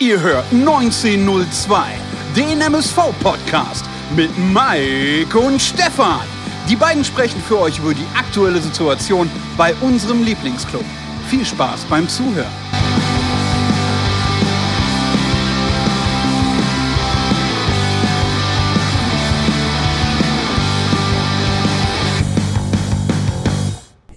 Ihr 0.00 0.20
hört 0.20 0.44
1902, 0.52 1.82
den 2.36 2.60
MSV-Podcast 2.60 3.84
mit 4.14 4.30
Mike 4.38 5.36
und 5.36 5.60
Stefan. 5.60 6.20
Die 6.68 6.76
beiden 6.76 7.02
sprechen 7.02 7.40
für 7.40 7.58
euch 7.58 7.80
über 7.80 7.92
die 7.92 8.06
aktuelle 8.16 8.60
Situation 8.60 9.28
bei 9.56 9.74
unserem 9.80 10.22
Lieblingsclub. 10.22 10.84
Viel 11.28 11.44
Spaß 11.44 11.84
beim 11.86 12.08
Zuhören. 12.08 12.46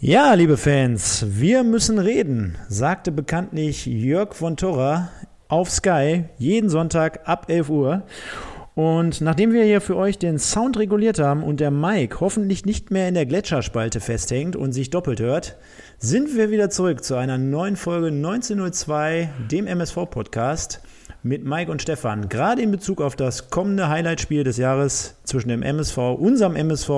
Ja, 0.03 0.33
liebe 0.33 0.57
Fans, 0.57 1.25
wir 1.27 1.63
müssen 1.63 1.97
reden, 1.97 2.57
sagte 2.67 3.11
bekanntlich 3.11 3.85
Jörg 3.85 4.33
von 4.33 4.57
Torra 4.57 5.09
auf 5.51 5.69
Sky 5.69 6.23
jeden 6.37 6.69
Sonntag 6.69 7.27
ab 7.27 7.45
11 7.49 7.69
Uhr. 7.69 8.03
Und 8.73 9.19
nachdem 9.19 9.51
wir 9.51 9.65
hier 9.65 9.81
für 9.81 9.97
euch 9.97 10.17
den 10.17 10.39
Sound 10.39 10.77
reguliert 10.77 11.19
haben 11.19 11.43
und 11.43 11.59
der 11.59 11.71
Mic 11.71 12.21
hoffentlich 12.21 12.65
nicht 12.65 12.89
mehr 12.89 13.09
in 13.09 13.15
der 13.15 13.25
Gletscherspalte 13.25 13.99
festhängt 13.99 14.55
und 14.55 14.71
sich 14.71 14.89
doppelt 14.89 15.19
hört, 15.19 15.57
sind 15.99 16.37
wir 16.37 16.51
wieder 16.51 16.69
zurück 16.69 17.03
zu 17.03 17.15
einer 17.15 17.37
neuen 17.37 17.75
Folge 17.75 18.07
1902, 18.07 19.29
dem 19.51 19.67
MSV-Podcast 19.67 20.79
mit 21.21 21.43
Mike 21.43 21.69
und 21.69 21.81
Stefan. 21.81 22.29
Gerade 22.29 22.61
in 22.61 22.71
Bezug 22.71 23.01
auf 23.01 23.17
das 23.17 23.49
kommende 23.49 23.89
Highlight-Spiel 23.89 24.45
des 24.45 24.55
Jahres 24.55 25.15
zwischen 25.25 25.49
dem 25.49 25.63
MSV, 25.63 25.97
unserem 25.97 26.55
MSV 26.55 26.89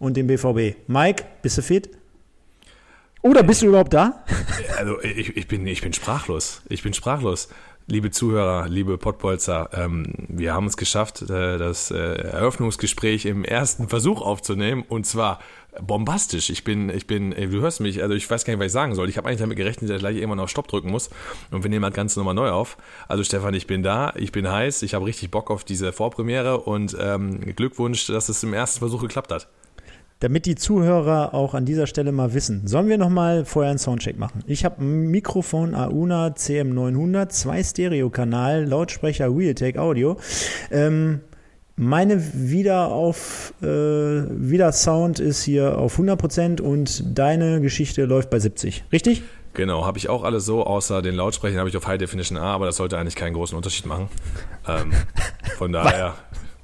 und 0.00 0.16
dem 0.16 0.26
BVB. 0.26 0.76
Mike, 0.88 1.22
bist 1.40 1.56
du 1.56 1.62
fit? 1.62 1.88
Oder 3.22 3.44
bist 3.44 3.62
du 3.62 3.66
überhaupt 3.66 3.94
da? 3.94 4.24
Also 4.76 5.00
ich, 5.02 5.36
ich, 5.36 5.46
bin, 5.46 5.64
ich 5.68 5.80
bin 5.80 5.92
sprachlos. 5.92 6.62
Ich 6.68 6.82
bin 6.82 6.92
sprachlos. 6.92 7.48
Liebe 7.86 8.10
Zuhörer, 8.12 8.68
liebe 8.68 8.96
Pottbolzer, 8.96 9.70
ähm, 9.72 10.12
wir 10.28 10.54
haben 10.54 10.66
es 10.66 10.76
geschafft, 10.76 11.22
äh, 11.22 11.58
das 11.58 11.90
äh, 11.90 11.96
Eröffnungsgespräch 11.96 13.26
im 13.26 13.44
ersten 13.44 13.88
Versuch 13.88 14.22
aufzunehmen 14.22 14.84
und 14.88 15.04
zwar 15.04 15.40
bombastisch. 15.80 16.50
Ich 16.50 16.62
bin, 16.62 16.90
ich 16.90 17.08
bin, 17.08 17.32
ey, 17.32 17.48
du 17.48 17.60
hörst 17.60 17.80
mich, 17.80 18.00
also 18.00 18.14
ich 18.14 18.30
weiß 18.30 18.44
gar 18.44 18.52
nicht, 18.52 18.60
was 18.60 18.66
ich 18.66 18.72
sagen 18.72 18.94
soll. 18.94 19.08
Ich 19.08 19.16
habe 19.16 19.26
eigentlich 19.26 19.40
damit 19.40 19.56
gerechnet, 19.56 19.90
dass 19.90 19.96
ich 19.96 20.02
gleich 20.02 20.16
irgendwann 20.16 20.38
auf 20.38 20.48
Stopp 20.48 20.68
drücken 20.68 20.90
muss 20.90 21.10
und 21.50 21.64
wir 21.64 21.70
nehmen 21.70 21.82
das 21.82 21.92
Ganze 21.92 22.20
nochmal 22.20 22.34
neu 22.34 22.50
auf. 22.50 22.76
Also 23.08 23.24
Stefan, 23.24 23.52
ich 23.54 23.66
bin 23.66 23.82
da, 23.82 24.12
ich 24.16 24.30
bin 24.30 24.48
heiß, 24.48 24.82
ich 24.82 24.94
habe 24.94 25.04
richtig 25.04 25.32
Bock 25.32 25.50
auf 25.50 25.64
diese 25.64 25.92
Vorpremiere 25.92 26.60
und 26.60 26.96
ähm, 27.00 27.40
Glückwunsch, 27.56 28.06
dass 28.06 28.28
es 28.28 28.42
im 28.44 28.54
ersten 28.54 28.78
Versuch 28.78 29.02
geklappt 29.02 29.32
hat 29.32 29.48
damit 30.22 30.46
die 30.46 30.54
Zuhörer 30.54 31.34
auch 31.34 31.52
an 31.54 31.64
dieser 31.64 31.88
Stelle 31.88 32.12
mal 32.12 32.32
wissen, 32.32 32.66
sollen 32.68 32.88
wir 32.88 32.96
noch 32.96 33.08
mal 33.08 33.44
vorher 33.44 33.70
einen 33.70 33.80
Soundcheck 33.80 34.18
machen? 34.18 34.44
Ich 34.46 34.64
habe 34.64 34.80
ein 34.82 35.08
Mikrofon 35.08 35.74
Auna 35.74 36.28
CM900, 36.28 37.28
zwei 37.30 37.62
Stereo-Kanal, 37.62 38.64
Lautsprecher 38.64 39.34
Realtek 39.36 39.78
Audio. 39.78 40.16
Ähm, 40.70 41.22
meine 41.74 42.22
Wiederauf, 42.34 43.52
äh, 43.62 43.66
Wieder-Sound 43.66 45.18
ist 45.18 45.42
hier 45.42 45.78
auf 45.78 45.98
100% 45.98 46.60
und 46.60 47.18
deine 47.18 47.60
Geschichte 47.60 48.04
läuft 48.04 48.30
bei 48.30 48.36
70%, 48.36 48.82
richtig? 48.92 49.22
Genau, 49.54 49.84
habe 49.84 49.98
ich 49.98 50.08
auch 50.08 50.22
alles 50.22 50.44
so, 50.44 50.64
außer 50.64 51.02
den 51.02 51.16
Lautsprechern 51.16 51.58
habe 51.58 51.68
ich 51.68 51.76
auf 51.76 51.86
High 51.88 51.98
Definition 51.98 52.38
A, 52.38 52.54
aber 52.54 52.66
das 52.66 52.76
sollte 52.76 52.96
eigentlich 52.96 53.16
keinen 53.16 53.34
großen 53.34 53.56
Unterschied 53.56 53.86
machen. 53.86 54.08
Ähm, 54.68 54.92
von 55.58 55.72
daher 55.72 56.14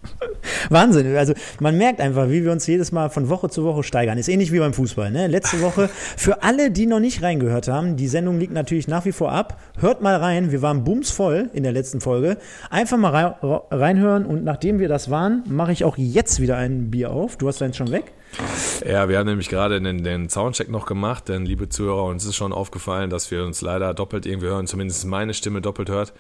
Wahnsinn. 0.70 1.16
Also 1.16 1.34
man 1.60 1.76
merkt 1.76 2.00
einfach, 2.00 2.28
wie 2.28 2.44
wir 2.44 2.52
uns 2.52 2.66
jedes 2.66 2.92
Mal 2.92 3.10
von 3.10 3.28
Woche 3.28 3.48
zu 3.48 3.64
Woche 3.64 3.82
steigern. 3.82 4.18
Ist 4.18 4.28
ähnlich 4.28 4.52
wie 4.52 4.58
beim 4.58 4.72
Fußball. 4.72 5.10
Ne? 5.10 5.26
Letzte 5.26 5.60
Woche, 5.60 5.88
für 6.16 6.42
alle, 6.42 6.70
die 6.70 6.86
noch 6.86 7.00
nicht 7.00 7.22
reingehört 7.22 7.68
haben, 7.68 7.96
die 7.96 8.08
Sendung 8.08 8.38
liegt 8.38 8.52
natürlich 8.52 8.88
nach 8.88 9.04
wie 9.04 9.12
vor 9.12 9.32
ab. 9.32 9.60
Hört 9.78 10.02
mal 10.02 10.16
rein. 10.16 10.52
Wir 10.52 10.62
waren 10.62 10.84
bumsvoll 10.84 11.50
in 11.52 11.62
der 11.62 11.72
letzten 11.72 12.00
Folge. 12.00 12.38
Einfach 12.70 12.98
mal 12.98 13.36
reinhören 13.70 14.26
und 14.26 14.44
nachdem 14.44 14.78
wir 14.78 14.88
das 14.88 15.10
waren, 15.10 15.42
mache 15.46 15.72
ich 15.72 15.84
auch 15.84 15.96
jetzt 15.96 16.40
wieder 16.40 16.56
ein 16.56 16.90
Bier 16.90 17.10
auf. 17.10 17.36
Du 17.36 17.48
hast 17.48 17.60
deins 17.60 17.76
schon 17.76 17.90
weg. 17.90 18.12
Ja, 18.86 19.08
wir 19.08 19.18
haben 19.18 19.26
nämlich 19.26 19.48
gerade 19.48 19.80
den, 19.80 20.04
den 20.04 20.28
Soundcheck 20.28 20.68
noch 20.68 20.84
gemacht, 20.84 21.28
denn 21.28 21.46
liebe 21.46 21.70
Zuhörer, 21.70 22.04
uns 22.04 22.26
ist 22.26 22.36
schon 22.36 22.52
aufgefallen, 22.52 23.08
dass 23.08 23.30
wir 23.30 23.42
uns 23.42 23.62
leider 23.62 23.94
doppelt 23.94 24.26
irgendwie 24.26 24.48
hören, 24.48 24.66
zumindest 24.66 25.06
meine 25.06 25.32
Stimme 25.32 25.62
doppelt 25.62 25.88
hört 25.88 26.12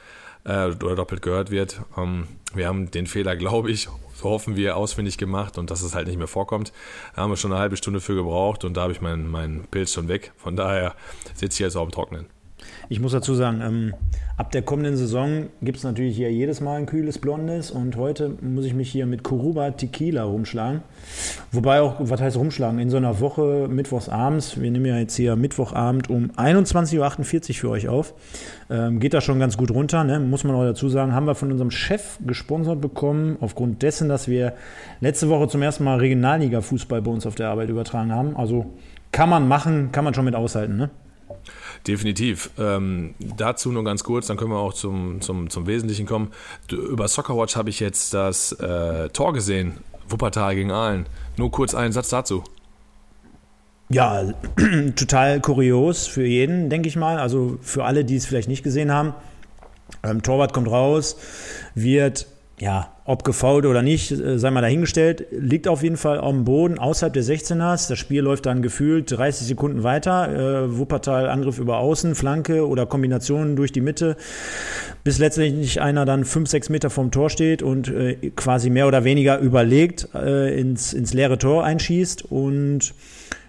äh, 0.44 0.66
oder 0.66 0.96
doppelt 0.96 1.22
gehört 1.22 1.50
wird. 1.50 1.80
Ähm, 1.96 2.26
wir 2.54 2.66
haben 2.66 2.90
den 2.90 3.06
Fehler, 3.06 3.36
glaube 3.36 3.70
ich, 3.70 3.88
so 4.14 4.30
hoffen 4.30 4.56
wir, 4.56 4.76
ausfindig 4.76 5.18
gemacht 5.18 5.58
und 5.58 5.70
dass 5.70 5.82
es 5.82 5.94
halt 5.94 6.08
nicht 6.08 6.18
mehr 6.18 6.26
vorkommt. 6.26 6.72
Da 7.14 7.22
haben 7.22 7.30
wir 7.30 7.36
schon 7.36 7.52
eine 7.52 7.60
halbe 7.60 7.76
Stunde 7.76 8.00
für 8.00 8.14
gebraucht 8.14 8.64
und 8.64 8.76
da 8.76 8.82
habe 8.82 8.92
ich 8.92 9.00
meinen 9.00 9.30
mein 9.30 9.64
Pilz 9.70 9.92
schon 9.92 10.08
weg. 10.08 10.32
Von 10.36 10.56
daher 10.56 10.94
sitze 11.34 11.56
ich 11.56 11.60
jetzt 11.60 11.76
auch 11.76 11.84
im 11.84 11.90
Trocknen. 11.90 12.26
Ich 12.90 13.00
muss 13.00 13.12
dazu 13.12 13.34
sagen, 13.34 13.60
ähm, 13.62 13.94
ab 14.38 14.50
der 14.50 14.62
kommenden 14.62 14.96
Saison 14.96 15.48
gibt 15.60 15.76
es 15.76 15.84
natürlich 15.84 16.16
hier 16.16 16.32
jedes 16.32 16.62
Mal 16.62 16.78
ein 16.78 16.86
kühles 16.86 17.18
Blondes 17.18 17.70
und 17.70 17.96
heute 17.96 18.30
muss 18.40 18.64
ich 18.64 18.72
mich 18.72 18.90
hier 18.90 19.04
mit 19.04 19.22
Kuruba 19.22 19.72
Tequila 19.72 20.22
rumschlagen. 20.22 20.80
Wobei 21.52 21.82
auch, 21.82 21.96
was 21.98 22.22
heißt 22.22 22.38
rumschlagen? 22.38 22.78
In 22.78 22.88
so 22.88 22.96
einer 22.96 23.20
Woche, 23.20 23.68
mittwochs 23.68 24.08
abends, 24.08 24.58
wir 24.58 24.70
nehmen 24.70 24.86
ja 24.86 24.96
jetzt 24.96 25.16
hier 25.16 25.36
Mittwochabend 25.36 26.08
um 26.08 26.30
21.48 26.30 27.48
Uhr 27.50 27.54
für 27.54 27.68
euch 27.68 27.88
auf, 27.88 28.14
ähm, 28.70 29.00
geht 29.00 29.12
da 29.12 29.20
schon 29.20 29.38
ganz 29.38 29.58
gut 29.58 29.70
runter, 29.70 30.02
ne? 30.04 30.18
muss 30.18 30.44
man 30.44 30.56
auch 30.56 30.64
dazu 30.64 30.88
sagen, 30.88 31.14
haben 31.14 31.26
wir 31.26 31.34
von 31.34 31.52
unserem 31.52 31.70
Chef 31.70 32.18
gesponsert 32.26 32.80
bekommen, 32.80 33.36
aufgrund 33.40 33.82
dessen, 33.82 34.08
dass 34.08 34.28
wir 34.28 34.54
letzte 35.02 35.28
Woche 35.28 35.46
zum 35.48 35.60
ersten 35.60 35.84
Mal 35.84 35.98
Regionalliga-Fußball 35.98 37.02
bei 37.02 37.10
uns 37.10 37.26
auf 37.26 37.34
der 37.34 37.50
Arbeit 37.50 37.68
übertragen 37.68 38.12
haben. 38.12 38.34
Also 38.34 38.64
kann 39.12 39.28
man 39.28 39.46
machen, 39.46 39.92
kann 39.92 40.04
man 40.04 40.14
schon 40.14 40.24
mit 40.24 40.34
aushalten, 40.34 40.78
ne? 40.78 40.88
Definitiv. 41.86 42.50
Ähm, 42.58 43.14
dazu 43.18 43.72
nur 43.72 43.84
ganz 43.84 44.04
kurz, 44.04 44.26
dann 44.26 44.36
können 44.36 44.50
wir 44.50 44.58
auch 44.58 44.74
zum, 44.74 45.20
zum, 45.20 45.50
zum 45.50 45.66
Wesentlichen 45.66 46.06
kommen. 46.06 46.32
Über 46.70 47.08
Soccerwatch 47.08 47.56
habe 47.56 47.70
ich 47.70 47.80
jetzt 47.80 48.14
das 48.14 48.52
äh, 48.52 49.08
Tor 49.10 49.32
gesehen. 49.32 49.78
Wuppertal 50.08 50.54
gegen 50.54 50.70
Aalen. 50.70 51.06
Nur 51.36 51.50
kurz 51.50 51.74
einen 51.74 51.92
Satz 51.92 52.08
dazu. 52.08 52.42
Ja, 53.90 54.22
total 54.96 55.40
kurios 55.40 56.06
für 56.06 56.24
jeden, 56.24 56.68
denke 56.68 56.88
ich 56.88 56.96
mal. 56.96 57.18
Also 57.18 57.58
für 57.62 57.84
alle, 57.84 58.04
die 58.04 58.16
es 58.16 58.26
vielleicht 58.26 58.48
nicht 58.48 58.62
gesehen 58.62 58.92
haben. 58.92 59.14
Ähm, 60.02 60.22
Torwart 60.22 60.52
kommt 60.52 60.68
raus, 60.68 61.16
wird 61.74 62.26
ja, 62.58 62.92
ob 63.08 63.24
gefault 63.24 63.64
oder 63.64 63.80
nicht, 63.80 64.10
äh, 64.12 64.38
sei 64.38 64.50
mal 64.50 64.60
dahingestellt, 64.60 65.28
liegt 65.30 65.66
auf 65.66 65.82
jeden 65.82 65.96
Fall 65.96 66.20
am 66.20 66.44
Boden 66.44 66.78
außerhalb 66.78 67.14
der 67.14 67.22
16ers. 67.22 67.88
Das 67.88 67.98
Spiel 67.98 68.20
läuft 68.20 68.44
dann 68.44 68.60
gefühlt 68.60 69.10
30 69.10 69.46
Sekunden 69.46 69.82
weiter. 69.82 70.28
Äh, 70.66 70.78
Wuppertal 70.78 71.30
Angriff 71.30 71.58
über 71.58 71.78
Außen, 71.78 72.14
Flanke 72.14 72.68
oder 72.68 72.84
Kombinationen 72.84 73.56
durch 73.56 73.72
die 73.72 73.80
Mitte, 73.80 74.18
bis 75.04 75.18
letztendlich 75.18 75.80
einer 75.80 76.04
dann 76.04 76.26
5, 76.26 76.50
6 76.50 76.68
Meter 76.68 76.90
vom 76.90 77.10
Tor 77.10 77.30
steht 77.30 77.62
und 77.62 77.88
äh, 77.88 78.30
quasi 78.36 78.68
mehr 78.68 78.86
oder 78.86 79.04
weniger 79.04 79.38
überlegt 79.38 80.08
äh, 80.14 80.60
ins, 80.60 80.92
ins 80.92 81.14
leere 81.14 81.38
Tor 81.38 81.64
einschießt. 81.64 82.30
Und 82.30 82.92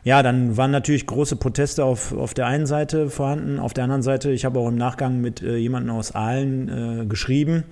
ja, 0.06 0.24
dann 0.24 0.56
waren 0.56 0.72
natürlich 0.72 1.06
große 1.06 1.36
Proteste 1.36 1.84
auf, 1.84 2.16
auf 2.16 2.34
der 2.34 2.48
einen 2.48 2.66
Seite 2.66 3.10
vorhanden. 3.10 3.60
Auf 3.60 3.74
der 3.74 3.84
anderen 3.84 4.04
Seite, 4.04 4.32
ich 4.32 4.46
habe 4.46 4.58
auch 4.58 4.70
im 4.70 4.78
Nachgang 4.78 5.20
mit 5.20 5.44
äh, 5.44 5.58
jemandem 5.58 5.94
aus 5.98 6.16
Aalen 6.16 7.02
äh, 7.02 7.06
geschrieben 7.08 7.66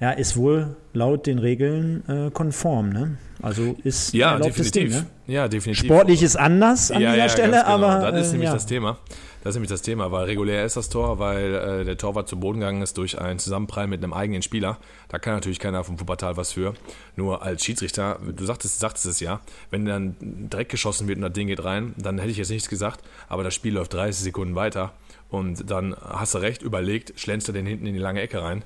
ja, 0.00 0.10
ist 0.10 0.36
wohl 0.36 0.76
laut 0.92 1.26
den 1.26 1.38
Regeln 1.38 2.02
äh, 2.08 2.30
konform. 2.30 2.90
Ne? 2.90 3.18
Also 3.42 3.76
ist 3.84 4.12
ja, 4.12 4.38
definitiv. 4.38 4.92
Ding, 4.92 5.02
ne? 5.02 5.06
Ja, 5.26 5.48
definitiv. 5.48 5.84
Sportlich 5.84 6.22
ist 6.22 6.36
anders 6.36 6.90
an 6.90 7.02
ja, 7.02 7.12
dieser 7.12 7.24
ja, 7.24 7.28
Stelle, 7.28 7.52
genau. 7.52 7.66
aber. 7.66 8.10
Das 8.10 8.26
ist 8.26 8.28
äh, 8.28 8.32
nämlich 8.32 8.48
ja. 8.48 8.54
das 8.54 8.66
Thema. 8.66 8.98
Das 9.46 9.52
ist 9.52 9.56
nämlich 9.58 9.70
das 9.70 9.82
Thema, 9.82 10.10
weil 10.10 10.24
regulär 10.24 10.64
ist 10.64 10.76
das 10.76 10.88
Tor, 10.88 11.20
weil 11.20 11.54
äh, 11.54 11.84
der 11.84 11.96
Torwart 11.96 12.28
zu 12.28 12.40
Boden 12.40 12.58
gegangen 12.58 12.82
ist 12.82 12.98
durch 12.98 13.20
einen 13.20 13.38
Zusammenprall 13.38 13.86
mit 13.86 14.02
einem 14.02 14.12
eigenen 14.12 14.42
Spieler. 14.42 14.78
Da 15.08 15.20
kann 15.20 15.34
natürlich 15.34 15.60
keiner 15.60 15.84
vom 15.84 16.00
Wuppertal 16.00 16.36
was 16.36 16.50
für. 16.50 16.74
Nur 17.14 17.42
als 17.42 17.64
Schiedsrichter, 17.64 18.18
du 18.36 18.44
sagtest, 18.44 18.80
sagtest 18.80 19.06
es 19.06 19.20
ja, 19.20 19.40
wenn 19.70 19.84
dann 19.84 20.16
direkt 20.20 20.72
geschossen 20.72 21.06
wird 21.06 21.18
und 21.18 21.22
das 21.22 21.32
Ding 21.32 21.46
geht 21.46 21.62
rein, 21.62 21.94
dann 21.96 22.18
hätte 22.18 22.32
ich 22.32 22.38
jetzt 22.38 22.50
nichts 22.50 22.68
gesagt, 22.68 23.04
aber 23.28 23.44
das 23.44 23.54
Spiel 23.54 23.74
läuft 23.74 23.94
30 23.94 24.24
Sekunden 24.24 24.56
weiter 24.56 24.94
und 25.28 25.70
dann 25.70 25.94
hast 25.96 26.34
du 26.34 26.38
recht, 26.38 26.62
überlegt, 26.62 27.12
schlänzt 27.16 27.48
er 27.48 27.54
den 27.54 27.66
hinten 27.66 27.86
in 27.86 27.94
die 27.94 28.00
lange 28.00 28.22
Ecke 28.22 28.42
rein 28.42 28.64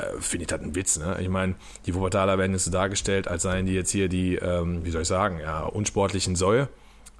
äh, 0.00 0.20
finde 0.20 0.42
ich 0.42 0.48
das 0.48 0.60
ein 0.60 0.74
Witz. 0.74 0.98
Ne? 0.98 1.16
Ich 1.20 1.28
meine, 1.28 1.54
die 1.86 1.94
Wuppertaler 1.94 2.38
werden 2.38 2.52
jetzt 2.52 2.64
so 2.64 2.70
dargestellt, 2.70 3.28
als 3.28 3.42
seien 3.42 3.66
die 3.66 3.74
jetzt 3.74 3.90
hier 3.90 4.08
die, 4.08 4.36
ähm, 4.36 4.84
wie 4.84 4.90
soll 4.90 5.02
ich 5.02 5.08
sagen, 5.08 5.40
ja, 5.40 5.62
unsportlichen 5.62 6.36
Säue. 6.36 6.68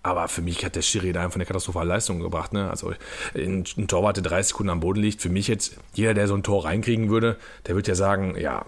Aber 0.02 0.28
für 0.28 0.40
mich 0.40 0.64
hat 0.64 0.76
der 0.76 0.82
Schiri 0.82 1.12
da 1.12 1.22
einfach 1.22 1.36
eine 1.36 1.44
katastrophale 1.44 1.88
Leistung 1.88 2.20
gebracht. 2.20 2.52
Ne? 2.52 2.70
Also 2.70 2.94
ein, 3.34 3.64
ein 3.76 3.86
Torwart, 3.86 4.16
der 4.16 4.24
30 4.24 4.48
Sekunden 4.48 4.70
am 4.70 4.80
Boden 4.80 5.00
liegt, 5.00 5.20
für 5.20 5.28
mich 5.28 5.46
jetzt, 5.46 5.76
jeder, 5.92 6.14
der 6.14 6.26
so 6.26 6.34
ein 6.34 6.42
Tor 6.42 6.64
reinkriegen 6.64 7.10
würde, 7.10 7.36
der 7.66 7.74
würde 7.74 7.88
ja 7.88 7.94
sagen, 7.94 8.34
ja, 8.38 8.64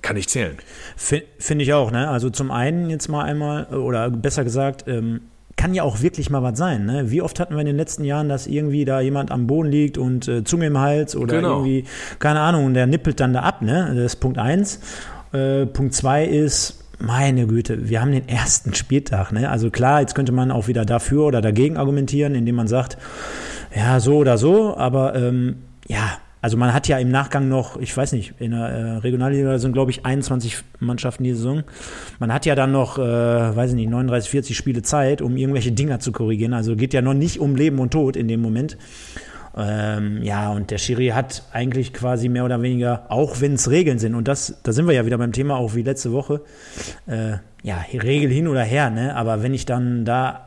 kann 0.00 0.16
ich 0.16 0.28
zählen. 0.28 0.58
Finde 0.96 1.64
ich 1.64 1.72
auch. 1.72 1.90
Ne? 1.90 2.08
Also 2.08 2.30
zum 2.30 2.50
einen 2.50 2.90
jetzt 2.90 3.08
mal 3.08 3.24
einmal, 3.24 3.66
oder 3.74 4.10
besser 4.10 4.44
gesagt, 4.44 4.84
ähm, 4.86 5.22
kann 5.56 5.74
ja 5.74 5.82
auch 5.82 6.02
wirklich 6.02 6.30
mal 6.30 6.42
was 6.42 6.58
sein. 6.58 6.86
Ne? 6.86 7.10
Wie 7.10 7.22
oft 7.22 7.40
hatten 7.40 7.54
wir 7.54 7.60
in 7.60 7.66
den 7.66 7.76
letzten 7.76 8.04
Jahren, 8.04 8.28
dass 8.28 8.46
irgendwie 8.46 8.84
da 8.84 9.00
jemand 9.00 9.30
am 9.30 9.46
Boden 9.46 9.70
liegt 9.70 9.98
und 9.98 10.28
äh, 10.28 10.44
Zunge 10.44 10.66
im 10.66 10.78
Hals 10.78 11.16
oder 11.16 11.36
genau. 11.36 11.58
irgendwie, 11.58 11.84
keine 12.18 12.40
Ahnung, 12.40 12.66
und 12.66 12.74
der 12.74 12.86
nippelt 12.86 13.20
dann 13.20 13.32
da 13.32 13.40
ab. 13.40 13.62
Ne? 13.62 13.92
Das 13.94 14.04
ist 14.04 14.16
Punkt 14.16 14.38
eins. 14.38 14.80
Äh, 15.32 15.66
Punkt 15.66 15.94
zwei 15.94 16.24
ist, 16.24 16.84
meine 16.98 17.46
Güte, 17.46 17.88
wir 17.88 18.00
haben 18.00 18.12
den 18.12 18.28
ersten 18.28 18.74
Spieltag. 18.74 19.32
Ne? 19.32 19.48
Also 19.48 19.70
klar, 19.70 20.00
jetzt 20.00 20.14
könnte 20.14 20.32
man 20.32 20.50
auch 20.50 20.68
wieder 20.68 20.84
dafür 20.84 21.24
oder 21.24 21.40
dagegen 21.40 21.76
argumentieren, 21.76 22.34
indem 22.34 22.56
man 22.56 22.68
sagt, 22.68 22.98
ja, 23.74 24.00
so 24.00 24.16
oder 24.18 24.38
so, 24.38 24.76
aber 24.76 25.14
ähm, 25.14 25.56
ja, 25.86 26.18
also 26.44 26.58
man 26.58 26.74
hat 26.74 26.88
ja 26.88 26.98
im 26.98 27.10
Nachgang 27.10 27.48
noch, 27.48 27.78
ich 27.78 27.96
weiß 27.96 28.12
nicht, 28.12 28.34
in 28.38 28.50
der 28.50 28.68
äh, 28.68 28.96
Regionalliga 28.98 29.58
sind, 29.58 29.72
glaube 29.72 29.90
ich, 29.90 30.04
21 30.04 30.58
Mannschaften 30.78 31.24
die 31.24 31.32
Saison. 31.32 31.62
Man 32.18 32.34
hat 32.34 32.44
ja 32.44 32.54
dann 32.54 32.70
noch, 32.70 32.98
äh, 32.98 33.02
weiß 33.02 33.70
ich 33.70 33.76
nicht, 33.76 33.88
39, 33.88 34.30
40 34.30 34.54
Spiele 34.54 34.82
Zeit, 34.82 35.22
um 35.22 35.38
irgendwelche 35.38 35.72
Dinger 35.72 36.00
zu 36.00 36.12
korrigieren. 36.12 36.52
Also 36.52 36.76
geht 36.76 36.92
ja 36.92 37.00
noch 37.00 37.14
nicht 37.14 37.40
um 37.40 37.56
Leben 37.56 37.78
und 37.78 37.94
Tod 37.94 38.14
in 38.14 38.28
dem 38.28 38.42
Moment. 38.42 38.76
Ähm, 39.56 40.22
ja, 40.22 40.52
und 40.52 40.70
der 40.70 40.76
Schiri 40.76 41.08
hat 41.14 41.44
eigentlich 41.50 41.94
quasi 41.94 42.28
mehr 42.28 42.44
oder 42.44 42.60
weniger, 42.60 43.06
auch 43.08 43.40
wenn 43.40 43.54
es 43.54 43.70
Regeln 43.70 43.98
sind, 43.98 44.14
und 44.14 44.28
das, 44.28 44.60
da 44.64 44.72
sind 44.72 44.86
wir 44.86 44.92
ja 44.92 45.06
wieder 45.06 45.16
beim 45.16 45.32
Thema, 45.32 45.56
auch 45.56 45.74
wie 45.74 45.82
letzte 45.82 46.12
Woche, 46.12 46.42
äh, 47.06 47.38
ja, 47.62 47.82
Regel 47.90 48.30
hin 48.30 48.48
oder 48.48 48.64
her, 48.64 48.90
ne? 48.90 49.16
Aber 49.16 49.42
wenn 49.42 49.54
ich 49.54 49.64
dann 49.64 50.04
da 50.04 50.43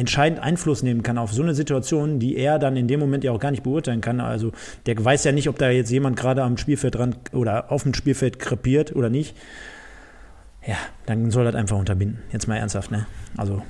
entscheidend 0.00 0.40
Einfluss 0.40 0.82
nehmen 0.82 1.02
kann 1.02 1.18
auf 1.18 1.32
so 1.32 1.42
eine 1.42 1.54
Situation, 1.54 2.18
die 2.18 2.36
er 2.36 2.58
dann 2.58 2.76
in 2.76 2.88
dem 2.88 2.98
Moment 2.98 3.22
ja 3.22 3.32
auch 3.32 3.38
gar 3.38 3.50
nicht 3.50 3.62
beurteilen 3.62 4.00
kann. 4.00 4.20
Also 4.20 4.52
der 4.86 5.02
weiß 5.02 5.24
ja 5.24 5.32
nicht, 5.32 5.48
ob 5.48 5.58
da 5.58 5.70
jetzt 5.70 5.90
jemand 5.90 6.16
gerade 6.16 6.42
am 6.42 6.56
Spielfeld 6.56 6.96
dran 6.96 7.14
oder 7.32 7.70
auf 7.70 7.84
dem 7.84 7.94
Spielfeld 7.94 8.38
krepiert 8.38 8.96
oder 8.96 9.10
nicht. 9.10 9.36
Ja, 10.66 10.76
dann 11.06 11.30
soll 11.30 11.44
das 11.44 11.54
einfach 11.54 11.78
unterbinden. 11.78 12.18
Jetzt 12.32 12.48
mal 12.48 12.56
ernsthaft, 12.56 12.90
ne? 12.90 13.06
Also 13.36 13.62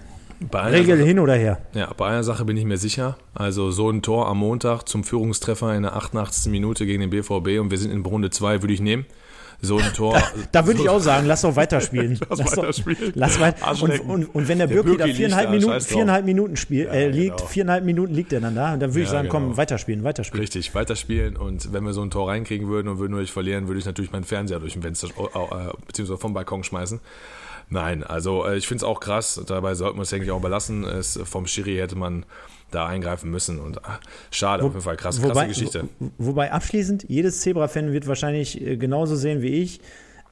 Regel 0.54 0.96
Sache, 0.96 1.06
hin 1.06 1.18
oder 1.18 1.34
her. 1.34 1.58
Ja, 1.74 1.92
bei 1.94 2.06
einer 2.06 2.24
Sache 2.24 2.44
bin 2.46 2.56
ich 2.56 2.64
mir 2.64 2.78
sicher. 2.78 3.18
Also 3.34 3.70
so 3.70 3.90
ein 3.90 4.00
Tor 4.00 4.26
am 4.28 4.38
Montag 4.38 4.84
zum 4.84 5.04
Führungstreffer 5.04 5.74
in 5.74 5.82
der 5.82 5.96
88. 5.96 6.50
Minute 6.50 6.86
gegen 6.86 7.00
den 7.00 7.10
BVB 7.10 7.60
und 7.60 7.70
wir 7.70 7.76
sind 7.76 7.92
in 7.92 8.04
Runde 8.04 8.30
2, 8.30 8.62
würde 8.62 8.72
ich 8.72 8.80
nehmen 8.80 9.04
so 9.62 9.78
ein 9.78 9.92
Tor. 9.92 10.14
Da, 10.14 10.22
da 10.52 10.66
würde 10.66 10.78
so 10.78 10.84
ich 10.84 10.90
auch 10.90 11.00
sagen, 11.00 11.26
lass 11.26 11.42
doch 11.42 11.54
weiterspielen. 11.54 12.18
lass, 12.28 12.38
lass 12.38 12.56
weiterspielen. 12.56 13.12
Lass 13.14 13.40
weiter. 13.40 13.82
Und, 13.82 14.00
und, 14.00 14.34
und, 14.34 14.48
wenn 14.48 14.58
der, 14.58 14.66
der 14.66 14.82
Birki 14.82 14.96
da 14.96 15.06
viereinhalb 15.06 15.50
Minuten, 15.50 15.80
viereinhalb 15.80 16.24
Minuten 16.24 16.56
spielt, 16.56 16.88
ja, 16.88 16.94
äh, 16.94 17.08
liegt, 17.08 17.36
genau. 17.36 17.48
viereinhalb 17.48 17.84
Minuten 17.84 18.14
liegt 18.14 18.32
er 18.32 18.40
dann 18.40 18.54
da, 18.54 18.74
und 18.74 18.80
dann 18.80 18.90
würde 18.90 19.02
ich 19.02 19.08
sagen, 19.08 19.28
genau. 19.28 19.46
komm, 19.46 19.56
weiterspielen, 19.56 20.04
weiterspielen. 20.04 20.40
Richtig, 20.40 20.74
weiterspielen. 20.74 21.36
Und 21.36 21.72
wenn 21.72 21.84
wir 21.84 21.92
so 21.92 22.02
ein 22.02 22.10
Tor 22.10 22.28
reinkriegen 22.28 22.68
würden 22.68 22.88
und 22.88 22.98
würden 22.98 23.12
durch 23.12 23.32
verlieren, 23.32 23.68
würde 23.68 23.78
ich 23.78 23.86
natürlich 23.86 24.12
meinen 24.12 24.24
Fernseher 24.24 24.60
durch 24.60 24.72
den 24.72 24.82
Fenster, 24.82 25.08
äh, 25.08 25.72
beziehungsweise 25.86 26.18
vom 26.18 26.32
Balkon 26.32 26.64
schmeißen. 26.64 27.00
Nein, 27.68 28.02
also 28.02 28.46
äh, 28.46 28.56
ich 28.56 28.66
finde 28.66 28.84
es 28.84 28.84
auch 28.84 29.00
krass. 29.00 29.40
Dabei 29.46 29.74
sollten 29.74 29.98
wir 29.98 30.02
es 30.02 30.12
eigentlich 30.12 30.32
auch 30.32 30.40
belassen. 30.40 30.84
Es, 30.84 31.18
vom 31.24 31.46
Schiri 31.46 31.76
hätte 31.76 31.96
man 31.96 32.24
da 32.70 32.86
eingreifen 32.86 33.30
müssen. 33.30 33.58
Und 33.58 33.84
ach, 33.84 34.00
schade, 34.30 34.62
Wo, 34.62 34.68
auf 34.68 34.72
jeden 34.74 34.84
Fall 34.84 34.96
krass, 34.96 35.20
krasse 35.20 35.46
Geschichte. 35.46 35.88
Wo, 35.98 36.10
wobei 36.18 36.52
abschließend, 36.52 37.06
jedes 37.08 37.40
Zebra-Fan 37.40 37.92
wird 37.92 38.06
wahrscheinlich 38.06 38.60
äh, 38.60 38.76
genauso 38.76 39.16
sehen 39.16 39.42
wie 39.42 39.62
ich. 39.62 39.80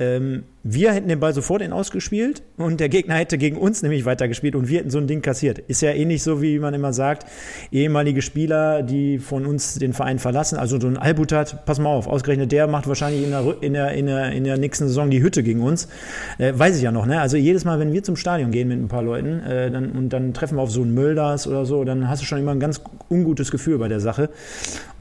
Ähm, 0.00 0.44
wir 0.70 0.92
hätten 0.92 1.08
den 1.08 1.18
Ball 1.18 1.32
sofort 1.32 1.62
in 1.62 1.72
ausgespielt 1.72 2.42
und 2.58 2.78
der 2.78 2.90
Gegner 2.90 3.14
hätte 3.14 3.38
gegen 3.38 3.56
uns 3.56 3.82
nämlich 3.82 4.04
weitergespielt 4.04 4.54
und 4.54 4.68
wir 4.68 4.80
hätten 4.80 4.90
so 4.90 4.98
ein 4.98 5.06
Ding 5.06 5.22
kassiert. 5.22 5.58
Ist 5.60 5.80
ja 5.80 5.92
ähnlich 5.92 6.22
so, 6.22 6.42
wie 6.42 6.58
man 6.58 6.74
immer 6.74 6.92
sagt, 6.92 7.26
ehemalige 7.72 8.20
Spieler, 8.20 8.82
die 8.82 9.18
von 9.18 9.46
uns 9.46 9.76
den 9.76 9.94
Verein 9.94 10.18
verlassen, 10.18 10.58
also 10.58 10.78
so 10.78 10.86
ein 10.86 10.98
Albutat, 10.98 11.64
pass 11.64 11.78
mal 11.78 11.88
auf, 11.88 12.06
ausgerechnet 12.06 12.52
der 12.52 12.66
macht 12.66 12.86
wahrscheinlich 12.86 13.24
in 13.24 13.30
der, 13.30 13.56
in 13.62 13.72
der, 13.72 13.92
in 13.92 14.06
der, 14.06 14.32
in 14.32 14.44
der 14.44 14.58
nächsten 14.58 14.88
Saison 14.88 15.08
die 15.08 15.22
Hütte 15.22 15.42
gegen 15.42 15.62
uns. 15.62 15.88
Äh, 16.36 16.52
weiß 16.54 16.76
ich 16.76 16.82
ja 16.82 16.92
noch, 16.92 17.06
ne? 17.06 17.20
Also 17.20 17.38
jedes 17.38 17.64
Mal, 17.64 17.78
wenn 17.78 17.92
wir 17.92 18.02
zum 18.02 18.16
Stadion 18.16 18.50
gehen 18.50 18.68
mit 18.68 18.78
ein 18.78 18.88
paar 18.88 19.02
Leuten 19.02 19.40
äh, 19.40 19.70
dann, 19.70 19.92
und 19.92 20.10
dann 20.10 20.34
treffen 20.34 20.56
wir 20.56 20.62
auf 20.62 20.70
so 20.70 20.82
einen 20.82 20.92
Mölders 20.92 21.46
oder 21.46 21.64
so, 21.64 21.84
dann 21.84 22.08
hast 22.08 22.20
du 22.20 22.26
schon 22.26 22.38
immer 22.38 22.52
ein 22.52 22.60
ganz 22.60 22.82
ungutes 23.08 23.50
Gefühl 23.50 23.78
bei 23.78 23.88
der 23.88 24.00
Sache. 24.00 24.28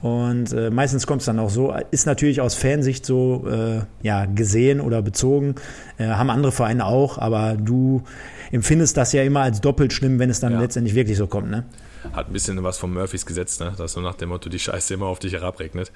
Und 0.02 0.54
äh, 0.54 0.70
meistens 0.70 1.08
kommt 1.08 1.22
es 1.22 1.26
dann 1.26 1.40
auch 1.40 1.50
so, 1.50 1.74
ist 1.90 2.06
natürlich 2.06 2.40
aus 2.40 2.54
Fansicht 2.54 3.06
so 3.06 3.48
äh, 3.50 3.82
ja, 4.06 4.26
gesehen 4.26 4.80
oder 4.80 5.02
bezogen, 5.02 5.56
äh, 5.98 6.08
haben 6.08 6.30
andere 6.30 6.52
Vereine 6.52 6.86
auch, 6.86 7.18
aber 7.18 7.56
du 7.56 8.04
empfindest 8.52 8.98
das 8.98 9.14
ja 9.14 9.24
immer 9.24 9.42
als 9.42 9.62
doppelt 9.62 9.94
schlimm, 9.94 10.20
wenn 10.20 10.30
es 10.30 10.40
dann 10.40 10.54
ja. 10.54 10.60
letztendlich 10.60 10.96
wirklich 10.96 11.18
so 11.18 11.28
kommt. 11.28 11.50
Ne? 11.50 11.66
Hat 12.14 12.28
ein 12.28 12.34
bisschen 12.34 12.62
was 12.64 12.78
von 12.78 12.94
Murphys 12.94 13.26
Gesetz, 13.26 13.60
ne? 13.60 13.74
dass 13.78 13.94
so 13.94 14.02
nach 14.02 14.16
dem 14.16 14.30
Motto 14.30 14.50
die 14.50 14.60
Scheiße 14.60 14.94
immer 14.94 15.08
auf 15.08 15.20
dich 15.20 15.34
herabregnet. 15.34 15.92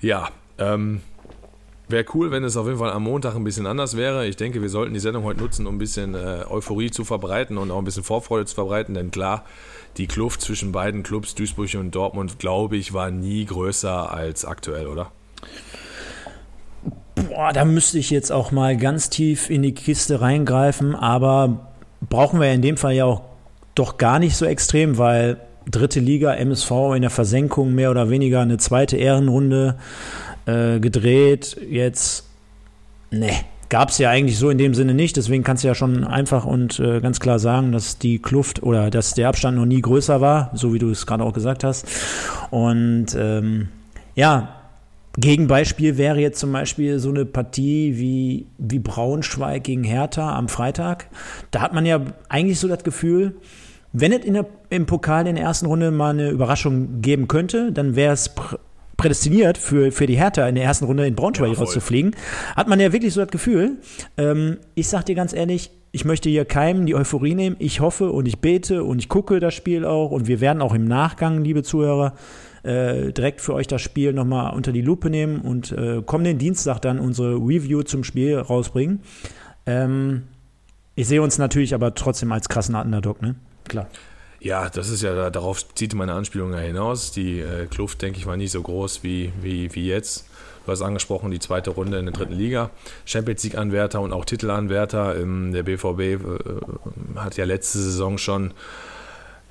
Ja, 0.00 0.28
ähm, 0.58 1.00
Wäre 1.86 2.06
cool, 2.14 2.30
wenn 2.30 2.44
es 2.44 2.56
auf 2.56 2.66
jeden 2.66 2.78
Fall 2.78 2.92
am 2.92 3.02
Montag 3.02 3.36
ein 3.36 3.44
bisschen 3.44 3.66
anders 3.66 3.94
wäre. 3.94 4.26
Ich 4.26 4.36
denke, 4.36 4.62
wir 4.62 4.70
sollten 4.70 4.94
die 4.94 5.00
Sendung 5.00 5.22
heute 5.24 5.40
nutzen, 5.40 5.66
um 5.66 5.74
ein 5.74 5.78
bisschen 5.78 6.14
äh, 6.14 6.44
Euphorie 6.48 6.90
zu 6.90 7.04
verbreiten 7.04 7.58
und 7.58 7.70
auch 7.70 7.76
ein 7.76 7.84
bisschen 7.84 8.04
Vorfreude 8.04 8.46
zu 8.46 8.54
verbreiten, 8.54 8.94
denn 8.94 9.10
klar, 9.10 9.44
die 9.98 10.06
Kluft 10.06 10.40
zwischen 10.40 10.72
beiden 10.72 11.02
Clubs, 11.02 11.34
Duisburg 11.34 11.74
und 11.74 11.94
Dortmund, 11.94 12.38
glaube 12.38 12.78
ich, 12.78 12.94
war 12.94 13.10
nie 13.10 13.44
größer 13.44 14.10
als 14.10 14.46
aktuell, 14.46 14.86
oder? 14.86 15.12
Boah, 17.14 17.52
da 17.52 17.64
müsste 17.64 17.98
ich 17.98 18.10
jetzt 18.10 18.32
auch 18.32 18.50
mal 18.50 18.76
ganz 18.76 19.08
tief 19.10 19.50
in 19.50 19.62
die 19.62 19.74
Kiste 19.74 20.20
reingreifen, 20.20 20.94
aber 20.94 21.70
brauchen 22.08 22.40
wir 22.40 22.52
in 22.52 22.62
dem 22.62 22.76
Fall 22.76 22.94
ja 22.94 23.04
auch 23.04 23.22
doch 23.74 23.98
gar 23.98 24.18
nicht 24.18 24.36
so 24.36 24.46
extrem, 24.46 24.98
weil 24.98 25.38
dritte 25.70 26.00
Liga, 26.00 26.34
MSV 26.34 26.70
in 26.94 27.02
der 27.02 27.10
Versenkung 27.10 27.74
mehr 27.74 27.90
oder 27.90 28.10
weniger 28.10 28.40
eine 28.40 28.58
zweite 28.58 28.96
Ehrenrunde 28.96 29.76
äh, 30.46 30.78
gedreht. 30.78 31.56
Jetzt, 31.68 32.28
ne, 33.10 33.30
gab 33.68 33.88
es 33.88 33.98
ja 33.98 34.10
eigentlich 34.10 34.38
so 34.38 34.50
in 34.50 34.58
dem 34.58 34.74
Sinne 34.74 34.94
nicht. 34.94 35.16
Deswegen 35.16 35.42
kannst 35.42 35.64
du 35.64 35.68
ja 35.68 35.74
schon 35.74 36.04
einfach 36.04 36.44
und 36.44 36.78
äh, 36.78 37.00
ganz 37.00 37.20
klar 37.20 37.38
sagen, 37.38 37.72
dass 37.72 37.98
die 37.98 38.20
Kluft 38.20 38.62
oder 38.62 38.90
dass 38.90 39.14
der 39.14 39.28
Abstand 39.28 39.56
noch 39.56 39.66
nie 39.66 39.80
größer 39.80 40.20
war, 40.20 40.50
so 40.54 40.74
wie 40.74 40.78
du 40.78 40.90
es 40.90 41.06
gerade 41.06 41.24
auch 41.24 41.32
gesagt 41.32 41.64
hast. 41.64 41.86
Und 42.50 43.16
ähm, 43.18 43.68
ja, 44.14 44.56
Gegenbeispiel 45.16 45.96
wäre 45.96 46.18
jetzt 46.18 46.40
zum 46.40 46.50
Beispiel 46.52 46.98
so 46.98 47.10
eine 47.10 47.24
Partie 47.24 47.98
wie, 47.98 48.46
wie 48.58 48.80
Braunschweig 48.80 49.62
gegen 49.62 49.84
Hertha 49.84 50.36
am 50.36 50.48
Freitag. 50.48 51.08
Da 51.50 51.60
hat 51.60 51.72
man 51.72 51.86
ja 51.86 52.00
eigentlich 52.28 52.58
so 52.58 52.66
das 52.66 52.82
Gefühl, 52.82 53.36
wenn 53.92 54.12
es 54.12 54.24
in 54.24 54.34
der, 54.34 54.46
im 54.70 54.86
Pokal 54.86 55.28
in 55.28 55.36
der 55.36 55.44
ersten 55.44 55.66
Runde 55.66 55.92
mal 55.92 56.10
eine 56.10 56.30
Überraschung 56.30 57.00
geben 57.00 57.28
könnte, 57.28 57.70
dann 57.70 57.94
wäre 57.94 58.12
es 58.12 58.34
prädestiniert 58.96 59.56
für, 59.56 59.92
für 59.92 60.06
die 60.06 60.16
Hertha 60.16 60.48
in 60.48 60.56
der 60.56 60.64
ersten 60.64 60.84
Runde 60.84 61.06
in 61.06 61.14
Braunschweig 61.14 61.52
ja, 61.52 61.58
rauszufliegen, 61.58 62.16
hat 62.56 62.68
man 62.68 62.80
ja 62.80 62.92
wirklich 62.92 63.14
so 63.14 63.20
das 63.20 63.30
Gefühl. 63.30 63.78
Ähm, 64.16 64.58
ich 64.74 64.88
sag 64.88 65.04
dir 65.06 65.14
ganz 65.14 65.32
ehrlich, 65.32 65.70
ich 65.92 66.04
möchte 66.04 66.28
hier 66.28 66.44
keinem 66.44 66.86
die 66.86 66.96
Euphorie 66.96 67.36
nehmen. 67.36 67.54
Ich 67.60 67.78
hoffe 67.78 68.10
und 68.10 68.26
ich 68.26 68.40
bete 68.40 68.82
und 68.82 68.98
ich 68.98 69.08
gucke 69.08 69.38
das 69.38 69.54
Spiel 69.54 69.84
auch 69.84 70.10
und 70.10 70.26
wir 70.26 70.40
werden 70.40 70.60
auch 70.60 70.74
im 70.74 70.86
Nachgang, 70.86 71.44
liebe 71.44 71.62
Zuhörer, 71.62 72.14
äh, 72.64 73.12
direkt 73.12 73.40
für 73.40 73.54
euch 73.54 73.66
das 73.66 73.82
Spiel 73.82 74.12
nochmal 74.12 74.54
unter 74.54 74.72
die 74.72 74.80
Lupe 74.80 75.10
nehmen 75.10 75.40
und 75.40 75.72
äh, 75.72 76.02
kommenden 76.04 76.38
Dienstag 76.38 76.80
dann 76.80 76.98
unsere 76.98 77.34
Review 77.34 77.82
zum 77.82 78.04
Spiel 78.04 78.38
rausbringen. 78.38 79.00
Ähm, 79.66 80.24
ich 80.94 81.06
sehe 81.06 81.22
uns 81.22 81.38
natürlich 81.38 81.74
aber 81.74 81.94
trotzdem 81.94 82.32
als 82.32 82.48
krassen 82.48 82.74
Underdog, 82.74 83.20
ne? 83.20 83.34
Klar. 83.68 83.88
Ja, 84.40 84.68
das 84.68 84.90
ist 84.90 85.02
ja, 85.02 85.30
darauf 85.30 85.74
zieht 85.74 85.94
meine 85.94 86.12
Anspielung 86.12 86.52
ja 86.52 86.58
hinaus. 86.58 87.12
Die 87.12 87.40
äh, 87.40 87.66
Kluft, 87.66 88.02
denke 88.02 88.18
ich, 88.18 88.26
war 88.26 88.36
nicht 88.36 88.50
so 88.50 88.60
groß 88.60 89.02
wie, 89.02 89.32
wie, 89.40 89.74
wie 89.74 89.86
jetzt. 89.86 90.26
Du 90.64 90.72
hast 90.72 90.82
angesprochen, 90.82 91.30
die 91.30 91.38
zweite 91.40 91.70
Runde 91.70 91.98
in 91.98 92.06
der 92.06 92.14
dritten 92.14 92.34
Liga. 92.34 92.70
Champions 93.04 93.44
League-Anwärter 93.44 94.00
und 94.00 94.12
auch 94.12 94.24
Titelanwärter. 94.24 95.14
der 95.14 95.62
BVB 95.62 96.00
äh, 96.00 96.18
hat 97.16 97.36
ja 97.36 97.44
letzte 97.44 97.78
Saison 97.78 98.16
schon 98.16 98.54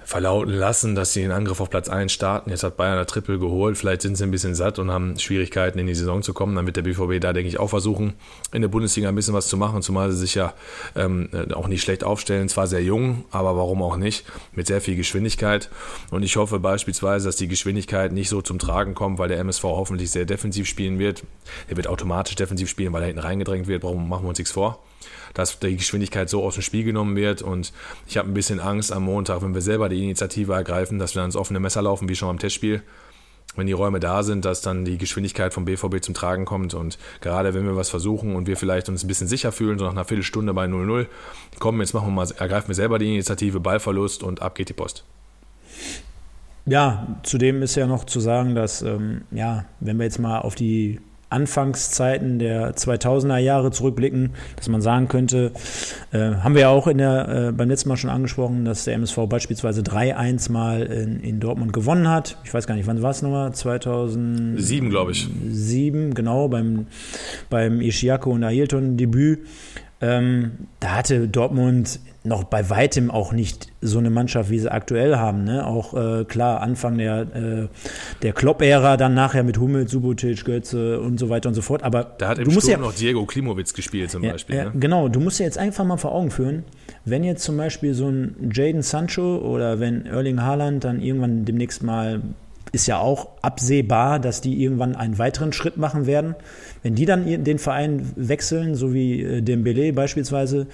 verlauten 0.06 0.54
lassen, 0.54 0.96
dass 0.96 1.14
sie 1.14 1.22
den 1.22 1.32
Angriff 1.32 1.60
auf 1.60 1.70
Platz 1.70 1.90
1 1.90 2.12
starten. 2.12 2.50
Jetzt 2.50 2.64
hat 2.64 2.78
Bayern 2.78 2.98
ein 2.98 3.08
Triple 3.08 3.40
geholt. 3.40 3.78
Vielleicht 3.78 4.02
sind 4.02 4.16
sie 4.16 4.24
ein 4.24 4.32
bisschen 4.32 4.56
satt 4.56 4.80
und 4.80 4.92
haben 4.92 5.18
Schwierigkeiten 5.20 5.80
in 5.80 5.88
die 5.88 5.96
Saison 5.96 6.22
zu 6.22 6.34
kommen. 6.34 6.56
Dann 6.56 6.66
wird 6.66 6.78
der 6.78 6.84
BVB 6.84 7.20
da, 7.22 7.34
denke 7.34 7.48
ich, 7.48 7.60
auch 7.60 7.70
versuchen, 7.70 8.14
in 8.52 8.62
der 8.62 8.70
Bundesliga 8.70 9.10
ein 9.10 9.16
bisschen 9.16 9.34
was 9.34 9.48
zu 9.48 9.58
machen, 9.58 9.82
zumal 9.82 10.12
sie 10.12 10.18
sich 10.18 10.36
ja 10.36 10.54
ähm, 10.96 11.30
auch 11.54 11.68
nicht 11.68 11.82
schlecht 11.82 12.04
aufstellen. 12.04 12.50
Zwar 12.50 12.68
sehr 12.68 12.84
jung, 12.84 13.26
aber 13.32 13.56
warum 13.58 13.82
auch 13.82 13.98
nicht? 13.98 14.26
Mit 14.54 14.68
sehr 14.68 14.82
viel 14.82 14.96
Geschwindigkeit. 14.96 15.70
Und 16.12 16.24
ich 16.24 16.36
hoffe 16.36 16.60
beispielsweise, 16.60 17.28
dass 17.28 17.36
die 17.36 17.48
Geschwindigkeit 17.48 18.12
nicht 18.12 18.30
so 18.30 18.42
zum 18.42 18.60
Tragen 18.60 18.96
kommt, 18.96 19.20
weil 19.20 19.30
der 19.30 19.40
MSV 19.40 19.64
hoffentlich 19.64 20.12
sehr 20.12 20.26
defensiv 20.26 20.68
spielen 20.68 21.00
wird. 21.00 21.24
Er 21.68 21.78
wird 21.78 21.88
automatisch 21.88 22.36
defensiv 22.36 22.70
spielen, 22.70 22.94
weil 22.94 23.02
er 23.02 23.08
hinten 23.08 23.22
reingedrängt 23.22 23.68
wird. 23.68 23.84
Warum 23.84 24.10
machen 24.10 24.24
wir 24.24 24.30
uns 24.30 24.38
nichts 24.38 24.52
vor? 24.54 24.84
Dass 25.34 25.60
die 25.60 25.78
Geschwindigkeit 25.78 26.30
so 26.30 26.44
aus 26.44 26.56
dem 26.56 26.64
Spiel 26.64 26.84
genommen 26.84 27.16
wird. 27.16 27.42
Und 27.42 27.74
ich 28.08 28.18
habe 28.18 28.30
ein 28.30 28.34
bisschen 28.34 28.60
Angst 28.60 28.92
am 28.92 29.04
Montag, 29.04 29.42
wenn 29.42 29.54
wir 29.54 29.62
selber 29.62 29.90
die 29.90 30.04
Initiative 30.04 30.54
ergreifen, 30.54 31.00
dass 31.00 31.16
wir 31.16 31.22
ans 31.22 31.36
offene 31.36 31.60
Messer 31.60 31.82
laufen, 31.82 32.10
wie 32.10 32.16
schon 32.16 32.30
am 32.30 32.40
Testspiel. 32.40 32.82
Wenn 33.56 33.68
die 33.68 33.74
Räume 33.74 34.00
da 34.00 34.24
sind, 34.24 34.46
dass 34.46 34.62
dann 34.62 34.84
die 34.84 34.98
Geschwindigkeit 34.98 35.54
vom 35.54 35.66
BVB 35.66 36.02
zum 36.02 36.16
Tragen 36.16 36.46
kommt. 36.46 36.74
Und 36.74 36.98
gerade 37.22 37.54
wenn 37.54 37.66
wir 37.66 37.76
was 37.76 37.90
versuchen 37.90 38.36
und 38.36 38.48
wir 38.48 38.58
vielleicht 38.58 38.90
uns 38.90 39.04
ein 39.04 39.08
bisschen 39.08 39.28
sicher 39.28 39.52
fühlen, 39.52 39.78
so 39.78 39.86
nach 39.86 39.92
einer 39.92 40.06
Viertelstunde 40.06 40.54
bei 40.54 40.66
0-0, 40.66 41.06
kommen, 41.60 41.80
jetzt 41.82 41.94
machen 41.94 42.08
wir 42.08 42.12
mal, 42.12 42.28
ergreifen 42.38 42.70
wir 42.70 42.76
selber 42.76 42.98
die 42.98 43.14
Initiative, 43.14 43.60
Ballverlust 43.60 44.24
und 44.24 44.42
ab 44.42 44.56
geht 44.56 44.70
die 44.70 44.74
Post. 44.74 45.04
Ja, 46.66 47.08
zudem 47.24 47.62
ist 47.62 47.76
ja 47.76 47.88
noch 47.88 48.06
zu 48.06 48.20
sagen, 48.20 48.56
dass, 48.56 48.82
ähm, 48.82 49.24
ja, 49.32 49.66
wenn 49.82 49.98
wir 49.98 50.06
jetzt 50.06 50.20
mal 50.20 50.40
auf 50.40 50.56
die 50.56 51.02
Anfangszeiten 51.34 52.40
der 52.40 52.76
2000er 52.76 53.38
Jahre 53.38 53.72
zurückblicken, 53.72 54.32
dass 54.56 54.70
man 54.70 54.82
sagen 54.82 55.08
könnte, 55.08 55.52
äh, 56.12 56.36
haben 56.36 56.54
wir 56.56 56.62
ja 56.62 56.70
auch 56.70 56.88
in 56.88 57.00
der, 57.00 57.28
äh, 57.28 57.52
beim 57.52 57.70
letzten 57.70 57.90
Mal 57.90 57.98
schon 57.98 58.10
angesprochen, 58.10 58.66
dass 58.66 58.86
der 58.86 58.94
MSV 58.94 59.28
beispielsweise 59.28 59.82
3-1 59.82 60.52
mal 60.52 60.84
in, 60.84 61.20
in, 61.20 61.40
Dortmund 61.40 61.74
gewonnen 61.74 62.08
hat. 62.08 62.38
Ich 62.44 62.54
weiß 62.54 62.68
gar 62.68 62.76
nicht, 62.76 62.88
wann 62.88 63.02
war 63.02 63.12
es 63.12 63.22
nochmal? 63.22 63.54
2007, 63.54 64.90
glaube 64.90 65.12
ich. 65.12 65.28
Sieben, 65.50 66.14
genau, 66.14 66.48
beim, 66.48 66.88
beim 67.50 67.82
Ishiako 67.82 68.32
und 68.32 68.44
Ailton-Debüt. 68.44 69.40
Ähm, 70.04 70.52
da 70.82 70.96
hatte 70.96 71.30
Dortmund 71.30 72.02
noch 72.26 72.44
bei 72.44 72.70
weitem 72.70 73.10
auch 73.10 73.32
nicht 73.32 73.68
so 73.82 74.00
eine 74.00 74.10
Mannschaft, 74.10 74.50
wie 74.50 74.60
sie 74.60 74.70
aktuell 74.70 75.16
haben. 75.16 75.46
Ne? 75.46 75.66
Auch 75.66 75.94
äh, 75.94 76.26
klar, 76.26 76.62
Anfang 76.62 76.98
der, 76.98 77.22
äh, 77.22 77.68
der 78.22 78.34
Klopp-Ära, 78.34 78.98
dann 78.98 79.14
nachher 79.14 79.44
mit 79.44 79.58
Hummel, 79.60 79.88
Subotic, 79.88 80.44
Götze 80.44 81.00
und 81.00 81.20
so 81.20 81.30
weiter 81.30 81.48
und 81.50 81.56
so 81.56 81.62
fort. 81.62 81.84
Aber 81.84 82.04
da 82.18 82.30
hat 82.30 82.38
im 82.38 82.46
du 82.46 82.52
musst 82.52 82.68
Sturm 82.68 82.82
ja, 82.82 82.88
noch 82.88 82.96
Diego 82.96 83.26
Klimowitz 83.26 83.74
gespielt 83.74 84.12
zum 84.12 84.24
ja, 84.24 84.34
Beispiel. 84.34 84.56
Ja, 84.58 84.64
ne? 84.66 84.72
Genau, 84.78 85.08
du 85.08 85.22
musst 85.22 85.40
dir 85.40 85.46
jetzt 85.46 85.58
einfach 85.58 85.86
mal 85.86 85.98
vor 85.98 86.14
Augen 86.14 86.32
führen, 86.32 86.64
wenn 87.06 87.24
jetzt 87.24 87.44
zum 87.44 87.56
Beispiel 87.56 87.94
so 87.94 88.10
ein 88.10 88.52
Jaden 88.54 88.82
Sancho 88.82 89.38
oder 89.38 89.80
wenn 89.80 90.06
Erling 90.06 90.42
Haaland 90.42 90.84
dann 90.84 91.02
irgendwann 91.02 91.46
demnächst 91.46 91.82
mal 91.82 92.22
ist 92.74 92.88
ja 92.88 92.98
auch 92.98 93.30
absehbar, 93.44 94.20
dass 94.20 94.42
die 94.42 94.64
irgendwann 94.64 94.96
einen 94.96 95.20
weiteren 95.20 95.54
Schritt 95.54 95.78
machen 95.78 96.08
werden. 96.08 96.36
Wenn 96.82 96.96
die 96.96 97.06
dann 97.06 97.44
den 97.44 97.60
Verein 97.60 98.12
wechseln, 98.16 98.74
so 98.74 98.96
wie 98.96 99.22
äh, 99.22 99.42
Dembele 99.44 99.94
beispielsweise, 99.94 100.66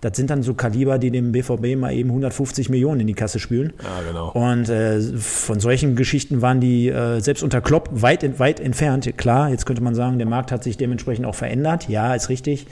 das 0.00 0.16
sind 0.16 0.30
dann 0.30 0.44
so 0.44 0.54
Kaliber, 0.54 0.98
die 0.98 1.10
dem 1.10 1.32
BVB 1.32 1.74
mal 1.76 1.92
eben 1.92 2.10
150 2.10 2.68
Millionen 2.68 3.00
in 3.00 3.06
die 3.08 3.14
Kasse 3.14 3.40
spülen. 3.40 3.72
Ja, 3.82 4.02
genau. 4.06 4.30
Und 4.30 4.68
äh, 4.68 5.00
von 5.00 5.58
solchen 5.58 5.96
Geschichten 5.96 6.42
waren 6.42 6.60
die 6.60 6.90
äh, 6.90 7.18
selbst 7.18 7.42
unter 7.42 7.60
Klopp 7.60 7.88
weit, 7.90 8.38
weit 8.38 8.60
entfernt. 8.60 9.12
Klar, 9.18 9.50
jetzt 9.50 9.66
könnte 9.66 9.82
man 9.82 9.96
sagen, 9.96 10.18
der 10.18 10.28
Markt 10.28 10.52
hat 10.52 10.62
sich 10.62 10.76
dementsprechend 10.76 11.26
auch 11.26 11.34
verändert. 11.34 11.88
Ja, 11.88 12.14
ist 12.14 12.28
richtig. 12.28 12.68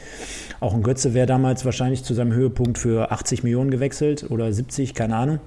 Auch 0.60 0.74
ein 0.74 0.84
Götze 0.84 1.12
wäre 1.12 1.26
damals 1.26 1.64
wahrscheinlich 1.64 2.04
zu 2.04 2.14
seinem 2.14 2.32
Höhepunkt 2.32 2.78
für 2.78 3.10
80 3.10 3.42
Millionen 3.42 3.72
gewechselt 3.72 4.30
oder 4.30 4.52
70, 4.52 4.94
keine 4.94 5.16
Ahnung. 5.16 5.40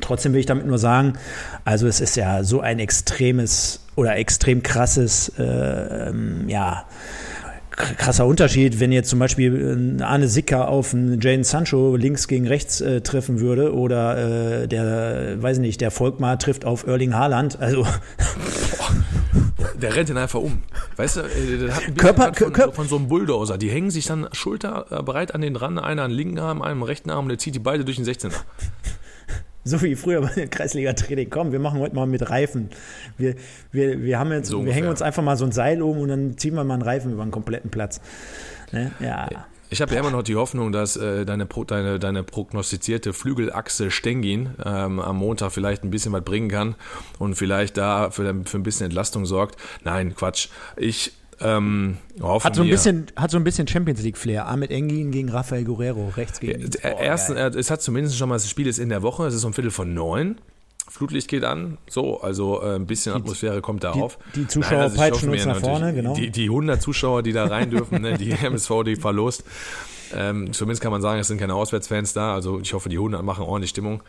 Trotzdem 0.00 0.32
will 0.32 0.40
ich 0.40 0.46
damit 0.46 0.66
nur 0.66 0.78
sagen, 0.78 1.14
also 1.64 1.86
es 1.86 2.00
ist 2.00 2.16
ja 2.16 2.44
so 2.44 2.60
ein 2.60 2.78
extremes 2.78 3.80
oder 3.96 4.16
extrem 4.16 4.62
krasses, 4.62 5.30
äh, 5.38 6.12
ja, 6.48 6.84
krasser 7.70 8.24
Unterschied, 8.26 8.80
wenn 8.80 8.90
jetzt 8.92 9.10
zum 9.10 9.18
Beispiel 9.18 9.98
Arne 10.02 10.28
Sicker 10.28 10.68
auf 10.68 10.94
einen 10.94 11.20
Jane 11.20 11.44
Sancho 11.44 11.96
links 11.96 12.26
gegen 12.26 12.46
rechts 12.46 12.80
äh, 12.80 13.00
treffen 13.02 13.40
würde 13.40 13.74
oder 13.74 14.62
äh, 14.62 14.68
der, 14.68 15.42
weiß 15.42 15.58
nicht, 15.58 15.80
der 15.82 15.90
Volkmar 15.90 16.38
trifft 16.38 16.64
auf 16.64 16.86
Erling 16.86 17.14
Haaland. 17.14 17.58
Also 17.60 17.86
Der 19.80 19.94
rennt 19.94 20.08
ihn 20.08 20.16
einfach 20.16 20.40
um. 20.40 20.62
Weißt 20.96 21.16
du, 21.16 21.20
äh, 21.20 21.58
der 21.58 21.74
hat 21.76 21.82
ein 21.86 21.94
bisschen 21.94 21.96
Körper- 22.14 22.32
von, 22.34 22.52
Kör- 22.52 22.72
von 22.72 22.88
so 22.88 22.96
einem 22.96 23.08
Bulldozer. 23.08 23.58
Die 23.58 23.68
hängen 23.70 23.90
sich 23.90 24.06
dann 24.06 24.26
schulterbreit 24.32 25.34
an 25.34 25.42
den 25.42 25.54
Rand, 25.56 25.78
einer 25.78 26.02
an 26.02 26.10
den 26.10 26.16
linken 26.16 26.38
Arm, 26.38 26.62
einer 26.62 26.72
am 26.72 26.82
rechten 26.82 27.10
Arm, 27.10 27.28
der 27.28 27.36
zieht 27.38 27.54
die 27.54 27.58
beide 27.58 27.84
durch 27.84 27.96
den 27.96 28.06
16er. 28.06 28.32
So 29.66 29.82
wie 29.82 29.96
früher 29.96 30.20
bei 30.22 30.30
der 30.30 30.46
Kreisliga-Training. 30.46 31.28
Komm, 31.28 31.50
wir 31.50 31.58
machen 31.58 31.80
heute 31.80 31.94
mal 31.94 32.06
mit 32.06 32.30
Reifen. 32.30 32.70
Wir, 33.18 33.34
wir, 33.72 34.00
wir 34.00 34.18
haben 34.18 34.30
jetzt, 34.30 34.48
So 34.48 34.64
wir 34.64 34.72
hängen 34.72 34.88
uns 34.88 35.02
einfach 35.02 35.22
mal 35.22 35.36
so 35.36 35.44
ein 35.44 35.52
Seil 35.52 35.82
um 35.82 35.98
und 35.98 36.08
dann 36.08 36.38
ziehen 36.38 36.54
wir 36.54 36.62
mal 36.62 36.74
einen 36.74 36.82
Reifen 36.82 37.12
über 37.12 37.22
einen 37.22 37.32
kompletten 37.32 37.70
Platz. 37.70 38.00
Ne? 38.70 38.92
Ja. 39.00 39.28
Ich 39.68 39.82
habe 39.82 39.92
ja 39.92 40.00
immer 40.00 40.12
noch 40.12 40.22
die 40.22 40.36
Hoffnung, 40.36 40.70
dass 40.70 40.96
äh, 40.96 41.24
deine, 41.24 41.46
deine, 41.66 41.98
deine 41.98 42.22
prognostizierte 42.22 43.12
Flügelachse 43.12 43.90
Stengin 43.90 44.50
ähm, 44.64 45.00
am 45.00 45.16
Montag 45.16 45.50
vielleicht 45.50 45.82
ein 45.82 45.90
bisschen 45.90 46.12
was 46.12 46.22
bringen 46.22 46.48
kann 46.48 46.76
und 47.18 47.34
vielleicht 47.34 47.76
da 47.76 48.10
für, 48.10 48.42
für 48.44 48.58
ein 48.58 48.62
bisschen 48.62 48.84
Entlastung 48.86 49.26
sorgt. 49.26 49.56
Nein, 49.82 50.14
Quatsch. 50.14 50.48
Ich 50.76 51.12
ähm, 51.40 51.96
Hat 52.22 52.54
so 52.54 52.62
ein 52.62 52.68
bisschen, 52.70 53.06
hat 53.16 53.30
so 53.30 53.36
ein 53.36 53.44
bisschen 53.44 53.66
Champions 53.68 54.02
League 54.02 54.16
Flair. 54.16 54.46
Ahmed 54.46 54.70
Engin 54.70 55.10
gegen 55.10 55.28
Rafael 55.28 55.64
Guerrero, 55.64 56.08
rechts 56.16 56.40
gegen 56.40 56.70
Boah, 56.70 56.98
Erstens, 57.00 57.36
geil. 57.36 57.52
äh, 57.54 57.58
es 57.58 57.70
hat 57.70 57.82
zumindest 57.82 58.16
schon 58.16 58.28
mal, 58.28 58.36
das 58.36 58.48
Spiel 58.48 58.66
ist 58.66 58.78
in 58.78 58.88
der 58.88 59.02
Woche, 59.02 59.26
es 59.26 59.34
ist 59.34 59.44
um 59.44 59.52
Viertel 59.52 59.70
von 59.70 59.92
neun. 59.94 60.36
Flutlicht 60.88 61.26
geht 61.28 61.42
an, 61.44 61.78
so, 61.90 62.20
also 62.22 62.62
äh, 62.62 62.76
ein 62.76 62.86
bisschen 62.86 63.12
Atmosphäre 63.12 63.60
kommt 63.60 63.82
da 63.82 63.92
die- 63.92 64.00
auf. 64.02 64.18
die 64.36 64.46
Zuschauer 64.46 64.82
also 64.82 64.94
ich 64.94 65.00
peitschen 65.00 65.30
uns 65.30 65.44
nach 65.44 65.58
vorne, 65.60 65.92
genau. 65.92 66.14
Die, 66.14 66.30
die 66.30 66.44
100 66.44 66.80
Zuschauer, 66.80 67.22
die 67.24 67.32
da 67.32 67.46
rein 67.46 67.70
dürfen, 67.70 68.02
ne, 68.02 68.16
die 68.16 68.30
MSV, 68.42 68.70
die 68.84 68.94
verlost. 68.96 69.42
Ähm, 70.14 70.52
zumindest 70.52 70.80
kann 70.82 70.92
man 70.92 71.02
sagen, 71.02 71.18
es 71.18 71.26
sind 71.26 71.38
keine 71.38 71.54
Auswärtsfans 71.54 72.12
da, 72.12 72.32
also 72.34 72.60
ich 72.60 72.72
hoffe, 72.72 72.88
die 72.88 72.96
100 72.98 73.24
machen 73.24 73.44
ordentlich 73.44 73.70
Stimmung. 73.70 74.02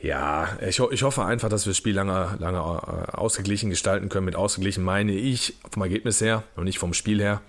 Ja, 0.00 0.56
ich, 0.66 0.78
ich 0.78 1.02
hoffe 1.02 1.24
einfach, 1.24 1.48
dass 1.48 1.66
wir 1.66 1.70
das 1.70 1.76
Spiel 1.76 1.94
lange, 1.94 2.36
lange 2.38 2.58
äh, 2.58 3.16
ausgeglichen 3.16 3.70
gestalten 3.70 4.08
können. 4.08 4.26
Mit 4.26 4.36
ausgeglichen 4.36 4.84
meine 4.84 5.12
ich 5.12 5.54
vom 5.70 5.82
Ergebnis 5.82 6.20
her 6.20 6.44
und 6.56 6.64
nicht 6.64 6.78
vom 6.78 6.94
Spiel 6.94 7.20
her. 7.20 7.40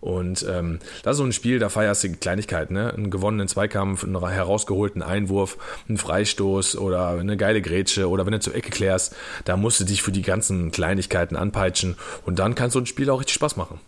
Und 0.00 0.44
ähm, 0.48 0.78
das 1.02 1.12
ist 1.12 1.18
so 1.18 1.24
ein 1.24 1.32
Spiel, 1.32 1.58
da 1.58 1.68
feierst 1.68 2.04
du 2.04 2.12
Kleinigkeiten, 2.12 2.74
ne? 2.74 2.92
Einen 2.92 3.10
gewonnenen 3.10 3.48
Zweikampf, 3.48 4.04
einen 4.04 4.20
herausgeholten 4.20 5.02
Einwurf, 5.02 5.58
einen 5.88 5.96
Freistoß 5.96 6.76
oder 6.76 7.10
eine 7.10 7.36
geile 7.36 7.62
Grätsche 7.62 8.08
oder 8.08 8.26
wenn 8.26 8.32
du 8.32 8.40
zur 8.40 8.54
Ecke 8.54 8.70
klärst, 8.70 9.16
da 9.44 9.56
musst 9.56 9.80
du 9.80 9.84
dich 9.84 10.02
für 10.02 10.12
die 10.12 10.22
ganzen 10.22 10.70
Kleinigkeiten 10.70 11.34
anpeitschen 11.34 11.96
und 12.24 12.38
dann 12.38 12.54
kann 12.54 12.70
so 12.70 12.78
ein 12.78 12.86
Spiel 12.86 13.08
auch 13.10 13.20
richtig 13.20 13.34
Spaß 13.34 13.56
machen. 13.56 13.80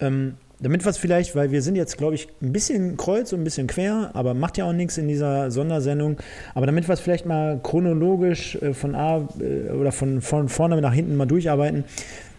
Ähm, 0.00 0.34
damit 0.62 0.86
was 0.86 0.96
vielleicht, 0.96 1.34
weil 1.34 1.50
wir 1.50 1.60
sind 1.60 1.74
jetzt, 1.74 1.98
glaube 1.98 2.14
ich, 2.14 2.28
ein 2.40 2.52
bisschen 2.52 2.96
kreuz 2.96 3.32
und 3.32 3.40
ein 3.40 3.44
bisschen 3.44 3.66
quer, 3.66 4.10
aber 4.14 4.32
macht 4.32 4.58
ja 4.58 4.64
auch 4.64 4.72
nichts 4.72 4.96
in 4.96 5.08
dieser 5.08 5.50
Sondersendung. 5.50 6.16
Aber 6.54 6.66
damit 6.66 6.88
wir 6.88 6.94
es 6.94 7.00
vielleicht 7.00 7.26
mal 7.26 7.60
chronologisch 7.62 8.56
äh, 8.56 8.72
von 8.72 8.94
A 8.94 9.28
äh, 9.40 9.70
oder 9.70 9.92
von, 9.92 10.20
von 10.20 10.48
vorne 10.48 10.80
nach 10.80 10.94
hinten 10.94 11.16
mal 11.16 11.26
durcharbeiten. 11.26 11.84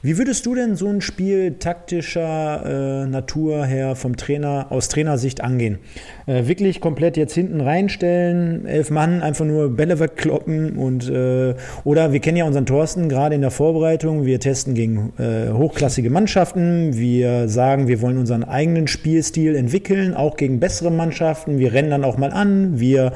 Wie 0.05 0.17
würdest 0.17 0.45
du 0.45 0.53
denn 0.53 0.75
so 0.75 0.89
ein 0.89 0.99
Spiel 0.99 1.55
taktischer 1.59 3.03
äh, 3.05 3.07
Natur 3.07 3.65
her 3.65 3.95
vom 3.95 4.17
Trainer 4.17 4.65
aus 4.69 4.89
Trainersicht 4.89 5.39
angehen? 5.39 5.79
Äh, 6.25 6.45
wirklich 6.45 6.81
komplett 6.81 7.15
jetzt 7.15 7.33
hinten 7.33 7.61
reinstellen, 7.61 8.65
elf 8.65 8.91
Mann 8.91 9.21
einfach 9.21 9.45
nur 9.45 9.69
Bälle 9.69 10.01
wegkloppen 10.01 10.75
und 10.75 11.09
äh, 11.09 11.55
oder 11.85 12.11
wir 12.11 12.19
kennen 12.19 12.35
ja 12.35 12.43
unseren 12.43 12.65
Thorsten 12.65 13.07
gerade 13.07 13.35
in 13.35 13.39
der 13.39 13.49
Vorbereitung. 13.49 14.25
Wir 14.25 14.41
testen 14.41 14.73
gegen 14.73 15.13
äh, 15.19 15.53
hochklassige 15.53 16.09
Mannschaften. 16.09 16.97
Wir 16.97 17.47
sagen, 17.47 17.87
wir 17.87 18.01
wollen 18.01 18.17
unseren 18.17 18.43
eigenen 18.43 18.87
Spielstil 18.87 19.55
entwickeln, 19.55 20.15
auch 20.15 20.35
gegen 20.35 20.59
bessere 20.59 20.91
Mannschaften. 20.91 21.59
Wir 21.59 21.71
rennen 21.71 21.91
dann 21.91 22.03
auch 22.03 22.17
mal 22.17 22.33
an. 22.33 22.77
Wir, 22.77 23.13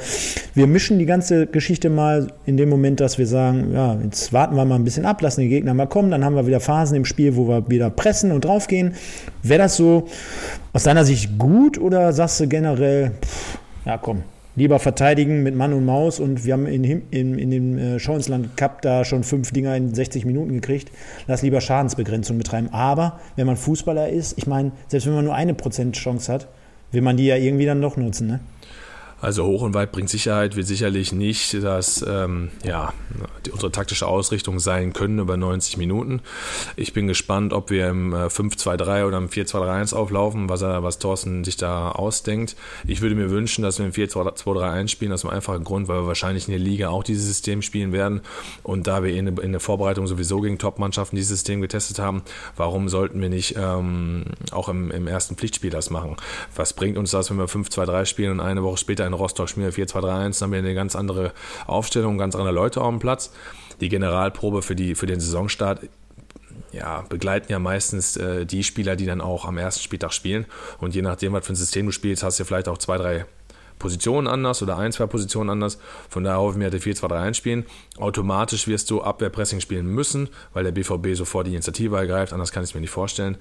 wir 0.54 0.68
mischen 0.68 1.00
die 1.00 1.06
ganze 1.06 1.48
Geschichte 1.48 1.90
mal 1.90 2.28
in 2.46 2.56
dem 2.56 2.70
Moment, 2.70 3.02
dass 3.02 3.18
wir 3.18 3.28
sagen, 3.28 3.74
ja, 3.74 4.00
jetzt 4.06 4.32
warten 4.32 4.56
wir 4.56 4.64
mal 4.64 4.76
ein 4.76 4.86
bisschen 4.86 5.06
ab, 5.06 5.22
lassen 5.22 5.42
die 5.42 5.50
Gegner 5.50 5.74
mal 5.74 5.88
kommen. 5.88 6.12
Dann 6.12 6.24
haben 6.24 6.36
wir 6.36 6.48
wieder 6.48 6.62
Phasen 6.78 6.96
im 6.96 7.06
Spiel, 7.06 7.36
wo 7.36 7.48
wir 7.48 7.70
wieder 7.70 7.90
pressen 7.90 8.32
und 8.32 8.46
draufgehen. 8.46 8.94
Wäre 9.42 9.64
das 9.64 9.78
so 9.78 10.08
aus 10.74 10.84
deiner 10.84 11.06
Sicht 11.06 11.38
gut 11.40 11.80
oder 11.80 12.14
sagst 12.14 12.40
du 12.40 12.48
generell, 12.48 13.12
pff, 13.22 13.58
ja 13.86 13.98
komm, 13.98 14.22
lieber 14.56 14.78
verteidigen 14.78 15.42
mit 15.42 15.56
Mann 15.56 15.74
und 15.74 15.86
Maus 15.86 16.20
und 16.20 16.46
wir 16.46 16.54
haben 16.54 16.68
in, 16.68 16.84
in, 16.84 17.40
in 17.40 17.50
dem 17.50 17.78
äh, 17.78 18.00
Schauinsland 18.00 18.56
Cup 18.58 18.84
da 18.84 19.06
schon 19.06 19.24
fünf 19.24 19.52
Dinger 19.52 19.76
in 19.76 19.94
60 19.94 20.26
Minuten 20.26 20.54
gekriegt. 20.54 20.92
Lass 21.26 21.42
lieber 21.42 21.62
Schadensbegrenzung 21.62 22.38
betreiben. 22.38 22.70
Aber 22.72 23.20
wenn 23.36 23.48
man 23.48 23.58
Fußballer 23.58 24.10
ist, 24.10 24.38
ich 24.38 24.46
meine, 24.46 24.72
selbst 24.88 25.08
wenn 25.08 25.16
man 25.16 25.26
nur 25.26 25.36
eine 25.36 25.56
Prozent 25.56 25.96
Chance 25.96 26.32
hat, 26.32 26.48
will 26.92 27.02
man 27.02 27.18
die 27.18 27.26
ja 27.26 27.38
irgendwie 27.38 27.66
dann 27.66 27.82
doch 27.82 27.98
nutzen, 27.98 28.28
ne? 28.28 28.40
Also 29.20 29.46
hoch 29.46 29.64
und 29.64 29.74
weit 29.74 29.92
bringt 29.92 30.10
Sicherheit, 30.10 30.56
wird 30.56 30.68
sicherlich 30.68 31.12
nicht 31.12 31.56
das, 31.64 32.06
ähm, 32.08 32.52
ja, 32.64 32.94
die, 33.46 33.52
unsere 33.52 33.72
taktische 33.72 34.06
Ausrichtung 34.06 34.60
sein 34.60 34.94
können 34.94 35.18
über 35.18 35.38
90 35.38 35.78
Minuten. 35.78 36.22
Ich 36.76 36.94
bin 36.94 37.08
gespannt, 37.08 37.52
ob 37.52 37.72
wir 37.72 37.90
im 37.90 38.14
äh, 38.14 38.28
5-2-3 38.28 39.08
oder 39.08 39.18
im 39.18 39.30
4-2-3-1 39.30 39.96
auflaufen, 39.96 40.50
was, 40.50 40.62
er, 40.62 40.84
was 40.84 41.00
Thorsten 41.00 41.44
sich 41.44 41.58
da 41.58 41.92
ausdenkt. 41.92 42.56
Ich 42.86 43.02
würde 43.02 43.16
mir 43.16 43.32
wünschen, 43.32 43.64
dass 43.64 43.80
wir 43.80 43.88
im 43.88 43.92
4-2-3-1 43.92 44.88
spielen, 44.90 45.12
aus 45.12 45.22
dem 45.22 45.32
einfachen 45.32 45.64
Grund, 45.64 45.88
weil 45.88 46.02
wir 46.02 46.08
wahrscheinlich 46.08 46.48
in 46.48 46.52
der 46.52 46.60
Liga 46.60 46.90
auch 46.90 47.04
dieses 47.04 47.26
System 47.26 47.64
spielen 47.64 47.94
werden. 47.94 48.22
Und 48.62 48.86
da 48.86 49.04
wir 49.04 49.16
in, 49.16 49.26
in 49.38 49.52
der 49.52 49.62
Vorbereitung 49.62 50.06
sowieso 50.06 50.42
gegen 50.42 50.60
Top-Mannschaften 50.60 51.16
dieses 51.16 51.30
System 51.30 51.62
getestet 51.62 51.98
haben, 51.98 52.22
warum 52.56 52.88
sollten 52.88 53.20
wir 53.20 53.30
nicht 53.30 53.56
ähm, 53.58 54.26
auch 54.52 54.70
im, 54.70 54.92
im 54.92 55.08
ersten 55.08 55.36
Pflichtspiel 55.36 55.72
das 55.72 55.90
machen? 55.90 56.18
Was 56.56 56.74
bringt 56.74 57.00
uns 57.00 57.10
das, 57.10 57.32
wenn 57.32 57.38
wir 57.38 57.48
5-2-3 57.48 58.06
spielen 58.06 58.32
und 58.34 58.42
eine 58.42 58.62
Woche 58.62 58.78
später 58.78 59.07
in 59.08 59.14
Rostock 59.14 59.50
spielen 59.50 59.66
wir 59.66 59.86
4-2-3-1, 59.86 60.02
dann 60.02 60.34
haben 60.34 60.52
wir 60.52 60.60
eine 60.60 60.76
ganz 60.76 60.96
andere 60.96 61.34
Aufstellung, 61.66 62.18
ganz 62.18 62.36
andere 62.36 62.54
Leute 62.54 62.82
auf 62.82 62.90
dem 62.90 63.00
Platz. 63.00 63.32
Die 63.82 63.90
Generalprobe 63.90 64.62
für, 64.62 64.76
die, 64.76 64.96
für 64.96 65.06
den 65.06 65.20
Saisonstart 65.20 65.82
ja, 66.72 67.04
begleiten 67.10 67.52
ja 67.52 67.60
meistens 67.60 68.18
äh, 68.18 68.46
die 68.46 68.64
Spieler, 68.64 68.96
die 68.96 69.06
dann 69.06 69.22
auch 69.22 69.46
am 69.46 69.58
ersten 69.58 69.82
Spieltag 69.82 70.14
spielen. 70.14 70.46
Und 70.80 70.96
je 70.96 71.02
nachdem, 71.02 71.34
was 71.34 71.46
für 71.46 71.54
ein 71.54 71.56
System 71.56 71.86
du 71.86 71.92
spielst, 71.92 72.24
hast 72.24 72.40
du 72.40 72.46
vielleicht 72.46 72.68
auch 72.68 72.78
zwei, 72.78 72.98
drei 72.98 73.26
Positionen 73.80 74.28
anders 74.28 74.62
oder 74.62 74.78
ein, 74.78 74.92
zwei 74.92 75.06
Positionen 75.06 75.50
anders. 75.50 75.78
Von 76.10 76.24
daher 76.24 76.40
hoffe 76.40 76.54
ich 76.54 76.58
mir, 76.58 76.70
dass 76.70 76.84
wir 76.84 76.96
4-2-3-1 76.96 77.34
spielen. 77.36 77.66
Automatisch 77.98 78.68
wirst 78.68 78.90
du 78.90 79.02
Abwehrpressing 79.02 79.60
spielen 79.60 79.88
müssen, 79.88 80.30
weil 80.54 80.64
der 80.64 80.72
BVB 80.72 81.16
sofort 81.16 81.48
die 81.48 81.52
Initiative 81.52 81.96
ergreift. 81.96 82.34
Anders 82.34 82.52
kann 82.52 82.64
ich 82.64 82.72
es 82.72 82.74
mir 82.74 82.82
nicht 82.82 82.90
vorstellen. 82.90 83.38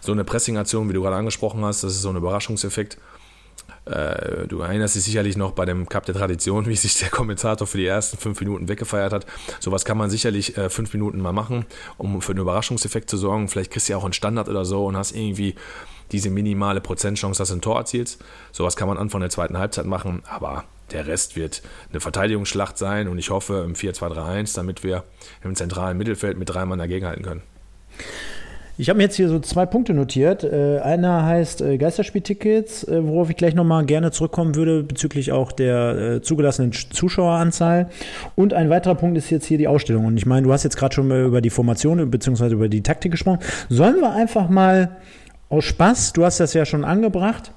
So 0.00 0.12
eine 0.12 0.24
Pressing-Aktion, 0.24 0.88
wie 0.88 0.92
du 0.92 1.02
gerade 1.02 1.16
angesprochen 1.16 1.64
hast, 1.64 1.84
das 1.84 1.92
ist 1.92 2.02
so 2.02 2.10
ein 2.10 2.16
Überraschungseffekt. 2.16 2.98
Äh, 3.86 4.48
du 4.48 4.60
erinnerst 4.60 4.96
dich 4.96 5.04
sicherlich 5.04 5.36
noch 5.36 5.52
bei 5.52 5.64
dem 5.64 5.88
Cup 5.88 6.06
der 6.06 6.14
Tradition, 6.14 6.66
wie 6.66 6.76
sich 6.76 6.98
der 6.98 7.08
Kommentator 7.08 7.66
für 7.66 7.78
die 7.78 7.86
ersten 7.86 8.18
fünf 8.18 8.40
Minuten 8.40 8.68
weggefeiert 8.68 9.12
hat. 9.12 9.26
Sowas 9.60 9.84
kann 9.84 9.96
man 9.96 10.10
sicherlich 10.10 10.56
äh, 10.58 10.68
fünf 10.68 10.92
Minuten 10.92 11.20
mal 11.20 11.32
machen, 11.32 11.66
um 11.96 12.20
für 12.20 12.32
einen 12.32 12.40
Überraschungseffekt 12.40 13.08
zu 13.08 13.16
sorgen. 13.16 13.48
Vielleicht 13.48 13.70
kriegst 13.70 13.88
du 13.88 13.92
ja 13.92 13.98
auch 13.98 14.04
einen 14.04 14.12
Standard 14.12 14.48
oder 14.48 14.64
so 14.64 14.86
und 14.86 14.96
hast 14.96 15.12
irgendwie 15.12 15.54
diese 16.12 16.30
minimale 16.30 16.80
Prozentchance, 16.80 17.38
dass 17.38 17.48
du 17.48 17.56
ein 17.56 17.60
Tor 17.60 17.78
erzielst. 17.78 18.22
Sowas 18.52 18.76
kann 18.76 18.88
man 18.88 18.98
Anfang 18.98 19.20
der 19.20 19.30
zweiten 19.30 19.58
Halbzeit 19.58 19.86
machen, 19.86 20.22
aber 20.28 20.64
der 20.90 21.06
Rest 21.06 21.36
wird 21.36 21.62
eine 21.90 22.00
Verteidigungsschlacht 22.00 22.78
sein 22.78 23.08
und 23.08 23.18
ich 23.18 23.30
hoffe 23.30 23.62
im 23.64 23.74
4-2-3-1, 23.74 24.54
damit 24.54 24.84
wir 24.84 25.04
im 25.42 25.54
zentralen 25.54 25.98
Mittelfeld 25.98 26.38
mit 26.38 26.48
drei 26.48 26.64
Mann 26.64 26.78
dagegenhalten 26.78 27.24
können. 27.24 27.42
Ich 28.78 28.90
habe 28.90 28.98
mir 28.98 29.04
jetzt 29.04 29.16
hier 29.16 29.30
so 29.30 29.38
zwei 29.38 29.64
Punkte 29.64 29.94
notiert. 29.94 30.44
Äh, 30.44 30.80
einer 30.80 31.24
heißt 31.24 31.62
äh, 31.62 31.78
Geisterspieltickets, 31.78 32.84
äh, 32.84 33.06
worauf 33.06 33.30
ich 33.30 33.36
gleich 33.36 33.54
nochmal 33.54 33.86
gerne 33.86 34.10
zurückkommen 34.10 34.54
würde, 34.54 34.82
bezüglich 34.82 35.32
auch 35.32 35.52
der 35.52 35.96
äh, 35.96 36.22
zugelassenen 36.22 36.72
Zuschaueranzahl. 36.72 37.88
Und 38.34 38.52
ein 38.52 38.68
weiterer 38.68 38.94
Punkt 38.94 39.16
ist 39.16 39.30
jetzt 39.30 39.46
hier 39.46 39.56
die 39.56 39.66
Ausstellung. 39.66 40.04
Und 40.04 40.18
ich 40.18 40.26
meine, 40.26 40.46
du 40.46 40.52
hast 40.52 40.62
jetzt 40.62 40.76
gerade 40.76 40.94
schon 40.94 41.08
mal 41.08 41.24
über 41.24 41.40
die 41.40 41.48
Formation 41.48 42.10
bzw. 42.10 42.48
über 42.48 42.68
die 42.68 42.82
Taktik 42.82 43.12
gesprochen. 43.12 43.38
Sollen 43.70 43.96
wir 43.96 44.12
einfach 44.12 44.50
mal 44.50 44.96
aus 45.48 45.64
Spaß, 45.64 46.12
du 46.12 46.24
hast 46.24 46.40
das 46.40 46.52
ja 46.52 46.66
schon 46.66 46.84
angebracht, 46.84 47.52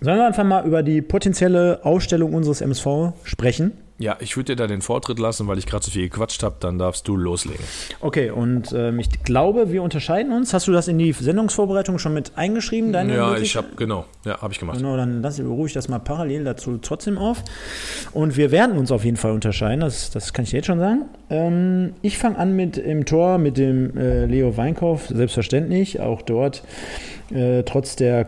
sollen 0.00 0.18
wir 0.18 0.26
einfach 0.26 0.44
mal 0.44 0.66
über 0.66 0.82
die 0.82 1.02
potenzielle 1.02 1.84
Ausstellung 1.84 2.34
unseres 2.34 2.62
MSV 2.62 3.12
sprechen? 3.22 3.72
Ja, 3.98 4.16
ich 4.20 4.36
würde 4.36 4.54
dir 4.54 4.56
da 4.56 4.66
den 4.66 4.82
Vortritt 4.82 5.18
lassen, 5.18 5.48
weil 5.48 5.56
ich 5.56 5.64
gerade 5.64 5.82
so 5.82 5.90
viel 5.90 6.08
gequatscht 6.08 6.42
habe, 6.42 6.56
dann 6.60 6.78
darfst 6.78 7.08
du 7.08 7.16
loslegen. 7.16 7.64
Okay, 8.00 8.30
und 8.30 8.72
ähm, 8.72 8.98
ich 8.98 9.22
glaube, 9.22 9.72
wir 9.72 9.82
unterscheiden 9.82 10.32
uns. 10.32 10.52
Hast 10.52 10.68
du 10.68 10.72
das 10.72 10.86
in 10.88 10.98
die 10.98 11.12
Sendungsvorbereitung 11.12 11.98
schon 11.98 12.12
mit 12.12 12.32
eingeschrieben? 12.36 12.92
Deine 12.92 13.16
ja, 13.16 13.36
ich 13.38 13.56
habe, 13.56 13.68
genau, 13.76 14.04
ja, 14.26 14.40
habe 14.42 14.52
ich 14.52 14.58
gemacht. 14.58 14.76
Genau, 14.76 14.98
dann 14.98 15.22
lass, 15.22 15.40
ruhe 15.40 15.66
ich 15.66 15.72
das 15.72 15.88
mal 15.88 15.98
parallel 15.98 16.44
dazu 16.44 16.76
trotzdem 16.76 17.16
auf. 17.16 17.42
Und 18.12 18.36
wir 18.36 18.50
werden 18.50 18.76
uns 18.76 18.92
auf 18.92 19.02
jeden 19.02 19.16
Fall 19.16 19.32
unterscheiden, 19.32 19.80
das, 19.80 20.10
das 20.10 20.34
kann 20.34 20.44
ich 20.44 20.52
jetzt 20.52 20.66
schon 20.66 20.78
sagen. 20.78 21.06
Ähm, 21.30 21.94
ich 22.02 22.18
fange 22.18 22.38
an 22.38 22.54
mit 22.54 22.76
im 22.76 23.06
Tor 23.06 23.38
mit 23.38 23.56
dem 23.56 23.96
äh, 23.96 24.26
Leo 24.26 24.58
Weinkauf, 24.58 25.06
selbstverständlich. 25.08 26.00
Auch 26.00 26.20
dort, 26.20 26.62
äh, 27.30 27.62
trotz 27.62 27.96
der 27.96 28.26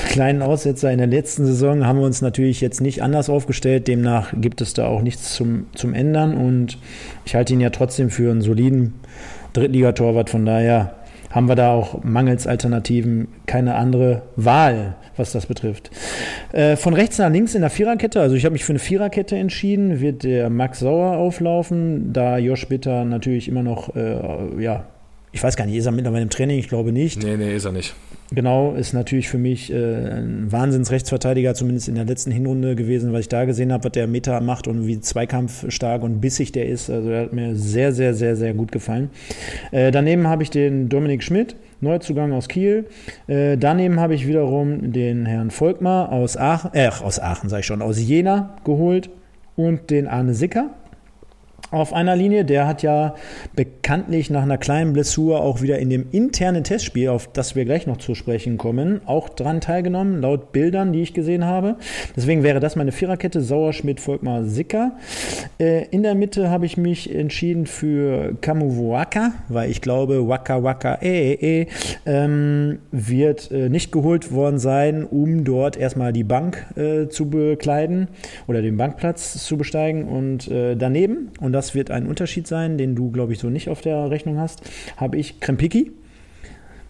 kleinen 0.08 0.42
Aussetzer 0.42 0.92
in 0.92 0.98
der 0.98 1.08
letzten 1.08 1.46
Saison 1.46 1.86
haben 1.86 2.00
wir 2.00 2.06
uns 2.06 2.22
natürlich 2.22 2.62
jetzt 2.62 2.82
nicht 2.82 3.04
anders 3.04 3.30
aufgestellt. 3.30 3.88
Demnach 3.88 4.34
gibt 4.36 4.62
es 4.62 4.74
da 4.74 4.88
auch 4.88 5.02
nichts 5.02 5.36
zum, 5.36 5.68
zum 5.76 5.94
Ändern. 5.94 6.36
Und 6.36 6.78
ich 7.26 7.36
halte 7.36 7.54
ihn 7.54 7.62
ja 7.62 7.70
trotzdem 7.70 8.10
für 8.10 8.32
einen 8.32 8.42
soliden 8.42 8.96
Drittligatorwart. 9.54 10.30
Von 10.30 10.46
daher 10.46 10.96
haben 11.32 11.48
wir 11.48 11.56
da 11.56 11.72
auch 11.72 12.04
mangels 12.04 12.48
Alternativen 12.48 13.28
keine 13.46 13.76
andere 13.76 14.24
Wahl, 14.36 14.96
was 15.18 15.32
das 15.32 15.46
betrifft. 15.46 15.92
Äh, 16.52 16.76
von 16.76 16.94
rechts 16.94 17.18
nach 17.18 17.30
links 17.30 17.54
in 17.54 17.62
der 17.62 17.70
Viererkette, 17.70 18.22
also 18.22 18.36
ich 18.36 18.46
habe 18.46 18.54
mich 18.54 18.64
für 18.64 18.72
eine 18.72 18.80
Viererkette 18.80 19.36
entschieden, 19.36 20.00
wird 20.00 20.24
der 20.24 20.50
Max 20.50 20.80
Sauer 20.80 21.18
auflaufen, 21.18 22.14
da 22.14 22.38
Josh 22.38 22.68
Bitter 22.68 23.06
natürlich 23.06 23.48
immer 23.48 23.64
noch, 23.64 23.96
äh, 23.96 24.18
ja, 24.60 24.86
ich 25.32 25.44
weiß 25.44 25.56
gar 25.58 25.66
nicht, 25.66 25.76
ist 25.76 25.86
er 25.86 25.92
mittlerweile 25.92 26.24
im 26.24 26.30
Training? 26.30 26.58
Ich 26.58 26.70
glaube 26.70 26.92
nicht. 26.92 27.22
Nee, 27.22 27.38
nee, 27.38 27.56
ist 27.56 27.66
er 27.66 27.74
nicht. 27.74 27.94
Genau, 28.32 28.74
ist 28.74 28.94
natürlich 28.94 29.30
für 29.30 29.38
mich 29.38 29.72
äh, 29.72 29.76
ein 29.76 30.52
Wahnsinnsrechtsverteidiger, 30.52 31.54
zumindest 31.54 31.88
in 31.88 31.96
der 31.96 32.04
letzten 32.04 32.30
Hinrunde 32.32 32.76
gewesen, 32.76 33.14
was 33.14 33.22
ich 33.22 33.30
da 33.30 33.46
gesehen 33.46 33.72
habe, 33.72 33.86
was 33.86 33.94
der 33.94 34.06
Meta 34.08 34.42
macht 34.42 34.68
und 34.68 34.86
wie 34.86 35.00
zweikampfstark 35.00 36.04
und 36.04 36.20
bissig 36.20 36.52
der 36.52 36.68
ist. 36.68 36.90
Also 36.90 37.08
der 37.10 37.22
hat 37.22 37.34
mir 37.34 37.56
sehr, 37.56 37.94
sehr, 37.94 38.14
sehr, 38.14 38.36
sehr 38.36 38.54
gut 38.54 38.74
gefallen. 38.74 39.12
Äh, 39.72 39.92
daneben 39.92 40.28
habe 40.28 40.44
ich 40.44 40.50
den 40.50 40.90
Dominik 40.90 41.24
Schmidt, 41.24 41.56
Neuzugang 41.80 42.34
aus 42.34 42.50
Kiel. 42.50 42.86
Äh, 43.28 43.58
daneben 43.58 44.00
habe 44.00 44.14
ich 44.14 44.28
wiederum 44.28 44.92
den 44.92 45.26
Herrn 45.26 45.50
Volkmar 45.50 46.12
aus 46.12 46.36
Aachen, 46.36 46.72
äh, 46.74 46.90
aus 46.90 47.22
Aachen 47.22 47.48
sage 47.48 47.62
ich 47.62 47.66
schon, 47.66 47.82
aus 47.82 47.98
Jena 47.98 48.58
geholt 48.66 49.10
und 49.56 49.90
den 49.90 50.06
Arne 50.06 50.34
Sicker 50.34 50.72
auf 51.72 51.94
einer 51.94 52.16
Linie. 52.16 52.46
Der 52.46 52.68
hat 52.68 52.84
ja 52.84 53.16
bekanntlich 53.56 54.30
nach 54.30 54.44
einer 54.44 54.58
kleinen 54.58 54.94
Blessur 54.94 55.42
auch 55.42 55.62
wieder 55.62 55.80
in 55.80 55.90
dem 55.90 56.08
internen 56.12 56.64
Testspiel, 56.64 57.10
auf 57.10 57.28
das 57.32 57.56
wir 57.56 57.66
gleich 57.66 57.88
noch 57.88 57.98
zu 57.98 58.16
sprechen 58.16 58.58
kommen, 58.58 59.02
auch 59.06 59.30
dran 59.30 59.62
teilgenommen, 59.62 60.22
laut 60.22 60.52
Bildern, 60.52 60.94
die 60.94 61.02
ich 61.02 61.14
gesehen 61.14 61.46
habe. 61.46 61.76
Deswegen 62.16 62.44
wäre 62.44 62.60
das 62.60 62.76
meine 62.76 62.92
Viererkette, 62.92 63.42
Sauerschmidt, 63.42 64.00
Volkmar, 64.00 64.44
Sicker. 64.46 64.94
Äh, 65.60 65.86
in 65.90 66.04
der 66.04 66.16
Mitte 66.16 66.50
habe 66.50 66.66
ich 66.66 66.78
mich 66.78 67.14
entschieden 67.14 67.66
für 67.66 68.36
Kamuwaka, 68.42 69.34
weil 69.50 69.70
ich 69.70 69.82
glaube, 69.82 70.28
Waka 70.28 70.64
Waka 70.64 71.00
eh, 71.02 71.34
eh, 71.34 71.62
eh 71.62 71.68
ähm, 72.06 72.80
wird 72.92 73.52
äh, 73.52 73.70
nicht 73.70 73.92
geholt 73.92 74.32
worden 74.32 74.60
sein, 74.60 75.04
um 75.04 75.44
dort 75.44 75.78
erstmal 75.78 76.14
die 76.14 76.24
Bank 76.24 76.66
äh, 76.76 77.08
zu 77.08 77.30
bekleiden 77.30 78.08
oder 78.48 78.62
den 78.62 78.78
Bankplatz 78.78 79.44
zu 79.46 79.58
besteigen 79.58 80.06
und 80.06 80.48
äh, 80.48 80.76
daneben, 80.76 81.32
und 81.42 81.57
das 81.58 81.74
wird 81.74 81.90
ein 81.90 82.06
Unterschied 82.06 82.48
sein, 82.48 82.78
den 82.78 82.96
du, 82.96 83.10
glaube 83.10 83.34
ich, 83.34 83.40
so 83.40 83.50
nicht 83.50 83.68
auf 83.70 83.82
der 83.82 84.12
Rechnung 84.12 84.38
hast, 84.38 84.62
habe 84.96 85.18
ich 85.18 85.40
Krempiki 85.40 85.92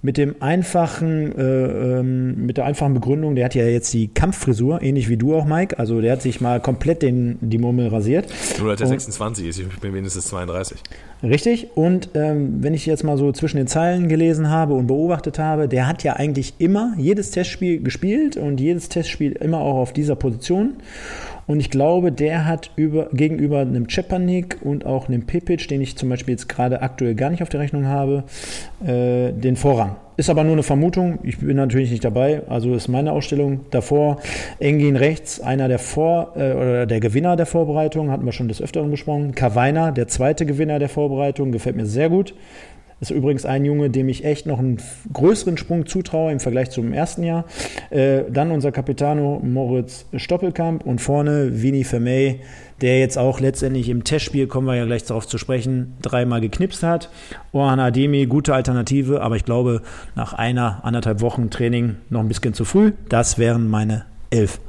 mit 0.02 0.18
dem 0.18 0.36
einfachen, 0.42 1.38
äh, 1.38 2.00
ähm, 2.00 2.46
mit 2.46 2.58
der 2.58 2.66
einfachen 2.66 2.94
Begründung, 2.94 3.36
der 3.36 3.46
hat 3.46 3.56
ja 3.56 3.66
jetzt 3.66 3.94
die 3.94 4.08
Kampffrisur, 4.08 4.82
ähnlich 4.82 5.10
wie 5.10 5.18
du 5.18 5.36
auch, 5.36 5.46
Mike. 5.46 5.80
Also 5.80 6.02
der 6.02 6.14
hat 6.14 6.22
sich 6.22 6.40
mal 6.40 6.62
komplett 6.62 7.02
den, 7.02 7.38
die 7.42 7.58
Murmel 7.58 7.88
rasiert. 7.88 8.28
Nur, 8.60 8.72
dass 8.72 8.82
er 8.82 8.88
26 8.88 9.48
ist, 9.48 9.60
ich 9.60 9.80
bin 9.80 9.94
wenigstens 9.94 10.28
32. 10.28 10.78
Richtig. 11.24 11.70
Und 11.76 12.10
ähm, 12.14 12.64
wenn 12.64 12.74
ich 12.74 12.86
jetzt 12.86 13.04
mal 13.04 13.18
so 13.18 13.32
zwischen 13.32 13.58
den 13.58 13.68
Zeilen 13.68 14.08
gelesen 14.08 14.50
habe 14.50 14.76
und 14.76 14.88
beobachtet 14.88 15.40
habe, 15.40 15.68
der 15.68 15.88
hat 15.88 16.04
ja 16.04 16.14
eigentlich 16.14 16.54
immer 16.60 16.94
jedes 16.98 17.32
Testspiel 17.32 17.82
gespielt 17.82 18.38
und 18.38 18.60
jedes 18.60 18.90
Testspiel 18.90 19.32
immer 19.34 19.60
auch 19.60 19.78
auf 19.78 19.94
dieser 19.94 20.16
Position. 20.16 20.76
Und 21.48 21.62
ich 21.62 21.70
glaube, 21.72 22.12
der 22.12 22.46
hat 22.46 22.72
über, 22.76 23.08
gegenüber 23.14 23.60
einem 23.60 23.88
Cepanik 23.90 24.58
und 24.62 24.86
auch 24.86 25.08
einem 25.08 25.26
Pipic, 25.26 25.68
den 25.68 25.82
ich 25.82 25.96
zum 25.96 26.10
Beispiel 26.10 26.34
jetzt 26.34 26.50
gerade 26.50 26.82
aktuell 26.82 27.16
gar 27.16 27.30
nicht 27.30 27.42
auf 27.42 27.50
der 27.50 27.62
Rechnung 27.62 27.88
habe, 27.88 28.26
äh, 28.86 29.32
den 29.32 29.56
Vorrang. 29.56 29.96
Ist 30.18 30.30
aber 30.30 30.44
nur 30.44 30.54
eine 30.54 30.64
Vermutung. 30.64 31.20
Ich 31.24 31.38
bin 31.40 31.56
natürlich 31.56 31.92
nicht 31.92 32.04
dabei. 32.04 32.42
Also 32.50 32.74
ist 32.76 32.88
meine 32.88 33.12
Ausstellung 33.14 33.62
davor. 33.70 34.18
Engin 34.60 34.96
rechts, 34.96 35.40
einer 35.40 35.68
der 35.68 35.80
Vor- 35.80 36.34
äh, 36.36 36.54
oder 36.54 36.86
der 36.86 37.00
Gewinner 37.00 37.36
der 37.36 37.46
Vorbereitung, 37.46 38.12
hatten 38.12 38.26
wir 38.26 38.32
schon 38.34 38.48
des 38.48 38.62
Öfteren 38.62 38.92
besprochen. 38.92 39.34
Kavaina, 39.34 39.92
der 39.92 40.08
zweite 40.08 40.46
Gewinner 40.46 40.80
der 40.80 40.90
Vorbereitung, 40.90 41.52
gefällt 41.52 41.78
mir 41.78 41.86
sehr 41.86 42.10
gut. 42.10 42.34
Ist 43.00 43.12
übrigens 43.12 43.46
ein 43.46 43.64
Junge, 43.64 43.92
dem 43.92 44.10
ich 44.10 44.26
echt 44.26 44.48
noch 44.48 44.58
einen 44.58 44.82
größeren 45.14 45.58
Sprung 45.58 45.86
zutraue 45.86 46.32
im 46.32 46.40
Vergleich 46.40 46.72
zum 46.72 46.94
ersten 46.94 47.24
Jahr. 47.24 47.46
Äh, 47.92 48.24
dann 48.30 48.50
unser 48.50 48.72
Capitano 48.72 49.40
Moritz 49.44 50.06
Stoppelkamp 50.16 50.84
und 50.84 51.00
vorne 51.00 51.62
Vini 51.62 51.84
Vermey, 51.84 52.42
der 52.82 53.00
jetzt 53.00 53.20
auch 53.20 53.40
letztendlich 53.40 53.90
im 53.90 54.04
Testspiel, 54.04 54.48
kommen 54.48 54.66
wir 54.66 54.76
ja 54.76 54.86
gleich 54.86 55.04
darauf 55.04 55.28
zu 55.28 55.38
sprechen, 55.38 55.96
dreimal 56.02 56.42
geknipst 56.42 56.82
hat. 56.82 57.10
Orhan 57.52 57.80
Ademi, 57.80 58.26
gute 58.26 58.56
Alternative, 58.56 59.22
aber 59.22 59.36
ich 59.36 59.46
glaube, 59.46 59.84
nach 60.16 60.34
einer, 60.34 60.84
anderthalb 60.84 61.22
Wochen 61.22 61.52
Training 61.52 61.98
noch 62.10 62.22
ein 62.22 62.28
bisschen 62.28 62.56
zu 62.56 62.66
früh. 62.66 62.94
Das 63.10 63.38
wären 63.38 63.68
meine 63.68 64.06
elf. 64.32 64.60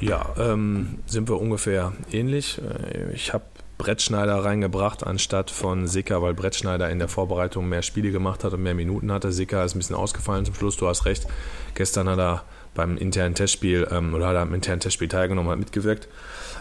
Ja, 0.00 0.26
ähm, 0.38 0.98
sind 1.06 1.28
wir 1.28 1.40
ungefähr 1.40 1.92
ähnlich. 2.12 2.60
Äh, 2.60 3.12
ich 3.14 3.32
habe 3.32 3.44
Brettschneider 3.78 4.44
reingebracht 4.44 5.06
anstatt 5.06 5.50
von 5.52 5.86
Sicker, 5.86 6.20
weil 6.20 6.34
Brettschneider 6.34 6.90
in 6.90 6.98
der 6.98 7.08
Vorbereitung 7.08 7.68
mehr 7.68 7.82
Spiele 7.82 8.10
gemacht 8.10 8.42
hat 8.42 8.52
und 8.52 8.62
mehr 8.62 8.74
Minuten 8.74 9.12
hatte. 9.12 9.32
Sicker 9.32 9.64
ist 9.64 9.74
ein 9.74 9.78
bisschen 9.78 9.96
ausgefallen 9.96 10.44
zum 10.44 10.54
Schluss, 10.54 10.76
du 10.76 10.88
hast 10.88 11.04
recht. 11.04 11.26
Gestern 11.74 12.08
hat 12.08 12.18
er 12.18 12.44
beim 12.74 12.96
internen 12.96 13.34
Testspiel 13.34 13.88
ähm, 13.90 14.14
oder 14.14 14.28
hat 14.28 14.34
er 14.34 14.42
am 14.42 14.54
internen 14.54 14.80
Testspiel 14.80 15.08
teilgenommen, 15.08 15.50
hat 15.50 15.58
mitgewirkt. 15.58 16.08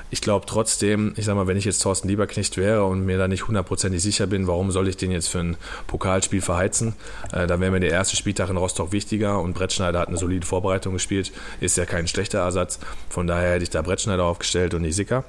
Ich 0.09 0.21
glaube 0.21 0.45
trotzdem, 0.45 1.13
ich 1.17 1.25
sag 1.25 1.35
mal, 1.35 1.47
wenn 1.47 1.57
ich 1.57 1.65
jetzt 1.65 1.79
Thorsten 1.79 2.07
Lieberknecht 2.07 2.55
wäre 2.55 2.85
und 2.85 3.05
mir 3.05 3.17
da 3.17 3.27
nicht 3.27 3.47
hundertprozentig 3.47 4.01
sicher 4.01 4.25
bin, 4.25 4.47
warum 4.47 4.71
soll 4.71 4.87
ich 4.87 4.95
den 4.95 5.11
jetzt 5.11 5.27
für 5.27 5.39
ein 5.39 5.57
Pokalspiel 5.87 6.41
verheizen? 6.41 6.93
Äh, 7.33 7.47
dann 7.47 7.59
wäre 7.59 7.71
mir 7.71 7.79
der 7.79 7.91
erste 7.91 8.15
Spieltag 8.15 8.49
in 8.49 8.57
Rostock 8.57 8.91
wichtiger 8.91 9.41
und 9.41 9.53
Brettschneider 9.53 9.99
hat 9.99 10.07
eine 10.07 10.17
solide 10.17 10.45
Vorbereitung 10.45 10.93
gespielt, 10.93 11.31
ist 11.59 11.77
ja 11.77 11.85
kein 11.85 12.07
schlechter 12.07 12.39
Ersatz. 12.39 12.79
Von 13.09 13.27
daher 13.27 13.53
hätte 13.53 13.63
ich 13.63 13.69
da 13.69 13.81
Brettschneider 13.81 14.23
aufgestellt 14.23 14.73
und 14.75 14.83
nicht 14.83 14.95
Sicker. 14.95 15.25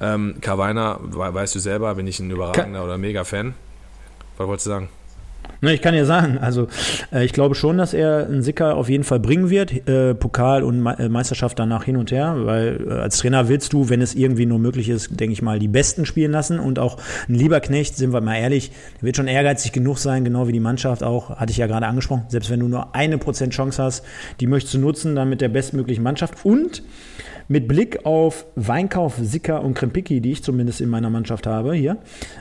Ähm, 0.00 0.36
Carviner, 0.40 0.98
weißt 1.02 1.54
du 1.54 1.58
selber, 1.58 1.94
bin 1.94 2.06
ich 2.06 2.20
ein 2.20 2.30
überragender 2.30 2.80
Ka 2.80 2.84
oder 2.84 2.98
mega 2.98 3.24
Fan. 3.24 3.54
Was 4.36 4.46
wolltest 4.46 4.66
du 4.66 4.70
sagen? 4.70 4.88
ich 5.62 5.82
kann 5.82 5.94
ja 5.94 6.04
sagen, 6.04 6.38
also 6.38 6.68
äh, 7.12 7.24
ich 7.24 7.32
glaube 7.32 7.54
schon, 7.54 7.78
dass 7.78 7.94
er 7.94 8.26
einen 8.26 8.42
Sicker 8.42 8.76
auf 8.76 8.88
jeden 8.88 9.04
Fall 9.04 9.20
bringen 9.20 9.50
wird, 9.50 9.88
äh, 9.88 10.14
Pokal 10.14 10.62
und 10.62 10.84
äh, 10.86 11.08
Meisterschaft 11.08 11.58
danach 11.58 11.84
hin 11.84 11.96
und 11.96 12.10
her, 12.10 12.34
weil 12.38 12.86
äh, 12.86 12.92
als 12.92 13.18
Trainer 13.18 13.48
willst 13.48 13.72
du, 13.72 13.88
wenn 13.88 14.02
es 14.02 14.14
irgendwie 14.14 14.46
nur 14.46 14.58
möglich 14.58 14.88
ist, 14.88 15.18
denke 15.18 15.32
ich 15.32 15.42
mal, 15.42 15.58
die 15.58 15.68
Besten 15.68 16.06
spielen 16.06 16.32
lassen 16.32 16.58
und 16.58 16.78
auch 16.78 16.98
ein 17.28 17.34
Lieberknecht, 17.34 17.96
sind 17.96 18.12
wir 18.12 18.20
mal 18.20 18.36
ehrlich, 18.36 18.72
wird 19.00 19.16
schon 19.16 19.28
ehrgeizig 19.28 19.72
genug 19.72 19.98
sein, 19.98 20.24
genau 20.24 20.48
wie 20.48 20.52
die 20.52 20.60
Mannschaft 20.60 21.02
auch, 21.02 21.30
hatte 21.30 21.50
ich 21.52 21.58
ja 21.58 21.66
gerade 21.66 21.86
angesprochen, 21.86 22.24
selbst 22.28 22.50
wenn 22.50 22.60
du 22.60 22.68
nur 22.68 22.94
eine 22.94 23.18
Prozent 23.18 23.52
Chance 23.54 23.82
hast, 23.82 24.04
die 24.40 24.46
möchtest 24.46 24.74
du 24.74 24.78
nutzen, 24.78 25.14
dann 25.14 25.28
mit 25.28 25.40
der 25.40 25.48
bestmöglichen 25.48 26.02
Mannschaft 26.02 26.44
und 26.44 26.82
mit 27.48 27.68
Blick 27.68 28.04
auf 28.04 28.46
Weinkauf, 28.56 29.16
Sicker 29.20 29.62
und 29.62 29.74
Krempicki, 29.74 30.20
die 30.20 30.32
ich 30.32 30.42
zumindest 30.42 30.80
in 30.80 30.88
meiner 30.88 31.10
Mannschaft 31.10 31.46
habe 31.46 31.74
hier, 31.74 31.98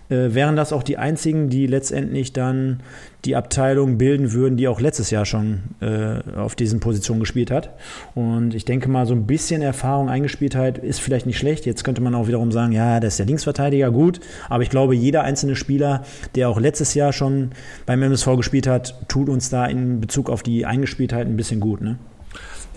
äh, 0.10 0.34
wären 0.34 0.56
das 0.56 0.74
auch 0.74 0.84
die 0.84 0.98
einzigen, 0.98 1.50
die 1.50 1.68
letztendlich 1.68 2.34
dann 2.34 2.82
die 3.26 3.36
Abteilung 3.36 3.98
bilden 3.98 4.34
würden, 4.34 4.58
die 4.58 4.68
auch 4.68 4.82
letztes 4.82 5.10
Jahr 5.10 5.26
schon 5.26 5.62
äh, 5.80 6.20
auf 6.38 6.56
diesen 6.56 6.80
Positionen 6.80 7.22
gespielt 7.22 7.52
hat. 7.52 7.72
Und 8.16 8.54
ich 8.54 8.66
denke 8.66 8.89
mal, 8.89 9.06
so 9.06 9.13
ein 9.13 9.26
bisschen 9.26 9.62
Erfahrung, 9.62 10.10
Eingespieltheit 10.10 10.78
ist 10.78 11.00
vielleicht 11.00 11.26
nicht 11.26 11.38
schlecht. 11.38 11.66
Jetzt 11.66 11.84
könnte 11.84 12.02
man 12.02 12.16
auch 12.16 12.28
wiederum 12.28 12.52
sagen, 12.52 12.74
ja, 12.74 13.00
das 13.00 13.13
ist 13.13 13.20
der 13.20 13.26
Linksverteidiger, 13.26 13.92
gut. 13.92 14.20
Aber 14.50 14.63
ich 14.63 14.70
glaube, 14.70 14.96
jeder 14.96 15.24
einzelne 15.24 15.56
Spieler, 15.56 16.04
der 16.36 16.50
auch 16.50 16.60
letztes 16.60 16.94
Jahr 16.94 17.13
schon 17.13 17.52
beim 17.86 18.04
MSV 18.04 18.36
gespielt 18.36 18.68
hat, 18.68 18.96
tut 19.08 19.30
uns 19.30 19.50
da 19.50 19.66
in 19.66 20.02
Bezug 20.02 20.30
auf 20.30 20.44
die 20.44 20.66
Eingespieltheit 20.66 21.26
ein 21.26 21.38
bisschen 21.38 21.62
gut. 21.62 21.82
Ne? 21.82 21.98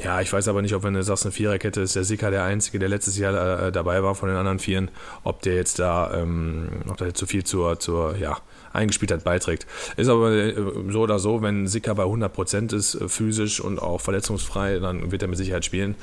Ja, 0.03 0.21
ich 0.21 0.31
weiß 0.31 0.49
aber 0.49 0.61
nicht, 0.61 0.75
ob 0.75 0.83
wenn 0.83 0.93
du 0.93 1.03
sagst, 1.03 1.25
eine 1.25 1.33
Viererkette 1.33 1.81
ist 1.81 1.97
der 1.97 2.05
Sicker 2.05 2.31
der 2.31 2.45
Einzige, 2.45 2.79
der 2.79 2.89
letztes 2.89 3.17
Jahr 3.17 3.69
äh, 3.69 3.73
dabei 3.73 4.03
war 4.03 4.15
von 4.15 4.29
den 4.29 4.37
anderen 4.37 4.59
Vieren, 4.59 4.91
ob 5.25 5.41
der 5.43 5.55
jetzt 5.55 5.79
da, 5.79 6.13
ähm, 6.15 6.69
ob 6.89 6.99
da 6.99 7.07
jetzt 7.07 7.19
zu 7.19 7.27
viel 7.27 7.45
zur, 7.45 7.81
zur 7.81 8.17
ja, 8.17 8.37
eingespielt 8.75 9.11
hat, 9.11 9.25
beiträgt. 9.25 9.67
Ist 9.97 10.09
aber 10.09 10.33
äh, 10.33 10.55
so 10.91 11.01
oder 11.01 11.19
so, 11.19 11.41
wenn 11.41 11.67
Sicker 11.67 11.95
bei 11.95 12.05
100% 12.05 12.75
ist, 12.75 12.95
äh, 12.95 13.09
physisch 13.09 13.59
und 13.61 13.81
auch 13.81 14.01
verletzungsfrei, 14.01 14.79
dann 14.81 15.11
wird 15.11 15.23
er 15.23 15.29
mit 15.29 15.39
Sicherheit 15.39 15.65
spielen. 15.65 15.95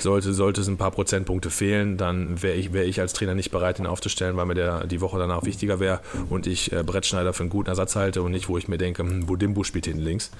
Sollte, 0.00 0.32
sollte 0.32 0.62
es 0.62 0.68
ein 0.68 0.78
paar 0.78 0.90
Prozentpunkte 0.90 1.50
fehlen, 1.50 1.98
dann 1.98 2.42
wäre 2.42 2.56
ich, 2.56 2.72
wär 2.72 2.84
ich 2.84 3.00
als 3.00 3.12
Trainer 3.12 3.34
nicht 3.34 3.50
bereit, 3.50 3.78
ihn 3.78 3.86
aufzustellen, 3.86 4.36
weil 4.36 4.46
mir 4.46 4.54
der 4.54 4.86
die 4.86 5.00
Woche 5.00 5.18
danach 5.18 5.44
wichtiger 5.44 5.78
wäre 5.80 6.00
und 6.30 6.46
ich 6.46 6.72
äh, 6.72 6.82
Brettschneider 6.82 7.32
für 7.34 7.42
einen 7.42 7.50
guten 7.50 7.68
Ersatz 7.68 7.94
halte 7.94 8.22
und 8.22 8.32
nicht, 8.32 8.48
wo 8.48 8.56
ich 8.56 8.68
mir 8.68 8.78
denke, 8.78 9.02
hm, 9.02 9.26
Budimbu 9.26 9.62
spielt 9.64 9.84
hinten 9.84 10.02
links. 10.02 10.30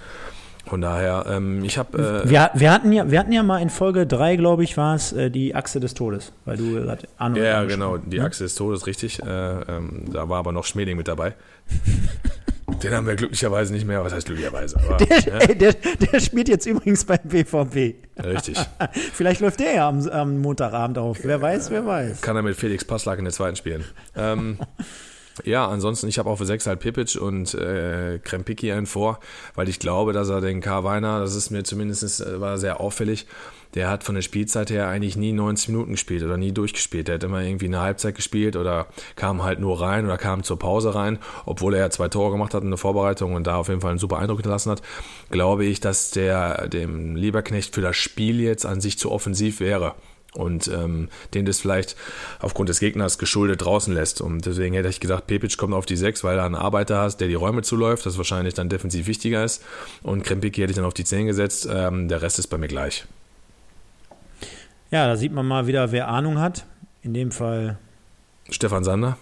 Von 0.66 0.80
daher, 0.80 1.26
ähm, 1.28 1.62
ich 1.62 1.76
habe. 1.76 2.24
Äh 2.24 2.30
wir, 2.30 2.50
wir, 2.54 2.72
hatten 2.72 2.92
ja, 2.92 3.10
wir 3.10 3.18
hatten 3.18 3.32
ja 3.32 3.42
mal 3.42 3.60
in 3.60 3.70
Folge 3.70 4.06
3, 4.06 4.36
glaube 4.36 4.64
ich, 4.64 4.76
war 4.76 4.94
es 4.94 5.12
äh, 5.12 5.30
die 5.30 5.54
Achse 5.54 5.78
des 5.78 5.94
Todes, 5.94 6.32
weil 6.44 6.56
du 6.56 6.72
gerade 6.72 7.06
Arno 7.18 7.36
Ja, 7.36 7.64
genau, 7.64 7.98
die 7.98 8.18
ne? 8.18 8.24
Achse 8.24 8.44
des 8.44 8.54
Todes, 8.54 8.86
richtig. 8.86 9.22
Äh, 9.22 9.26
ähm, 9.26 10.06
da 10.12 10.28
war 10.28 10.38
aber 10.38 10.52
noch 10.52 10.64
Schmeling 10.64 10.96
mit 10.96 11.08
dabei. 11.08 11.34
Den 12.82 12.92
haben 12.94 13.06
wir 13.06 13.14
glücklicherweise 13.14 13.72
nicht 13.72 13.86
mehr. 13.86 14.02
Was 14.04 14.14
heißt 14.14 14.26
glücklicherweise? 14.26 14.78
Aber, 14.78 14.96
der, 14.96 15.18
ja. 15.20 15.38
der, 15.54 15.72
der, 15.74 16.20
spielt 16.20 16.48
jetzt 16.48 16.66
übrigens 16.66 17.04
beim 17.04 17.18
BVB. 17.22 17.94
Richtig. 18.24 18.58
Vielleicht 19.12 19.40
läuft 19.40 19.60
der 19.60 19.74
ja 19.74 19.88
am, 19.88 20.06
am, 20.08 20.38
Montagabend 20.40 20.98
auf. 20.98 21.18
Wer 21.22 21.40
weiß, 21.40 21.70
wer 21.70 21.84
weiß. 21.84 22.22
Kann 22.22 22.36
er 22.36 22.42
mit 22.42 22.56
Felix 22.56 22.84
Passlack 22.84 23.18
in 23.18 23.26
der 23.26 23.34
zweiten 23.34 23.56
spielen. 23.56 23.84
Ähm, 24.16 24.58
ja, 25.42 25.66
ansonsten, 25.66 26.06
ich 26.08 26.18
habe 26.18 26.30
auch 26.30 26.36
für 26.36 26.46
6 26.46 26.66
halt 26.66 26.80
Pipic 26.80 27.18
und 27.18 27.54
äh, 27.54 28.20
Krempicki 28.22 28.70
einen 28.70 28.86
vor, 28.86 29.18
weil 29.54 29.68
ich 29.68 29.80
glaube, 29.80 30.12
dass 30.12 30.28
er 30.28 30.40
den 30.40 30.60
K. 30.60 30.84
Weiner, 30.84 31.18
das 31.18 31.34
ist 31.34 31.50
mir 31.50 31.64
zumindest 31.64 32.20
äh, 32.20 32.40
war 32.40 32.56
sehr 32.58 32.80
auffällig, 32.80 33.26
der 33.74 33.90
hat 33.90 34.04
von 34.04 34.14
der 34.14 34.22
Spielzeit 34.22 34.70
her 34.70 34.88
eigentlich 34.88 35.16
nie 35.16 35.32
90 35.32 35.70
Minuten 35.70 35.92
gespielt 35.92 36.22
oder 36.22 36.36
nie 36.36 36.52
durchgespielt. 36.52 37.08
Der 37.08 37.16
hat 37.16 37.24
immer 37.24 37.42
irgendwie 37.42 37.66
eine 37.66 37.80
Halbzeit 37.80 38.14
gespielt 38.14 38.54
oder 38.54 38.86
kam 39.16 39.42
halt 39.42 39.58
nur 39.58 39.80
rein 39.80 40.04
oder 40.04 40.16
kam 40.16 40.44
zur 40.44 40.58
Pause 40.58 40.94
rein, 40.94 41.18
obwohl 41.44 41.74
er 41.74 41.80
ja 41.80 41.90
zwei 41.90 42.08
Tore 42.08 42.30
gemacht 42.30 42.54
hat 42.54 42.62
in 42.62 42.70
der 42.70 42.78
Vorbereitung 42.78 43.34
und 43.34 43.48
da 43.48 43.56
auf 43.56 43.68
jeden 43.68 43.80
Fall 43.80 43.90
einen 43.90 43.98
super 43.98 44.18
Eindruck 44.18 44.38
hinterlassen 44.38 44.70
hat. 44.70 44.82
Glaube 45.30 45.64
ich, 45.64 45.80
dass 45.80 46.12
der 46.12 46.68
dem 46.68 47.16
Lieberknecht 47.16 47.74
für 47.74 47.80
das 47.80 47.96
Spiel 47.96 48.40
jetzt 48.40 48.64
an 48.64 48.80
sich 48.80 48.96
zu 48.96 49.10
offensiv 49.10 49.58
wäre 49.58 49.94
und 50.34 50.68
ähm, 50.68 51.08
den 51.32 51.46
das 51.46 51.60
vielleicht 51.60 51.96
aufgrund 52.40 52.68
des 52.68 52.80
Gegners 52.80 53.18
geschuldet 53.18 53.64
draußen 53.64 53.92
lässt. 53.94 54.20
Und 54.20 54.46
deswegen 54.46 54.74
hätte 54.74 54.88
ich 54.88 55.00
gesagt, 55.00 55.26
Pepic 55.26 55.56
kommt 55.56 55.74
auf 55.74 55.86
die 55.86 55.96
6, 55.96 56.24
weil 56.24 56.38
er 56.38 56.44
einen 56.44 56.54
Arbeiter 56.54 56.98
hast, 56.98 57.18
der 57.18 57.28
die 57.28 57.34
Räume 57.34 57.62
zuläuft, 57.62 58.06
das 58.06 58.18
wahrscheinlich 58.18 58.54
dann 58.54 58.68
defensiv 58.68 59.06
wichtiger 59.06 59.44
ist. 59.44 59.62
Und 60.02 60.24
Krempiki 60.24 60.60
hätte 60.60 60.72
ich 60.72 60.76
dann 60.76 60.84
auf 60.84 60.94
die 60.94 61.04
10 61.04 61.26
gesetzt. 61.26 61.68
Ähm, 61.70 62.08
der 62.08 62.22
Rest 62.22 62.38
ist 62.38 62.48
bei 62.48 62.58
mir 62.58 62.68
gleich. 62.68 63.06
Ja, 64.90 65.06
da 65.06 65.16
sieht 65.16 65.32
man 65.32 65.46
mal 65.46 65.66
wieder, 65.66 65.92
wer 65.92 66.08
Ahnung 66.08 66.38
hat. 66.38 66.66
In 67.02 67.14
dem 67.14 67.30
Fall 67.32 67.78
Stefan 68.48 68.84
Sander. 68.84 69.18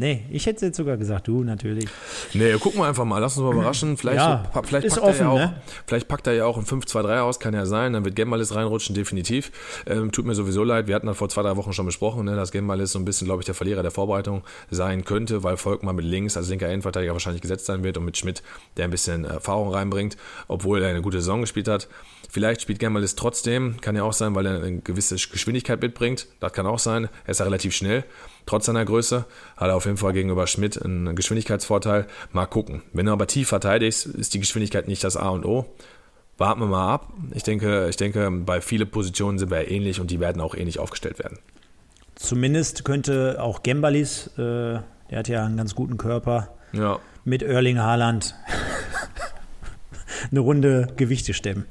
Nee, 0.00 0.24
ich 0.30 0.46
hätte 0.46 0.54
es 0.54 0.62
jetzt 0.62 0.76
sogar 0.76 0.96
gesagt, 0.96 1.26
du 1.26 1.42
natürlich. 1.42 1.88
Nee, 2.32 2.52
gucken 2.52 2.80
wir 2.80 2.86
einfach 2.86 3.04
mal, 3.04 3.18
lass 3.18 3.36
uns 3.36 3.44
mal 3.44 3.52
überraschen. 3.52 3.96
Vielleicht, 3.96 4.18
ja, 4.18 4.48
vielleicht, 4.62 4.90
packt, 4.90 5.02
offen, 5.02 5.12
er 5.12 5.26
ja 5.26 5.28
auch, 5.28 5.38
ne? 5.38 5.62
vielleicht 5.88 6.06
packt 6.06 6.26
er 6.28 6.34
ja 6.34 6.44
auch 6.44 6.56
ein 6.56 6.64
5-2-3 6.64 7.18
aus, 7.18 7.40
kann 7.40 7.52
ja 7.52 7.66
sein. 7.66 7.94
Dann 7.94 8.04
wird 8.04 8.14
Gembalis 8.14 8.54
reinrutschen, 8.54 8.94
definitiv. 8.94 9.50
Ähm, 9.86 10.12
tut 10.12 10.24
mir 10.24 10.36
sowieso 10.36 10.62
leid, 10.62 10.86
wir 10.86 10.94
hatten 10.94 11.08
das 11.08 11.16
vor 11.16 11.28
zwei, 11.28 11.42
drei 11.42 11.56
Wochen 11.56 11.72
schon 11.72 11.84
besprochen, 11.84 12.26
ne, 12.26 12.36
dass 12.36 12.52
Gembalis 12.52 12.92
so 12.92 13.00
ein 13.00 13.04
bisschen, 13.04 13.24
glaube 13.24 13.42
ich, 13.42 13.46
der 13.46 13.56
Verlierer 13.56 13.82
der 13.82 13.90
Vorbereitung 13.90 14.44
sein 14.70 15.04
könnte, 15.04 15.42
weil 15.42 15.56
Volkmann 15.56 15.96
mit 15.96 16.04
links 16.04 16.36
als 16.36 16.48
linker 16.48 16.68
Endverteidiger 16.68 17.12
wahrscheinlich 17.12 17.42
gesetzt 17.42 17.66
sein 17.66 17.82
wird 17.82 17.96
und 17.96 18.04
mit 18.04 18.16
Schmidt, 18.16 18.44
der 18.76 18.84
ein 18.84 18.92
bisschen 18.92 19.24
Erfahrung 19.24 19.72
reinbringt, 19.72 20.16
obwohl 20.46 20.80
er 20.80 20.90
eine 20.90 21.02
gute 21.02 21.18
Saison 21.18 21.40
gespielt 21.40 21.66
hat. 21.66 21.88
Vielleicht 22.28 22.60
spielt 22.60 22.78
Gembalis 22.78 23.14
trotzdem, 23.14 23.80
kann 23.80 23.96
ja 23.96 24.02
auch 24.02 24.12
sein, 24.12 24.34
weil 24.34 24.46
er 24.46 24.62
eine 24.62 24.80
gewisse 24.80 25.16
Geschwindigkeit 25.16 25.80
mitbringt. 25.80 26.26
Das 26.40 26.52
kann 26.52 26.66
auch 26.66 26.78
sein. 26.78 27.08
Er 27.24 27.30
ist 27.30 27.40
ja 27.40 27.44
relativ 27.44 27.74
schnell 27.74 28.04
trotz 28.48 28.66
seiner 28.66 28.84
Größe, 28.84 29.26
hat 29.56 29.68
er 29.68 29.76
auf 29.76 29.84
jeden 29.84 29.98
Fall 29.98 30.12
gegenüber 30.12 30.46
Schmidt 30.46 30.82
einen 30.82 31.14
Geschwindigkeitsvorteil. 31.14 32.06
Mal 32.32 32.46
gucken. 32.46 32.82
Wenn 32.92 33.06
du 33.06 33.12
aber 33.12 33.26
tief 33.26 33.48
verteidigst, 33.48 34.06
ist 34.06 34.34
die 34.34 34.40
Geschwindigkeit 34.40 34.88
nicht 34.88 35.04
das 35.04 35.16
A 35.16 35.28
und 35.28 35.44
O. 35.44 35.66
Warten 36.38 36.60
wir 36.60 36.66
mal 36.66 36.94
ab. 36.94 37.12
Ich 37.34 37.42
denke, 37.42 37.88
ich 37.88 37.96
denke, 37.96 38.30
bei 38.30 38.60
vielen 38.60 38.90
Positionen 38.90 39.38
sind 39.38 39.50
wir 39.50 39.70
ähnlich 39.70 40.00
und 40.00 40.10
die 40.10 40.20
werden 40.20 40.40
auch 40.40 40.54
ähnlich 40.54 40.78
aufgestellt 40.78 41.18
werden. 41.18 41.38
Zumindest 42.14 42.84
könnte 42.84 43.36
auch 43.40 43.62
Gembalis, 43.62 44.28
äh, 44.38 44.80
der 45.10 45.18
hat 45.18 45.28
ja 45.28 45.44
einen 45.44 45.56
ganz 45.56 45.74
guten 45.74 45.98
Körper, 45.98 46.56
ja. 46.72 46.98
mit 47.24 47.42
Erling 47.42 47.78
Haaland 47.78 48.34
eine 50.30 50.40
Runde 50.40 50.88
Gewichte 50.96 51.34
stemmen. 51.34 51.64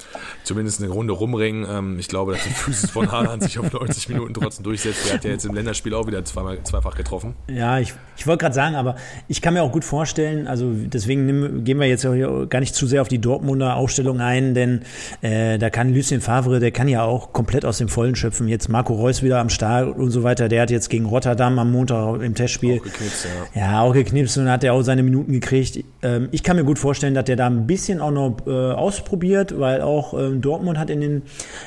Zumindest 0.44 0.82
eine 0.82 0.92
Runde 0.92 1.14
rumringen. 1.14 1.66
Ähm, 1.70 2.00
ich 2.00 2.08
glaube, 2.08 2.34
dass 2.34 2.44
die 2.44 2.50
Physis 2.50 2.92
von 2.92 3.12
Haaland 3.12 3.44
sich 3.44 3.60
auf 3.60 3.72
90 3.72 4.10
Minuten 4.10 4.34
trotzdem 4.34 4.64
durchsetzt. 4.64 5.06
Der 5.08 5.16
hat 5.16 5.24
ja 5.24 5.32
jetzt 5.32 5.46
im 5.46 5.54
Länderspiel 5.54 5.94
auch 5.94 6.08
wieder 6.08 6.24
zweimal, 6.26 6.62
zweifach 6.64 6.96
getroffen. 6.96 7.36
Ja, 7.50 7.80
ich, 7.80 7.94
ich 8.18 8.28
wollte 8.28 8.42
gerade 8.42 8.56
sagen, 8.56 8.76
aber 8.76 8.96
ich 9.28 9.42
kann 9.42 9.54
mir 9.54 9.64
auch 9.64 9.72
gut 9.72 9.86
vorstellen, 9.86 10.48
also 10.48 10.72
deswegen 10.74 11.64
gehen 11.64 11.80
wir 11.80 11.88
jetzt 11.88 12.04
gar 12.50 12.60
nicht 12.60 12.76
zu 12.76 12.88
sehr 12.88 13.02
auf 13.02 13.08
die 13.08 13.20
Dortmunder 13.20 13.76
Ausstellung 13.76 14.22
ein, 14.22 14.54
denn 14.54 14.82
äh, 15.22 15.58
da 15.58 15.70
kann 15.70 15.94
Lucien 15.94 16.22
Favre, 16.22 16.60
der 16.60 16.72
kann 16.72 16.88
ja 16.88 17.04
auch 17.04 17.34
komplett 17.34 17.66
aus 17.66 17.78
dem 17.78 17.90
Vollen 17.90 18.16
schöpfen. 18.16 18.48
Jetzt 18.48 18.70
Marco 18.70 18.94
Reus 18.94 19.24
wieder 19.24 19.40
am 19.40 19.50
Start 19.50 19.96
und 19.98 20.12
so 20.12 20.24
weiter. 20.24 20.48
Der 20.48 20.62
hat 20.62 20.72
jetzt 20.72 20.90
gegen 20.90 21.06
Rotterdam 21.06 21.60
am 21.60 21.72
Montag 21.72 22.22
im 22.22 22.36
Testspiel. 22.36 22.80
Auch 22.80 22.84
geknipst, 22.84 23.28
ja. 23.54 23.62
Ja, 23.62 23.82
auch 23.82 23.94
geknipst 23.94 24.38
und 24.38 24.50
hat 24.50 24.64
er 24.64 24.74
auch 24.74 24.82
seine 24.82 25.04
Minuten 25.04 25.32
gekriegt. 25.34 25.84
Ähm, 26.02 26.30
ich 26.32 26.44
kann 26.44 26.56
mir 26.56 26.64
gut 26.64 26.80
vorstellen, 26.80 27.14
dass 27.14 27.26
der 27.26 27.36
da 27.36 27.48
ein 27.48 27.68
bisschen 27.68 28.02
auch 28.02 28.12
noch 28.12 28.37
äh, 28.46 28.52
ausprobiert, 28.52 29.60
weil 29.60 29.82
auch 29.82 30.14
äh, 30.14 30.32
Dortmund 30.36 30.78
hat 30.78 30.90
in 30.90 31.02
den 31.02 31.22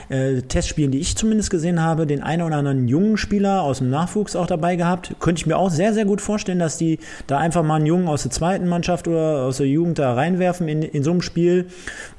äh, 0.08 0.42
Testspielen, 0.42 0.90
die 0.90 0.98
ich 0.98 1.16
zumindest 1.16 1.50
gesehen 1.50 1.82
habe, 1.82 2.06
den 2.06 2.22
einen 2.22 2.42
oder 2.42 2.56
anderen 2.56 2.88
jungen 2.88 3.16
Spieler 3.16 3.62
aus 3.62 3.78
dem 3.78 3.90
Nachwuchs 3.90 4.36
auch 4.36 4.46
dabei 4.46 4.76
gehabt. 4.76 5.14
Könnte 5.20 5.40
ich 5.40 5.46
mir 5.46 5.56
auch 5.56 5.70
sehr, 5.70 5.92
sehr 5.94 6.04
gut 6.04 6.20
vorstellen, 6.20 6.58
dass 6.58 6.76
die 6.76 6.98
da 7.26 7.38
einfach 7.38 7.62
mal 7.62 7.76
einen 7.76 7.86
Jungen 7.86 8.08
aus 8.08 8.22
der 8.22 8.30
zweiten 8.30 8.68
Mannschaft 8.68 9.08
oder 9.08 9.42
aus 9.44 9.56
der 9.56 9.66
Jugend 9.66 9.98
da 9.98 10.14
reinwerfen 10.14 10.68
in, 10.68 10.82
in 10.82 11.02
so 11.02 11.10
einem 11.10 11.22
Spiel, 11.22 11.66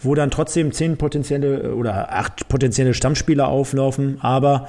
wo 0.02 0.16
dann 0.16 0.32
trotzdem 0.32 0.72
zehn 0.72 0.98
potenzielle 0.98 1.76
oder 1.76 2.12
acht 2.14 2.48
potenzielle 2.48 2.94
Stammspieler 2.94 3.48
auflaufen, 3.48 4.18
aber 4.22 4.68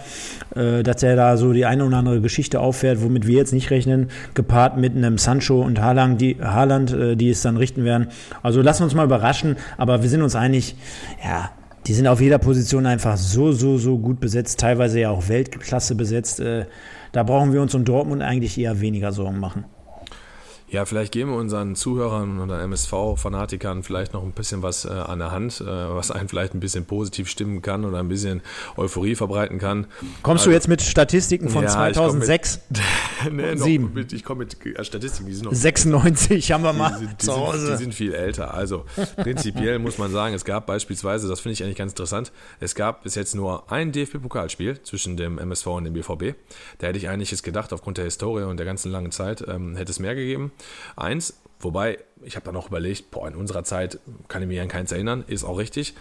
äh, 0.54 0.82
dass 0.82 1.02
er 1.02 1.16
da 1.16 1.36
so 1.36 1.52
die 1.52 1.66
eine 1.66 1.84
oder 1.84 1.96
andere 1.96 2.20
Geschichte 2.20 2.60
auffährt, 2.60 3.02
womit 3.02 3.26
wir 3.26 3.36
jetzt 3.36 3.52
nicht 3.52 3.70
rechnen, 3.70 4.10
gepaart 4.34 4.76
mit 4.76 4.96
einem 4.96 5.18
Sancho 5.18 5.60
und 5.60 5.80
Haaland, 5.80 6.20
die, 6.20 6.36
Haaland, 6.40 6.92
äh, 6.92 7.16
die 7.16 7.30
es 7.30 7.42
dann 7.42 7.56
richten 7.56 7.84
werden. 7.84 8.08
Also 8.42 8.62
lassen 8.62 8.80
wir 8.80 8.84
uns 8.84 8.94
mal 8.94 9.04
überraschen, 9.04 9.56
aber 9.76 10.02
wir 10.02 10.08
sind 10.08 10.22
uns 10.22 10.34
einig, 10.34 10.76
ja, 11.24 11.50
die 11.86 11.94
sind 11.94 12.06
auf 12.06 12.20
jeder 12.20 12.38
Position 12.38 12.86
einfach 12.86 13.16
so, 13.16 13.52
so, 13.52 13.76
so 13.78 13.98
gut 13.98 14.20
besetzt, 14.20 14.60
teilweise 14.60 15.00
ja 15.00 15.10
auch 15.10 15.28
Weltklasse 15.28 15.94
besetzt. 15.94 16.40
Äh, 16.40 16.66
da 17.10 17.22
brauchen 17.24 17.52
wir 17.52 17.60
uns 17.60 17.74
um 17.74 17.84
Dortmund 17.84 18.22
eigentlich 18.22 18.56
eher 18.58 18.80
weniger 18.80 19.12
Sorgen 19.12 19.40
machen. 19.40 19.64
Ja, 20.72 20.86
vielleicht 20.86 21.12
geben 21.12 21.32
wir 21.32 21.36
unseren 21.36 21.76
Zuhörern 21.76 22.38
und 22.38 22.48
MSV-Fanatikern 22.48 23.82
vielleicht 23.82 24.14
noch 24.14 24.22
ein 24.22 24.32
bisschen 24.32 24.62
was 24.62 24.86
äh, 24.86 24.88
an 24.88 25.18
der 25.18 25.30
Hand, 25.30 25.60
äh, 25.60 25.66
was 25.66 26.10
einen 26.10 26.30
vielleicht 26.30 26.54
ein 26.54 26.60
bisschen 26.60 26.86
positiv 26.86 27.28
stimmen 27.28 27.60
kann 27.60 27.84
oder 27.84 27.98
ein 27.98 28.08
bisschen 28.08 28.40
Euphorie 28.78 29.14
verbreiten 29.14 29.58
kann. 29.58 29.86
Kommst 30.22 30.44
also, 30.44 30.50
du 30.50 30.54
jetzt 30.54 30.68
mit 30.68 30.80
Statistiken 30.80 31.50
von 31.50 31.64
ja, 31.64 31.68
2006? 31.68 32.60
Ich 32.70 33.30
nee, 33.32 33.54
Sieben. 33.56 33.92
Mit, 33.92 34.14
ich 34.14 34.24
komme 34.24 34.46
mit 34.46 34.64
äh, 34.64 34.82
Statistiken, 34.82 35.28
die 35.28 35.34
sind 35.34 35.44
noch 35.44 35.52
96 35.52 36.52
haben 36.52 36.64
wir 36.64 36.72
mal 36.72 36.96
die, 36.98 37.06
die, 37.06 37.18
zu 37.18 37.36
Hause. 37.36 37.66
Sind, 37.66 37.72
die 37.72 37.82
sind 37.82 37.94
viel 37.94 38.14
älter. 38.14 38.54
Also 38.54 38.86
prinzipiell 39.16 39.78
muss 39.78 39.98
man 39.98 40.10
sagen, 40.10 40.34
es 40.34 40.46
gab 40.46 40.66
beispielsweise, 40.66 41.28
das 41.28 41.40
finde 41.40 41.52
ich 41.52 41.62
eigentlich 41.62 41.76
ganz 41.76 41.92
interessant, 41.92 42.32
es 42.60 42.74
gab 42.74 43.02
bis 43.02 43.14
jetzt 43.14 43.34
nur 43.34 43.70
ein 43.70 43.92
DFB-Pokalspiel 43.92 44.82
zwischen 44.84 45.18
dem 45.18 45.38
MSV 45.38 45.66
und 45.66 45.84
dem 45.84 45.92
BVB. 45.92 46.34
Da 46.78 46.86
hätte 46.86 46.96
ich 46.96 47.10
eigentlich 47.10 47.30
jetzt 47.30 47.42
gedacht, 47.42 47.74
aufgrund 47.74 47.98
der 47.98 48.06
Historie 48.06 48.44
und 48.44 48.56
der 48.56 48.64
ganzen 48.64 48.90
langen 48.90 49.12
Zeit, 49.12 49.44
ähm, 49.46 49.76
hätte 49.76 49.92
es 49.92 49.98
mehr 49.98 50.14
gegeben. 50.14 50.50
Eins, 50.96 51.40
wobei, 51.60 51.98
ich 52.22 52.36
habe 52.36 52.46
da 52.46 52.52
noch 52.52 52.68
überlegt, 52.68 53.10
boah, 53.10 53.28
in 53.28 53.34
unserer 53.34 53.64
Zeit 53.64 53.98
kann 54.28 54.42
ich 54.42 54.48
mich 54.48 54.60
an 54.60 54.68
keins 54.68 54.92
erinnern, 54.92 55.24
ist 55.26 55.44
auch 55.44 55.58
richtig, 55.58 55.94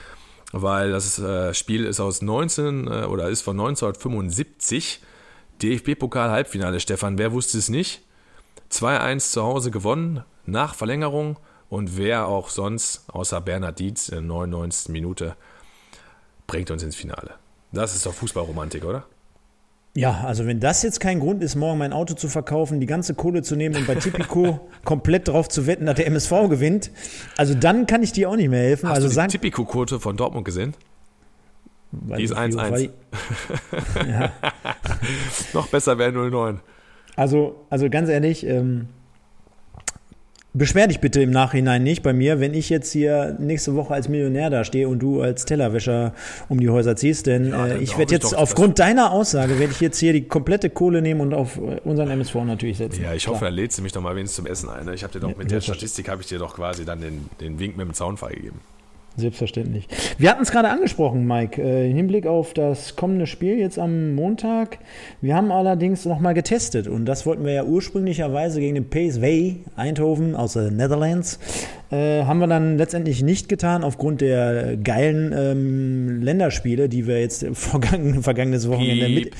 weil 0.52 0.91
das 0.91 1.19
äh, 1.19 1.54
Spiel 1.54 1.86
ist 1.86 2.00
aus 2.00 2.21
19 2.21 2.88
äh, 2.88 2.89
oder 3.06 3.30
ist 3.30 3.41
von 3.41 3.60
1975. 3.60 5.02
DFB-Pokal-Halbfinale, 5.62 6.80
Stefan, 6.80 7.19
wer 7.19 7.32
wusste 7.32 7.58
es 7.58 7.69
nicht? 7.69 8.02
2-1 8.71 9.32
zu 9.32 9.43
Hause 9.43 9.69
gewonnen, 9.69 10.24
nach 10.45 10.74
Verlängerung 10.74 11.38
und 11.69 11.97
wer 11.97 12.28
auch 12.28 12.50
sonst, 12.50 13.04
außer 13.10 13.39
Bernhard 13.41 13.80
Dietz 13.80 14.10
in 14.10 14.15
der 14.15 14.21
99. 14.24 14.89
Minute, 14.89 15.36
bringt 16.47 16.71
uns 16.71 16.84
ins 16.84 16.95
Finale. 16.95 17.36
Das 17.71 17.95
ist 17.95 18.06
doch 18.06 18.13
Fußballromantik, 18.13 18.84
oder? 18.84 19.06
Ja, 19.93 20.23
also 20.25 20.47
wenn 20.47 20.62
das 20.62 20.84
jetzt 20.84 21.01
kein 21.01 21.19
Grund 21.19 21.43
ist, 21.43 21.56
morgen 21.56 21.77
mein 21.77 21.91
Auto 21.91 22.13
zu 22.13 22.30
verkaufen, 22.30 22.80
die 22.80 22.86
ganze 22.86 23.13
Kohle 23.13 23.41
zu 23.41 23.58
nehmen 23.58 23.75
und 23.75 23.88
bei 23.88 23.95
Tipico 23.95 24.62
komplett 24.86 25.27
drauf 25.27 25.49
zu 25.49 25.67
wetten, 25.67 25.86
dass 25.86 25.95
der 25.95 26.08
MSV 26.08 26.49
gewinnt, 26.49 26.91
also 27.36 27.54
dann 27.54 27.88
kann 27.88 28.01
ich 28.01 28.13
dir 28.13 28.30
auch 28.30 28.38
nicht 28.38 28.49
mehr 28.49 28.62
helfen. 28.62 28.88
Hast 28.88 29.04
also 29.04 29.10
du 29.10 29.27
die 29.27 29.27
Tipico-Quote 29.27 29.99
von 29.99 30.15
Dortmund 30.15 30.45
gesehen? 30.45 30.75
Die 31.91 32.23
ist 32.23 32.36
1-1. 32.36 32.89
Ja. 34.08 34.32
Noch 35.54 35.67
besser 35.67 35.97
wäre 35.97 36.12
0-9. 36.12 36.60
Also, 37.17 37.65
also 37.69 37.89
ganz 37.89 38.08
ehrlich, 38.08 38.45
ähm, 38.45 38.88
Beschwer 40.54 40.88
dich 40.88 41.00
bitte 41.00 41.22
im 41.22 41.30
Nachhinein 41.32 41.82
nicht 41.82 42.04
bei 42.04 42.12
mir, 42.12 42.42
wenn 42.42 42.54
ich 42.54 42.70
jetzt 42.70 42.92
hier 42.92 43.38
nächste 43.40 43.74
Woche 43.76 43.94
als 43.94 44.10
Millionär 44.10 44.50
da 44.50 44.66
stehe 44.66 44.90
und 44.90 45.00
du 45.00 45.22
als 45.22 45.46
Tellerwäscher 45.46 46.14
um 46.50 46.60
die 46.60 46.70
Häuser 46.70 46.98
ziehst, 46.98 47.26
denn 47.28 47.52
Ja, 47.52 47.68
äh, 47.68 47.78
ich 47.78 47.98
werde 47.98 48.14
jetzt 48.14 48.36
aufgrund 48.36 48.78
deiner 48.80 49.12
Aussage 49.14 49.60
werde 49.60 49.72
ich 49.72 49.80
jetzt 49.80 49.98
hier 50.00 50.12
die 50.12 50.24
komplette 50.28 50.70
Kohle 50.70 51.02
nehmen 51.02 51.22
und 51.22 51.34
auf 51.34 51.56
äh, 51.58 51.80
unseren 51.86 52.10
MSV 52.12 52.36
natürlich 52.46 52.80
setzen. 52.80 53.02
Ja, 53.02 53.14
ich 53.14 53.28
hoffe, 53.28 53.38
Klar. 53.40 53.50
dann 53.52 53.56
lädst 53.56 53.78
du 53.78 53.82
mich 53.82 53.94
doch 53.94 54.02
mal 54.02 54.14
wenigstens 54.18 54.36
zum 54.36 54.46
Essen 54.46 54.68
ein. 54.70 54.86
Ne? 54.88 54.94
Ich 54.94 55.04
habe 55.04 55.14
dir 55.14 55.22
doch 55.22 55.30
Ja, 55.30 55.36
mit 55.38 55.46
der 55.46 55.62
selbstverständlich. 55.62 55.90
Statistik 55.92 56.10
habe 56.10 56.22
ich 56.22 56.28
dir 56.28 56.40
doch 56.40 56.56
quasi 56.56 56.84
dann 56.84 57.00
den, 57.00 57.30
den 57.40 57.58
Wink 57.60 57.78
mit 57.78 57.88
dem 57.88 57.94
Zaun 57.94 58.18
freigegeben. 58.18 58.60
Selbstverständlich. 59.17 59.88
Wir 60.17 60.30
hatten 60.32 60.41
es 60.41 60.52
gerade 60.52 60.69
angesprochen, 60.69 61.28
Mike, 61.28 61.62
äh, 61.62 61.89
im 61.89 61.97
Hinblick 61.97 62.26
auf 62.26 62.54
das 62.54 62.95
kommende 62.95 63.28
Spiel 63.28 63.60
jetzt 63.60 63.78
am 63.78 64.15
Montag. 64.15 64.80
Wir 65.19 65.36
haben 65.36 65.52
allerdings 65.52 66.06
nochmal 66.06 66.34
getestet 66.34 66.88
und 66.88 67.06
das 67.06 67.26
wollten 67.26 67.43
wir 67.43 67.52
ja 67.52 67.63
ursprünglicherweise 67.65 68.62
gegen 68.62 68.76
den 68.76 68.89
PSV 68.89 69.67
Eindhoven 69.76 70.36
aus 70.36 70.54
den 70.54 70.78
Netherlands. 70.78 71.39
Äh, 71.91 72.24
haben 72.24 72.39
wir 72.39 72.47
dann 72.47 72.78
letztendlich 72.78 73.21
nicht 73.21 73.50
getan 73.50 73.84
aufgrund 73.84 74.21
der 74.21 74.78
geilen 74.78 75.34
ähm, 75.36 76.21
Länderspiele, 76.21 76.88
die 76.88 77.06
wir 77.06 77.19
jetzt 77.19 77.45
vergangen, 77.52 78.24
vergangenes 78.24 78.69
Wochenende 78.69 79.10
mit, 79.10 79.32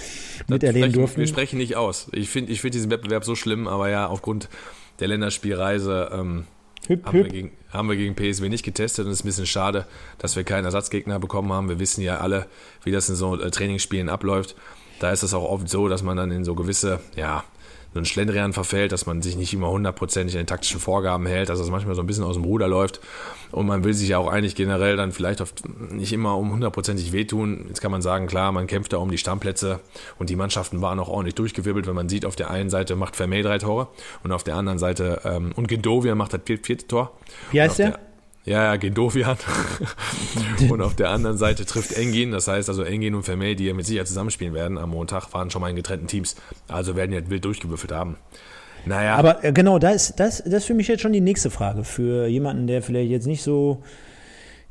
miterleben 0.50 0.82
sprechen, 0.82 0.94
durften. 0.94 1.20
Wir 1.22 1.28
sprechen 1.28 1.58
nicht 1.58 1.78
aus. 1.78 2.10
Ich 2.12 2.28
finde 2.30 2.52
ich 2.52 2.60
find 2.60 2.74
diesen 2.74 2.92
Wettbewerb 2.92 3.24
so 3.24 3.36
schlimm, 3.36 3.70
aber 3.70 3.90
ja, 3.90 4.08
aufgrund 4.08 4.50
der 5.00 5.08
Länderspielreise 5.08 6.10
ähm, 6.14 6.44
Hüp, 6.92 7.06
haben, 7.06 7.14
wir 7.14 7.24
hüp. 7.24 7.32
gegen, 7.32 7.52
haben 7.72 7.90
wir 7.90 7.96
gegen 7.96 8.16
PSW 8.16 8.50
nicht 8.50 8.64
getestet 8.64 9.06
und 9.06 9.12
es 9.12 9.20
ist 9.20 9.24
ein 9.24 9.28
bisschen 9.28 9.46
schade, 9.46 9.86
dass 10.18 10.36
wir 10.36 10.44
keinen 10.44 10.66
Ersatzgegner 10.66 11.20
bekommen 11.20 11.52
haben. 11.54 11.70
Wir 11.70 11.80
wissen 11.80 12.02
ja 12.02 12.18
alle, 12.18 12.48
wie 12.84 12.92
das 12.92 13.10
in 13.10 13.16
so 13.16 13.40
äh, 13.40 13.50
Trainingsspielen 13.50 14.10
abläuft. 14.10 14.56
Da 15.00 15.12
ist 15.12 15.24
es 15.24 15.34
auch 15.34 15.50
oft 15.50 15.70
so, 15.70 15.88
dass 15.88 16.04
man 16.04 16.18
dann 16.18 16.32
in 16.32 16.44
so 16.44 16.54
gewisse, 16.54 17.00
ja, 17.16 17.44
so 17.94 18.00
ein 18.00 18.06
Schlendrian 18.06 18.54
verfällt, 18.54 18.92
dass 18.92 19.06
man 19.06 19.22
sich 19.22 19.36
nicht 19.36 19.54
immer 19.54 19.70
hundertprozentig 19.70 20.36
an 20.36 20.44
den 20.44 20.48
taktischen 20.48 20.80
Vorgaben 20.80 21.26
hält, 21.26 21.50
dass 21.50 21.60
das 21.60 21.70
manchmal 21.70 21.96
so 21.96 22.02
ein 22.02 22.08
bisschen 22.08 22.24
aus 22.24 22.36
dem 22.36 22.46
Ruder 22.46 22.68
läuft. 22.68 23.02
Und 23.52 23.68
man 23.68 23.84
will 23.84 23.94
sich 23.94 24.10
ja 24.10 24.18
auch 24.18 24.30
eigentlich 24.30 24.56
generell 24.56 24.96
dann 24.96 25.12
vielleicht 25.12 25.42
oft 25.42 25.64
nicht 25.92 26.14
immer 26.14 26.38
um 26.38 26.52
hundertprozentig 26.54 27.12
wehtun. 27.12 27.66
Jetzt 27.68 27.82
kann 27.82 27.92
man 27.92 28.02
sagen, 28.02 28.28
klar, 28.28 28.52
man 28.54 28.68
kämpft 28.68 28.94
da 28.94 28.98
um 28.98 29.12
die 29.12 29.18
Stammplätze 29.18 29.82
und 30.20 30.30
die 30.30 30.38
Mannschaften 30.38 30.82
waren 30.82 31.00
auch 31.00 31.10
ordentlich 31.10 31.36
durchgewirbelt, 31.36 31.86
wenn 31.86 31.96
man 31.96 32.08
sieht, 32.08 32.26
auf 32.26 32.38
der 32.38 32.50
einen 32.50 32.70
Seite 32.70 32.96
macht 32.96 33.18
Vermey 33.18 33.42
drei 33.42 33.58
Tore 33.58 33.90
und 34.24 34.32
auf 34.32 34.44
der 34.44 34.56
anderen 34.56 34.80
Seite, 34.80 35.22
ähm, 35.26 35.52
und 35.56 35.68
Gendovian 35.68 36.18
macht 36.18 36.34
das 36.34 36.42
vierte, 36.46 36.88
Tor. 36.88 37.12
Wie 37.52 37.62
heißt 37.62 37.72
auf 37.72 37.78
der? 37.78 38.11
Ja, 38.44 38.64
ja, 38.64 38.76
Gendovian. 38.76 39.38
und 40.70 40.82
auf 40.82 40.96
der 40.96 41.10
anderen 41.10 41.38
Seite 41.38 41.66
trifft 41.66 41.94
Engin. 41.94 42.32
Das 42.32 42.48
heißt 42.48 42.70
also 42.70 42.84
Engin 42.84 43.16
und 43.16 43.24
Vermey, 43.24 43.56
die 43.56 43.66
ja 43.66 43.74
mit 43.74 43.86
Sicherheit 43.86 44.08
zusammenspielen 44.08 44.54
werden 44.54 44.78
am 44.78 44.90
Montag, 44.90 45.32
waren 45.34 45.52
schon 45.52 45.62
mal 45.62 45.70
in 45.70 45.76
getrennten 45.76 46.08
Teams. 46.08 46.36
Also 46.68 46.96
werden 46.96 47.12
die 47.12 47.30
wild 47.30 47.46
durchgewürfelt 47.46 47.92
haben. 47.92 48.18
Naja, 48.86 49.16
Aber 49.16 49.44
äh, 49.44 49.52
genau, 49.52 49.78
da 49.78 49.92
ist, 49.92 50.20
das, 50.20 50.44
das 50.44 50.54
ist 50.54 50.66
für 50.66 50.74
mich 50.74 50.88
jetzt 50.88 51.02
schon 51.02 51.14
die 51.14 51.22
nächste 51.22 51.52
Frage. 51.52 51.84
Für 51.84 52.26
jemanden, 52.28 52.66
der 52.66 52.82
vielleicht 52.82 53.12
jetzt 53.12 53.28
nicht 53.28 53.44
so 53.44 53.84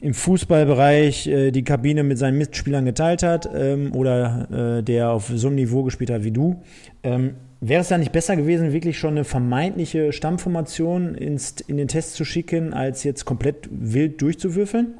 im 0.00 0.14
Fußballbereich 0.14 1.26
äh, 1.26 1.50
die 1.50 1.62
Kabine 1.62 2.02
mit 2.02 2.18
seinen 2.18 2.38
Mitspielern 2.38 2.84
geteilt 2.84 3.22
hat 3.22 3.48
ähm, 3.54 3.94
oder 3.94 4.78
äh, 4.78 4.82
der 4.82 5.10
auf 5.10 5.30
so 5.32 5.46
einem 5.46 5.56
Niveau 5.56 5.82
gespielt 5.84 6.10
hat 6.10 6.24
wie 6.24 6.32
du. 6.32 6.62
Ähm, 7.02 7.36
Wäre 7.60 7.82
es 7.82 7.88
da 7.88 7.98
nicht 7.98 8.12
besser 8.12 8.36
gewesen, 8.36 8.72
wirklich 8.72 8.98
schon 8.98 9.10
eine 9.10 9.24
vermeintliche 9.24 10.12
Stammformation 10.12 11.14
ins, 11.14 11.56
in 11.66 11.76
den 11.76 11.88
Test 11.88 12.14
zu 12.14 12.24
schicken, 12.24 12.72
als 12.72 13.04
jetzt 13.04 13.26
komplett 13.26 13.68
wild 13.70 14.22
durchzuwürfeln? 14.22 14.94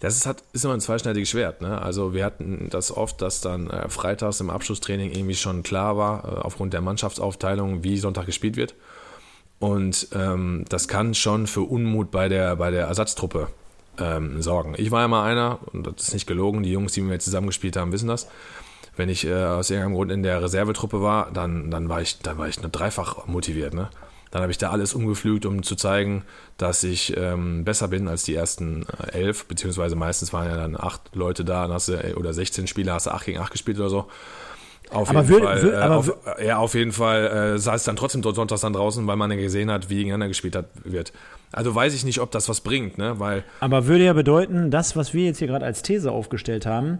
Das 0.00 0.16
ist, 0.16 0.26
hat, 0.26 0.42
ist 0.52 0.64
immer 0.64 0.74
ein 0.74 0.80
zweischneidiges 0.80 1.30
Schwert. 1.30 1.62
Ne? 1.62 1.80
Also 1.80 2.12
wir 2.12 2.24
hatten 2.24 2.68
das 2.70 2.94
oft, 2.94 3.22
dass 3.22 3.40
dann 3.40 3.70
äh, 3.70 3.88
freitags 3.88 4.40
im 4.40 4.50
Abschlusstraining 4.50 5.12
irgendwie 5.12 5.36
schon 5.36 5.62
klar 5.62 5.96
war, 5.96 6.24
äh, 6.24 6.40
aufgrund 6.40 6.74
der 6.74 6.80
Mannschaftsaufteilung, 6.80 7.84
wie 7.84 7.96
Sonntag 7.96 8.26
gespielt 8.26 8.56
wird. 8.56 8.74
Und 9.58 10.08
ähm, 10.12 10.64
das 10.68 10.88
kann 10.88 11.14
schon 11.14 11.46
für 11.46 11.62
Unmut 11.62 12.10
bei 12.10 12.28
der, 12.28 12.56
bei 12.56 12.70
der 12.70 12.86
Ersatztruppe 12.86 13.48
ähm, 13.98 14.42
sorgen. 14.42 14.74
Ich 14.76 14.90
war 14.90 15.00
ja 15.02 15.08
mal 15.08 15.24
einer, 15.24 15.60
und 15.72 15.86
das 15.86 16.08
ist 16.08 16.14
nicht 16.14 16.26
gelogen, 16.26 16.62
die 16.62 16.72
Jungs, 16.72 16.92
die 16.92 17.00
mit 17.00 17.10
mir 17.10 17.18
zusammengespielt 17.18 17.76
haben, 17.76 17.92
wissen 17.92 18.08
das. 18.08 18.28
Wenn 18.96 19.08
ich 19.08 19.26
äh, 19.26 19.34
aus 19.34 19.70
irgendeinem 19.70 19.94
Grund 19.94 20.10
in 20.10 20.22
der 20.22 20.42
Reservetruppe 20.42 21.02
war, 21.02 21.30
dann, 21.32 21.70
dann 21.70 21.88
war 21.88 22.00
ich, 22.00 22.18
dann 22.20 22.38
war 22.38 22.48
ich 22.48 22.60
nur 22.60 22.70
dreifach 22.70 23.26
motiviert. 23.26 23.74
Ne? 23.74 23.88
Dann 24.30 24.42
habe 24.42 24.50
ich 24.50 24.58
da 24.58 24.70
alles 24.70 24.94
umgepflügt, 24.94 25.44
um 25.46 25.62
zu 25.62 25.76
zeigen, 25.76 26.24
dass 26.56 26.82
ich 26.82 27.16
ähm, 27.16 27.64
besser 27.64 27.88
bin 27.88 28.08
als 28.08 28.24
die 28.24 28.34
ersten 28.34 28.84
äh, 29.12 29.12
elf, 29.18 29.44
beziehungsweise 29.46 29.96
meistens 29.96 30.32
waren 30.32 30.48
ja 30.48 30.56
dann 30.56 30.76
acht 30.76 31.14
Leute 31.14 31.44
da, 31.44 31.62
dann 31.62 31.72
hast 31.72 31.88
du, 31.88 31.92
äh, 31.92 32.14
oder 32.14 32.32
16 32.32 32.66
Spieler, 32.66 32.94
hast 32.94 33.06
du 33.06 33.10
acht 33.10 33.26
gegen 33.26 33.38
acht 33.38 33.52
gespielt 33.52 33.78
oder 33.78 33.90
so. 33.90 34.06
Auf 34.90 35.10
Aber 35.10 35.20
jeden 35.22 35.28
würde- 35.30 35.46
Fall, 35.46 35.62
würde- 35.62 35.76
äh, 35.76 35.80
aber 35.80 35.96
auf, 35.96 36.12
ja, 36.44 36.56
auf 36.58 36.74
jeden 36.74 36.92
Fall 36.92 37.54
äh, 37.54 37.58
saß 37.58 37.84
dann 37.84 37.96
trotzdem 37.96 38.22
dort 38.22 38.36
sonntags 38.36 38.60
dann 38.60 38.72
draußen, 38.72 39.04
weil 39.06 39.16
man 39.16 39.30
ja 39.30 39.36
gesehen 39.36 39.70
hat, 39.70 39.90
wie 39.90 39.96
gegeneinander 39.96 40.28
gespielt 40.28 40.54
hat, 40.54 40.66
wird. 40.84 41.12
Also 41.52 41.74
weiß 41.74 41.92
ich 41.94 42.04
nicht, 42.04 42.20
ob 42.20 42.30
das 42.30 42.48
was 42.48 42.60
bringt, 42.60 42.96
ne? 42.98 43.18
Weil 43.18 43.42
Aber 43.60 43.86
würde 43.86 44.04
ja 44.04 44.12
bedeuten, 44.12 44.70
das, 44.70 44.94
was 44.96 45.12
wir 45.12 45.24
jetzt 45.24 45.38
hier 45.38 45.48
gerade 45.48 45.64
als 45.64 45.82
These 45.82 46.12
aufgestellt 46.12 46.66
haben, 46.66 46.98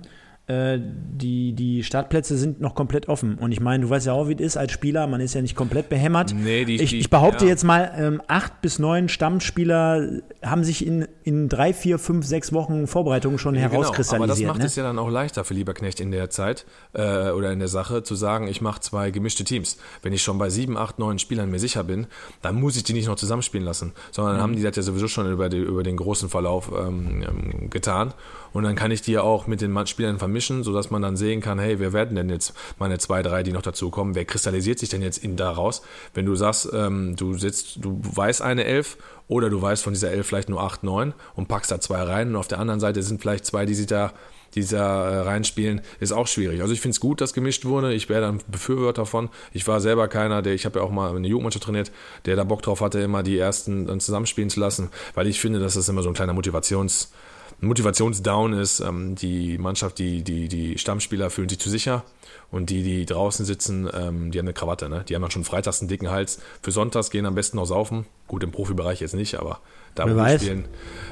äh, 0.49 0.79
die, 0.81 1.53
die 1.55 1.83
Startplätze 1.83 2.37
sind 2.37 2.61
noch 2.61 2.75
komplett 2.75 3.09
offen. 3.09 3.37
Und 3.39 3.51
ich 3.53 3.61
meine, 3.61 3.83
du 3.85 3.91
weißt 3.91 4.07
ja 4.07 4.13
auch, 4.13 4.29
wie 4.29 4.35
es 4.35 4.41
ist 4.41 4.57
als 4.57 4.73
Spieler, 4.73 5.07
man 5.07 5.21
ist 5.21 5.35
ja 5.35 5.43
nicht 5.43 5.57
komplett 5.57 5.89
behämmert. 5.89 6.35
Nee, 6.35 6.65
die- 6.65 6.77
ich, 6.81 6.91
die- 6.91 6.99
ich 7.01 7.11
behaupte 7.11 7.45
ja. 7.47 7.51
jetzt 7.51 7.65
mal, 7.65 7.91
ähm, 7.97 8.23
acht 8.29 8.61
bis 8.63 8.79
neun 8.79 9.09
Stammspieler 9.09 10.21
haben 10.45 10.63
sich 10.63 10.87
in, 10.87 11.09
in 11.27 11.49
drei, 11.49 11.75
vier, 11.75 11.99
fünf, 11.99 12.25
sechs 12.25 12.53
Wochen 12.53 12.87
Vorbereitung 12.87 13.37
schon 13.37 13.55
Genau, 13.55 13.67
aber 13.67 13.75
das 13.79 13.83
herauskristallisiert. 13.87 14.49
macht 14.49 14.61
ne? 14.61 14.67
es 14.67 14.77
ja 14.77 14.85
dann 14.85 14.99
auch 14.99 15.11
leichter 15.11 15.45
für 15.45 15.55
Lieberknecht 15.55 15.99
in 15.99 16.12
der 16.12 16.31
Zeit 16.31 16.65
äh, 16.93 17.31
oder 17.31 17.51
in 17.53 17.59
der 17.59 17.67
Sache 17.69 18.05
zu 18.05 18.15
sagen, 18.15 18.47
ich 18.47 18.61
mache 18.61 18.81
zwei 18.81 19.11
gemischte 19.11 19.43
Teams. 19.43 19.77
Wenn 20.03 20.12
ich 20.12 20.23
schon 20.23 20.39
bei 20.39 20.51
sieben, 20.51 20.77
acht, 20.77 21.01
neun 21.01 21.19
Spielern 21.19 21.51
mir 21.51 21.59
sicher 21.59 21.83
bin, 21.83 22.07
dann 22.43 22.55
muss 22.55 22.77
ich 22.77 22.85
die 22.85 22.93
nicht 22.93 23.09
noch 23.09 23.17
zusammenspielen 23.17 23.67
lassen, 23.67 23.93
sondern 24.12 24.35
Mhm. 24.35 24.37
dann 24.37 24.43
haben 24.45 24.57
die 24.57 24.62
das 24.62 24.77
ja 24.77 24.83
sowieso 24.83 25.09
schon 25.09 25.31
über, 25.31 25.49
die, 25.49 25.59
über 25.59 25.83
den 25.83 25.97
großen 25.97 26.29
Verlauf 26.29 26.71
ähm, 26.71 27.25
ähm, 27.29 27.71
getan. 27.71 28.15
Und 28.53 28.62
dann 28.62 28.77
kann 28.77 28.91
ich 28.91 29.03
die 29.03 29.12
ja 29.12 29.23
auch 29.23 29.47
mit 29.49 29.61
den 29.61 29.87
Spielern 29.87 30.19
vermischen, 30.19 30.62
sodass 30.62 30.91
man 30.91 31.03
dann 31.03 31.17
sehen 31.17 31.41
kann, 31.43 31.59
hey, 31.59 31.79
wer 31.79 31.93
werden 31.93 32.15
denn 32.17 32.31
jetzt 32.31 32.55
meine 32.79 32.99
zwei, 32.99 33.23
drei, 33.23 33.43
die 33.43 33.53
noch 33.53 33.61
dazu 33.62 33.91
kommen? 33.91 34.15
Wer 34.15 34.25
kristallisiert 34.25 34.79
sich 34.79 34.89
denn 34.89 35.03
jetzt 35.03 35.19
in 35.19 35.37
daraus? 35.37 35.83
Wenn 36.15 36.25
du 36.25 36.37
sagst, 36.37 36.71
ähm, 36.73 37.17
du 37.17 37.37
sitzt, 37.37 37.85
du 37.85 38.01
weißt 38.03 38.41
eine 38.43 38.65
Elf 38.65 38.97
oder 39.29 39.51
du 39.51 39.61
weißt 39.61 39.83
von 39.83 39.93
dieser 39.93 40.11
Elf 40.11 40.27
vielleicht 40.27 40.49
nur 40.49 40.62
acht, 40.62 40.83
neun 40.83 41.15
und 41.35 41.49
packst 41.49 41.71
da 41.71 41.81
zwei 41.81 42.03
rein 42.03 42.29
und 42.29 42.37
auf 42.37 42.49
der 42.49 42.59
anderen 42.59 42.81
Seite 42.81 43.03
sind 43.03 43.21
vielleicht 43.21 43.47
zwei, 43.47 43.67
die 43.67 43.75
sich 43.75 43.87
da 43.87 44.12
die 44.55 44.62
sich 44.62 44.71
da 44.71 45.11
äh, 45.11 45.19
reinspielen, 45.21 45.83
ist 46.01 46.12
auch 46.12 46.27
schwierig. 46.27 46.62
Also 46.62 46.73
ich 46.73 46.81
finde 46.81 46.93
es 46.93 47.01
gut, 47.01 47.21
dass 47.21 47.35
gemischt 47.35 47.67
wurde. 47.67 47.93
Ich 47.93 48.09
wäre 48.09 48.23
dann 48.23 48.41
Befürworter 48.49 49.05
von. 49.05 49.29
Ich 49.53 49.69
war 49.69 49.81
selber 49.81 50.09
keiner, 50.09 50.41
der, 50.41 50.55
ich 50.55 50.65
habe 50.65 50.79
ja 50.79 50.85
auch 50.85 50.91
mal 50.91 51.15
eine 51.15 51.29
Jugendmannschaft 51.29 51.65
trainiert, 51.65 51.93
der 52.25 52.37
da 52.37 52.45
Bock 52.45 52.62
drauf 52.62 52.81
hatte, 52.81 53.01
immer 53.01 53.23
die 53.23 53.39
ersten 53.39 53.87
dann 53.87 54.01
zusammenspielen 54.01 54.49
zu 54.49 54.59
lassen, 54.59 54.89
weil 55.15 55.27
ich 55.27 55.41
finde, 55.41 55.61
dass 55.61 55.75
das 55.75 55.89
immer 55.89 56.03
so 56.03 56.09
ein 56.09 56.15
kleiner 56.15 56.33
Motivations, 56.33 57.12
Motivationsdown 57.61 58.53
ist. 58.53 58.81
Ähm, 58.81 59.14
die 59.14 59.59
Mannschaft, 59.59 59.99
die, 59.99 60.23
die, 60.23 60.49
die 60.49 60.79
Stammspieler 60.79 61.31
fühlen 61.31 61.49
sich 61.49 61.59
zu 61.59 61.71
sicher 61.71 62.05
und 62.51 62.71
die, 62.71 62.83
die 62.83 63.07
draußen 63.07 63.45
sitzen, 63.45 63.88
ähm, 63.92 64.31
die 64.31 64.38
haben 64.38 64.47
eine 64.47 64.55
Krawatte. 64.55 64.88
Ne? 64.88 65.05
Die 65.09 65.14
haben 65.14 65.23
dann 65.23 65.31
schon 65.31 65.45
freitags 65.45 65.81
einen 65.81 65.88
dicken 65.88 66.11
Hals. 66.11 66.40
Für 66.62 66.71
sonntags 66.71 67.11
gehen 67.11 67.27
am 67.27 67.35
besten 67.35 67.57
noch 67.57 67.66
saufen. 67.66 68.07
Gut, 68.29 68.42
im 68.42 68.53
Profibereich 68.53 69.01
jetzt 69.01 69.14
nicht, 69.14 69.37
aber 69.37 69.61
da 69.95 70.07
Wer 70.07 70.16
weiß. 70.16 70.42
spielen. 70.42 70.66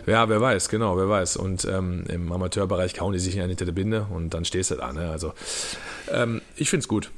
Ja, 0.07 0.29
wer 0.29 0.41
weiß, 0.41 0.69
genau, 0.69 0.97
wer 0.97 1.09
weiß. 1.09 1.37
Und 1.37 1.65
ähm, 1.65 2.05
im 2.09 2.31
Amateurbereich 2.31 2.95
kauen 2.95 3.13
die 3.13 3.19
sich 3.19 3.35
ja 3.35 3.45
hinter 3.47 3.65
der 3.65 3.73
Binde 3.73 4.07
und 4.11 4.35
dann 4.35 4.45
stehst 4.45 4.71
du 4.71 4.77
da. 4.77 4.93
Ne? 4.93 5.11
Also 5.11 5.33
ähm, 6.13 6.43
ich 6.57 6.71
finde 6.71 6.83
es 6.83 6.89
gut. 6.89 7.11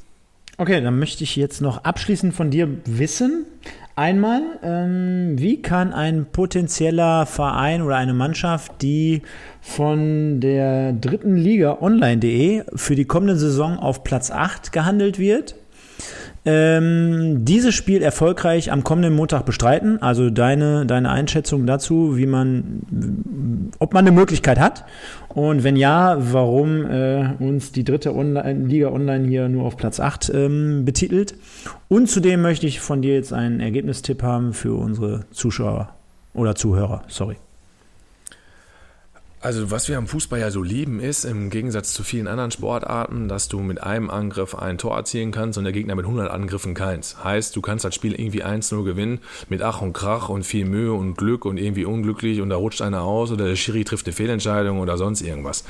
Okay, 0.58 0.80
dann 0.80 0.98
möchte 0.98 1.24
ich 1.24 1.36
jetzt 1.36 1.60
noch 1.60 1.84
abschließend 1.84 2.34
von 2.34 2.50
dir 2.50 2.68
wissen. 2.86 3.46
Einmal, 3.98 4.42
ähm, 4.62 5.38
wie 5.38 5.62
kann 5.62 5.94
ein 5.94 6.26
potenzieller 6.30 7.24
Verein 7.24 7.80
oder 7.80 7.96
eine 7.96 8.12
Mannschaft, 8.12 8.82
die 8.82 9.22
von 9.62 10.38
der 10.38 10.92
dritten 10.92 11.34
Liga 11.38 11.78
online.de 11.80 12.64
für 12.74 12.94
die 12.94 13.06
kommende 13.06 13.36
Saison 13.36 13.78
auf 13.78 14.04
Platz 14.04 14.30
8 14.30 14.70
gehandelt 14.70 15.18
wird, 15.18 15.54
ähm, 16.46 17.44
dieses 17.44 17.74
Spiel 17.74 18.02
erfolgreich 18.02 18.70
am 18.72 18.84
kommenden 18.84 19.14
Montag 19.14 19.44
bestreiten? 19.44 20.00
Also 20.00 20.30
deine, 20.30 20.86
deine 20.86 21.10
Einschätzung 21.10 21.66
dazu, 21.66 22.16
wie 22.16 22.26
man, 22.26 23.72
ob 23.80 23.92
man 23.92 24.06
eine 24.06 24.16
Möglichkeit 24.16 24.58
hat 24.58 24.84
und 25.28 25.64
wenn 25.64 25.76
ja, 25.76 26.16
warum 26.18 26.86
äh, 26.86 27.34
uns 27.40 27.72
die 27.72 27.84
dritte 27.84 28.14
Online 28.14 28.64
Liga 28.66 28.90
Online 28.90 29.26
hier 29.28 29.48
nur 29.48 29.64
auf 29.64 29.76
Platz 29.76 30.00
8 30.00 30.32
ähm, 30.32 30.84
betitelt. 30.84 31.34
Und 31.88 32.08
zudem 32.08 32.42
möchte 32.42 32.66
ich 32.66 32.80
von 32.80 33.02
dir 33.02 33.14
jetzt 33.14 33.32
einen 33.32 33.60
Ergebnistipp 33.60 34.22
haben 34.22 34.54
für 34.54 34.74
unsere 34.74 35.24
Zuschauer 35.32 35.90
oder 36.32 36.54
Zuhörer. 36.54 37.02
Sorry. 37.08 37.36
Also 39.40 39.70
was 39.70 39.88
wir 39.88 39.98
am 39.98 40.06
Fußball 40.06 40.40
ja 40.40 40.50
so 40.50 40.62
lieben, 40.62 40.98
ist 40.98 41.24
im 41.24 41.50
Gegensatz 41.50 41.92
zu 41.92 42.02
vielen 42.02 42.26
anderen 42.26 42.50
Sportarten, 42.50 43.28
dass 43.28 43.48
du 43.48 43.60
mit 43.60 43.82
einem 43.82 44.08
Angriff 44.08 44.54
ein 44.54 44.78
Tor 44.78 44.96
erzielen 44.96 45.30
kannst 45.30 45.58
und 45.58 45.64
der 45.64 45.74
Gegner 45.74 45.94
mit 45.94 46.06
100 46.06 46.30
Angriffen 46.30 46.72
keins. 46.72 47.22
Heißt, 47.22 47.54
du 47.54 47.60
kannst 47.60 47.84
das 47.84 47.94
Spiel 47.94 48.14
irgendwie 48.14 48.42
1-0 48.42 48.82
gewinnen 48.82 49.20
mit 49.50 49.60
Ach 49.60 49.82
und 49.82 49.92
Krach 49.92 50.30
und 50.30 50.44
viel 50.44 50.64
Mühe 50.64 50.92
und 50.94 51.16
Glück 51.16 51.44
und 51.44 51.58
irgendwie 51.58 51.84
unglücklich 51.84 52.40
und 52.40 52.48
da 52.48 52.56
rutscht 52.56 52.80
einer 52.80 53.02
aus 53.02 53.30
oder 53.30 53.46
der 53.46 53.56
Schiri 53.56 53.84
trifft 53.84 54.06
eine 54.06 54.14
Fehlentscheidung 54.14 54.80
oder 54.80 54.96
sonst 54.96 55.20
irgendwas. 55.20 55.64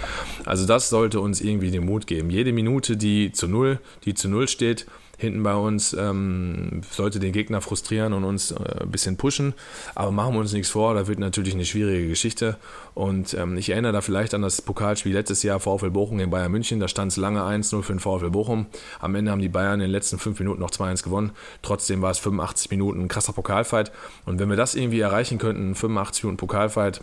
Also 0.45 0.65
das 0.65 0.89
sollte 0.89 1.21
uns 1.21 1.41
irgendwie 1.41 1.73
den 1.73 1.85
Mut 1.85 2.07
geben. 2.07 2.31
Jede 2.31 2.53
Minute, 2.53 2.97
die 2.97 3.33
zu 3.33 3.49
Null, 3.49 3.81
die 4.05 4.15
zu 4.15 4.29
Null 4.29 4.47
steht, 4.47 4.87
hinten 5.19 5.43
bei 5.43 5.55
uns, 5.55 5.95
ähm, 5.95 6.83
sollte 6.91 7.19
den 7.19 7.33
Gegner 7.33 7.61
frustrieren 7.61 8.13
und 8.13 8.25
uns 8.25 8.51
äh, 8.51 8.83
ein 8.83 8.91
bisschen 8.91 9.17
pushen. 9.17 9.55
Aber 9.95 10.11
machen 10.11 10.35
wir 10.35 10.41
uns 10.41 10.53
nichts 10.53 10.69
vor, 10.69 10.95
da 10.95 11.07
wird 11.07 11.19
natürlich 11.19 11.55
eine 11.55 11.65
schwierige 11.65 12.09
Geschichte. 12.09 12.57
Und 12.95 13.35
ähm, 13.35 13.57
ich 13.57 13.71
erinnere 13.71 13.93
da 13.93 14.01
vielleicht 14.03 14.35
an 14.35 14.43
das 14.43 14.61
Pokalspiel 14.61 15.13
letztes 15.13 15.43
Jahr 15.43 15.59
VfL 15.59 15.91
Bochum 15.91 16.21
in 16.21 16.31
Bayern 16.31 16.53
München. 16.53 16.81
Da 16.81 16.89
stand 16.89 17.13
es 17.13 17.17
lange 17.17 17.41
1-0 17.41 17.83
für 17.83 17.93
den 17.95 18.01
VfL 18.01 18.31
Bochum. 18.31 18.67
Am 19.01 19.15
Ende 19.15 19.31
haben 19.31 19.41
die 19.41 19.49
Bayern 19.49 19.75
in 19.75 19.81
den 19.81 19.91
letzten 19.91 20.19
fünf 20.19 20.39
Minuten 20.39 20.61
noch 20.61 20.71
2-1 20.71 21.03
gewonnen. 21.03 21.33
Trotzdem 21.63 22.03
war 22.03 22.11
es 22.11 22.19
85 22.19 22.71
Minuten 22.71 23.03
ein 23.03 23.09
krasser 23.09 23.33
Pokalfight. 23.33 23.93
Und 24.27 24.39
wenn 24.39 24.51
wir 24.51 24.57
das 24.57 24.75
irgendwie 24.75 25.01
erreichen 25.01 25.39
könnten, 25.39 25.75
85 25.75 26.25
Minuten 26.25 26.39
Pokalfight, 26.39 27.01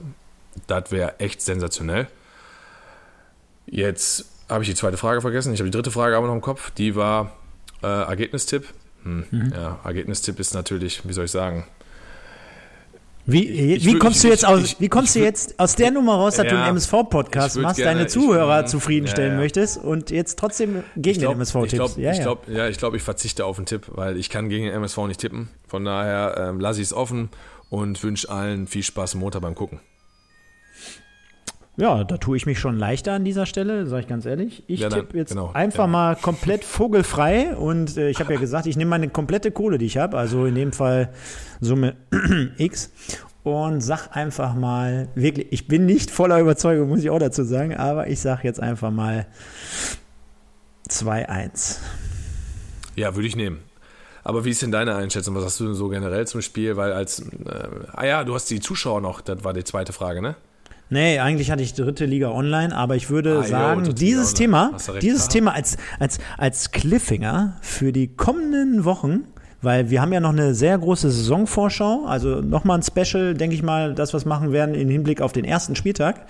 das 0.68 0.92
wäre 0.92 1.20
echt 1.20 1.42
sensationell. 1.42 2.08
Jetzt 3.66 4.26
habe 4.50 4.64
ich 4.64 4.70
die 4.70 4.76
zweite 4.76 4.98
Frage 4.98 5.22
vergessen. 5.22 5.54
Ich 5.54 5.60
habe 5.60 5.70
die 5.70 5.76
dritte 5.76 5.90
Frage 5.90 6.16
aber 6.16 6.28
noch 6.28 6.36
im 6.36 6.42
Kopf. 6.42 6.72
Die 6.72 6.96
war 6.96 7.32
äh, 7.84 8.04
Ergebnistipp. 8.04 8.66
Hm, 9.04 9.26
mhm. 9.30 9.54
Ja, 9.54 9.80
Ergebnistipp 9.84 10.40
ist 10.40 10.54
natürlich, 10.54 11.08
wie 11.08 11.14
soll 11.14 11.26
ich 11.26 11.32
sagen, 11.32 11.66
wie, 13.26 13.48
ich, 13.48 13.86
wie 13.86 13.98
kommst 13.98 14.18
ich, 14.18 14.24
du 14.24 14.28
jetzt 14.30 14.46
aus, 14.46 14.64
ich, 14.64 14.82
wie 14.82 14.90
kommst 14.90 15.16
du 15.16 15.20
jetzt 15.20 15.58
aus 15.58 15.76
der 15.76 15.92
Nummer 15.92 16.16
raus, 16.16 16.36
dass 16.36 16.46
ja, 16.46 16.52
du 16.52 16.58
einen 16.58 16.70
MSV-Podcast 16.72 17.58
machst, 17.58 17.78
gerne, 17.78 18.00
deine 18.00 18.08
Zuhörer 18.08 18.66
zufriedenstellen 18.66 19.32
ja, 19.32 19.36
ja. 19.36 19.42
möchtest 19.42 19.78
und 19.78 20.12
jetzt 20.12 20.38
trotzdem 20.38 20.84
gegen 20.98 21.20
glaub, 21.20 21.34
den 21.34 21.38
MSV 21.38 21.54
tippst? 21.54 21.76
Glaub, 21.76 21.98
ja, 21.98 22.12
ich 22.12 22.20
glaube, 22.20 22.52
ja, 22.52 22.68
ich, 22.68 22.78
glaub, 22.78 22.94
ich 22.96 23.02
verzichte 23.02 23.46
auf 23.46 23.58
einen 23.58 23.66
Tipp, 23.66 23.86
weil 23.88 24.18
ich 24.18 24.30
kann 24.30 24.50
gegen 24.50 24.66
den 24.66 24.74
MSV 24.74 24.98
nicht 25.08 25.22
tippen. 25.22 25.48
Von 25.68 25.86
daher 25.86 26.36
ähm, 26.38 26.60
lasse 26.60 26.82
ich 26.82 26.88
es 26.88 26.94
offen 26.94 27.30
und 27.70 28.04
wünsche 28.04 28.30
allen 28.30 28.68
viel 28.68 28.84
Spaß 28.84 29.14
am 29.14 29.22
Montag 29.22 29.42
beim 29.42 29.56
Gucken. 29.56 29.80
Ja, 31.76 32.04
da 32.04 32.18
tue 32.18 32.38
ich 32.38 32.46
mich 32.46 32.60
schon 32.60 32.78
leichter 32.78 33.14
an 33.14 33.26
dieser 33.26 33.48
Stelle, 33.48 33.88
sage 33.88 34.04
ich 34.04 34.08
ganz 34.08 34.26
ehrlich. 34.26 34.64
Ich 34.68 34.82
ja, 34.82 34.90
tippe 34.90 35.18
jetzt 35.18 35.30
genau, 35.30 35.52
einfach 35.54 35.86
ja. 35.86 35.88
mal 35.88 36.16
komplett 36.16 36.64
vogelfrei 36.64 37.56
und 37.56 37.98
äh, 37.98 38.10
ich 38.10 38.20
habe 38.20 38.34
ja 38.34 38.40
gesagt, 38.40 38.68
ich 38.68 38.78
nehme 38.78 38.90
meine 38.90 39.10
komplette 39.10 39.52
Kohle, 39.52 39.80
die 39.80 39.88
ich 39.88 39.98
habe, 39.98 40.18
also 40.18 40.46
in 40.46 40.54
dem 40.54 40.72
Fall 40.72 41.10
Summe 41.62 41.96
X 42.58 42.92
und 43.42 43.82
sag 43.82 44.16
einfach 44.16 44.54
mal, 44.54 45.08
wirklich, 45.16 45.48
ich 45.52 45.68
bin 45.68 45.88
nicht 45.88 46.12
voller 46.12 46.40
Überzeugung, 46.40 46.90
muss 46.90 47.00
ich 47.00 47.10
auch 47.10 47.20
dazu 47.20 47.44
sagen, 47.44 47.76
aber 47.76 48.08
ich 48.08 48.20
sage 48.20 48.42
jetzt 48.44 48.60
einfach 48.60 48.92
mal 48.92 49.26
2-1. 50.90 51.80
Ja, 52.96 53.16
würde 53.16 53.28
ich 53.28 53.36
nehmen. 53.36 53.62
Aber 54.24 54.46
wie 54.46 54.52
ist 54.52 54.62
denn 54.62 54.72
deine 54.72 54.96
Einschätzung? 54.96 55.36
Was 55.36 55.44
hast 55.44 55.60
du 55.60 55.74
so 55.74 55.90
generell 55.90 56.28
zum 56.28 56.42
Spiel? 56.42 56.78
Weil 56.78 56.94
als, 56.94 57.20
äh, 57.20 57.70
ah 57.92 58.06
ja, 58.06 58.24
du 58.24 58.36
hast 58.36 58.50
die 58.52 58.60
Zuschauer 58.60 59.02
noch, 59.02 59.22
das 59.22 59.44
war 59.44 59.54
die 59.54 59.64
zweite 59.64 59.92
Frage, 59.92 60.22
ne? 60.22 60.36
Nee, 60.94 61.18
eigentlich 61.18 61.50
hatte 61.50 61.64
ich 61.64 61.74
dritte 61.74 62.06
Liga 62.06 62.30
online, 62.30 62.76
aber 62.76 62.96
ich 62.96 63.10
würde 63.10 63.40
ah, 63.40 63.44
sagen, 63.44 63.86
jo, 63.86 63.94
dieses 63.94 64.36
Thema, 64.36 64.78
dieses 65.02 65.28
Thema 65.28 65.54
als, 65.56 65.78
als, 66.00 66.20
als 66.38 66.70
Cliffhanger 66.70 67.58
für 67.62 67.92
die 67.92 68.10
kommenden 68.10 68.86
Wochen 68.86 69.24
weil 69.64 69.90
wir 69.90 70.02
haben 70.02 70.14
ja 70.14 70.20
noch 70.20 70.34
eine 70.34 70.54
sehr 70.54 70.78
große 70.78 71.10
Saisonvorschau, 71.10 72.06
also 72.06 72.42
nochmal 72.42 72.80
ein 72.80 72.84
Special, 72.84 73.34
denke 73.34 73.56
ich 73.56 73.64
mal, 73.64 73.94
das 73.94 74.14
was 74.14 74.26
machen 74.26 74.52
werden 74.52 74.76
im 74.76 74.90
Hinblick 74.90 75.22
auf 75.22 75.32
den 75.32 75.46
ersten 75.46 75.76
Spieltag. 75.76 76.26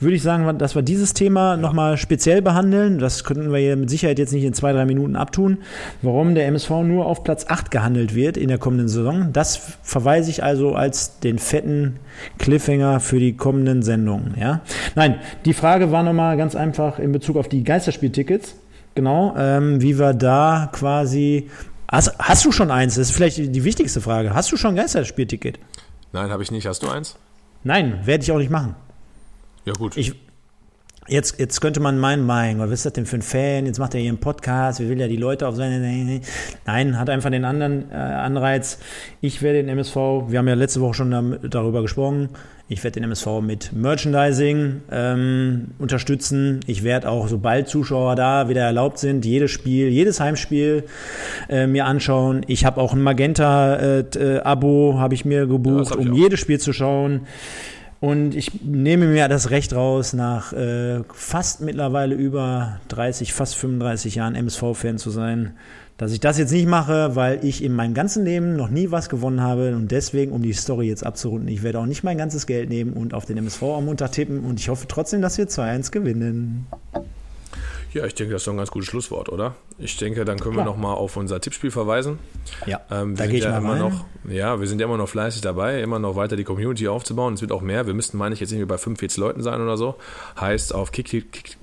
Würde 0.00 0.16
ich 0.16 0.22
sagen, 0.22 0.58
dass 0.58 0.74
wir 0.74 0.82
dieses 0.82 1.14
Thema 1.14 1.52
ja. 1.52 1.56
nochmal 1.56 1.98
speziell 1.98 2.42
behandeln. 2.42 2.98
Das 2.98 3.24
könnten 3.24 3.52
wir 3.52 3.58
hier 3.58 3.76
mit 3.76 3.90
Sicherheit 3.90 4.18
jetzt 4.18 4.32
nicht 4.32 4.44
in 4.44 4.54
zwei, 4.54 4.72
drei 4.72 4.86
Minuten 4.86 5.16
abtun. 5.16 5.58
Warum 6.00 6.34
der 6.34 6.46
MSV 6.46 6.70
nur 6.84 7.06
auf 7.06 7.24
Platz 7.24 7.46
8 7.48 7.70
gehandelt 7.70 8.14
wird 8.14 8.36
in 8.36 8.48
der 8.48 8.58
kommenden 8.58 8.88
Saison, 8.88 9.32
das 9.32 9.60
verweise 9.82 10.30
ich 10.30 10.42
also 10.42 10.74
als 10.74 11.20
den 11.20 11.38
fetten 11.38 11.98
Cliffhanger 12.38 13.00
für 13.00 13.18
die 13.18 13.36
kommenden 13.36 13.82
Sendungen. 13.82 14.34
Ja? 14.40 14.62
Nein, 14.94 15.16
die 15.44 15.52
Frage 15.52 15.92
war 15.92 16.02
nochmal 16.02 16.36
ganz 16.36 16.56
einfach 16.56 16.98
in 16.98 17.12
Bezug 17.12 17.36
auf 17.36 17.48
die 17.48 17.64
Geisterspieltickets. 17.64 18.56
Genau, 18.94 19.34
ähm, 19.38 19.80
wie 19.80 19.98
wir 19.98 20.12
da 20.12 20.68
quasi 20.70 21.48
Hast, 21.92 22.18
hast 22.18 22.44
du 22.44 22.52
schon 22.52 22.70
eins? 22.70 22.94
Das 22.94 23.10
ist 23.10 23.14
vielleicht 23.14 23.36
die 23.36 23.64
wichtigste 23.64 24.00
Frage. 24.00 24.34
Hast 24.34 24.50
du 24.50 24.56
schon 24.56 24.70
ein 24.70 24.76
Geisterspielticket? 24.76 25.60
Nein, 26.12 26.30
habe 26.30 26.42
ich 26.42 26.50
nicht. 26.50 26.66
Hast 26.66 26.82
du 26.82 26.88
eins? 26.88 27.16
Nein, 27.64 28.00
werde 28.04 28.24
ich 28.24 28.32
auch 28.32 28.38
nicht 28.38 28.50
machen. 28.50 28.74
Ja, 29.66 29.74
gut. 29.74 29.96
Ich, 29.96 30.14
Jetzt, 31.08 31.40
jetzt 31.40 31.60
könnte 31.60 31.80
man 31.80 31.98
meinen, 31.98 32.24
mein 32.24 32.58
Gott, 32.58 32.68
was 32.68 32.74
ist 32.74 32.86
das 32.86 32.92
denn 32.92 33.06
für 33.06 33.16
ein 33.16 33.22
Fan? 33.22 33.66
Jetzt 33.66 33.80
macht 33.80 33.92
er 33.94 34.00
hier 34.00 34.08
einen 34.08 34.20
Podcast, 34.20 34.78
wie 34.78 34.88
will 34.88 35.00
ja 35.00 35.08
die 35.08 35.16
Leute 35.16 35.48
auf 35.48 35.56
seine. 35.56 36.20
Nein, 36.64 36.98
hat 36.98 37.10
einfach 37.10 37.30
den 37.30 37.44
anderen 37.44 37.90
äh, 37.90 37.94
Anreiz. 37.94 38.78
Ich 39.20 39.42
werde 39.42 39.58
den 39.58 39.68
MSV, 39.68 39.96
wir 40.28 40.38
haben 40.38 40.46
ja 40.46 40.54
letzte 40.54 40.80
Woche 40.80 40.94
schon 40.94 41.40
darüber 41.50 41.82
gesprochen, 41.82 42.28
ich 42.72 42.82
werde 42.82 43.00
den 43.00 43.04
MSV 43.04 43.40
mit 43.42 43.72
Merchandising 43.72 44.80
ähm, 44.90 45.68
unterstützen. 45.78 46.60
Ich 46.66 46.82
werde 46.82 47.08
auch, 47.08 47.28
sobald 47.28 47.68
Zuschauer 47.68 48.16
da 48.16 48.48
wieder 48.48 48.62
erlaubt 48.62 48.98
sind, 48.98 49.24
jedes 49.24 49.50
Spiel, 49.50 49.88
jedes 49.88 50.20
Heimspiel 50.20 50.84
äh, 51.48 51.66
mir 51.66 51.84
anschauen. 51.84 52.44
Ich 52.46 52.64
habe 52.64 52.80
auch 52.80 52.94
ein 52.94 53.02
Magenta-Abo, 53.02 54.92
äh, 54.92 54.98
habe 54.98 55.14
ich 55.14 55.24
mir 55.24 55.46
gebucht, 55.46 55.94
ja, 55.94 56.00
um 56.00 56.14
jedes 56.14 56.40
Spiel 56.40 56.58
zu 56.58 56.72
schauen. 56.72 57.26
Und 58.00 58.34
ich 58.34 58.62
nehme 58.64 59.06
mir 59.06 59.28
das 59.28 59.50
Recht 59.50 59.74
raus, 59.74 60.12
nach 60.12 60.52
äh, 60.52 61.02
fast 61.12 61.60
mittlerweile 61.60 62.16
über 62.16 62.80
30, 62.88 63.32
fast 63.32 63.54
35 63.54 64.16
Jahren 64.16 64.34
MSV-Fan 64.34 64.98
zu 64.98 65.10
sein, 65.10 65.52
dass 66.02 66.10
ich 66.10 66.18
das 66.18 66.36
jetzt 66.36 66.50
nicht 66.50 66.66
mache, 66.66 67.14
weil 67.14 67.44
ich 67.44 67.62
in 67.62 67.76
meinem 67.76 67.94
ganzen 67.94 68.24
Leben 68.24 68.56
noch 68.56 68.68
nie 68.68 68.90
was 68.90 69.08
gewonnen 69.08 69.40
habe 69.40 69.76
und 69.76 69.92
deswegen, 69.92 70.32
um 70.32 70.42
die 70.42 70.52
Story 70.52 70.88
jetzt 70.88 71.06
abzurunden, 71.06 71.46
ich 71.46 71.62
werde 71.62 71.78
auch 71.78 71.86
nicht 71.86 72.02
mein 72.02 72.18
ganzes 72.18 72.46
Geld 72.46 72.70
nehmen 72.70 72.94
und 72.94 73.14
auf 73.14 73.24
den 73.24 73.38
MSV 73.38 73.62
am 73.62 73.84
Montag 73.84 74.10
tippen 74.10 74.40
und 74.40 74.58
ich 74.58 74.68
hoffe 74.68 74.88
trotzdem, 74.88 75.22
dass 75.22 75.38
wir 75.38 75.46
2-1 75.46 75.92
gewinnen. 75.92 76.66
Ja, 77.92 78.04
ich 78.04 78.16
denke, 78.16 78.32
das 78.32 78.42
ist 78.42 78.46
doch 78.48 78.52
ein 78.52 78.56
ganz 78.56 78.72
gutes 78.72 78.88
Schlusswort, 78.88 79.28
oder? 79.28 79.54
Ich 79.78 79.96
denke, 79.96 80.24
dann 80.24 80.40
können 80.40 80.54
Klar. 80.54 80.66
wir 80.66 80.72
nochmal 80.72 80.96
auf 80.96 81.16
unser 81.16 81.40
Tippspiel 81.40 81.70
verweisen. 81.70 82.18
Ja, 82.66 82.80
ähm, 82.90 83.14
da 83.14 83.26
gehe 83.28 83.36
ich 83.38 83.44
ja 83.44 83.50
mal 83.50 83.58
immer 83.58 83.72
rein. 83.74 83.92
noch, 83.92 84.04
Ja, 84.28 84.58
wir 84.58 84.66
sind 84.66 84.80
ja 84.80 84.88
immer 84.88 84.96
noch 84.96 85.08
fleißig 85.08 85.42
dabei, 85.42 85.82
immer 85.82 86.00
noch 86.00 86.16
weiter 86.16 86.34
die 86.34 86.42
Community 86.42 86.88
aufzubauen. 86.88 87.34
Es 87.34 87.42
wird 87.42 87.52
auch 87.52 87.60
mehr. 87.60 87.86
Wir 87.86 87.94
müssten, 87.94 88.18
meine 88.18 88.34
ich, 88.34 88.40
jetzt 88.40 88.50
irgendwie 88.50 88.66
bei 88.66 88.78
45 88.78 89.18
Leuten 89.18 89.42
sein 89.44 89.60
oder 89.60 89.76
so. 89.76 89.94
Heißt, 90.40 90.74
auf 90.74 90.90
Kick, 90.90 91.06
Kick, 91.06 91.30
Kick 91.32 91.56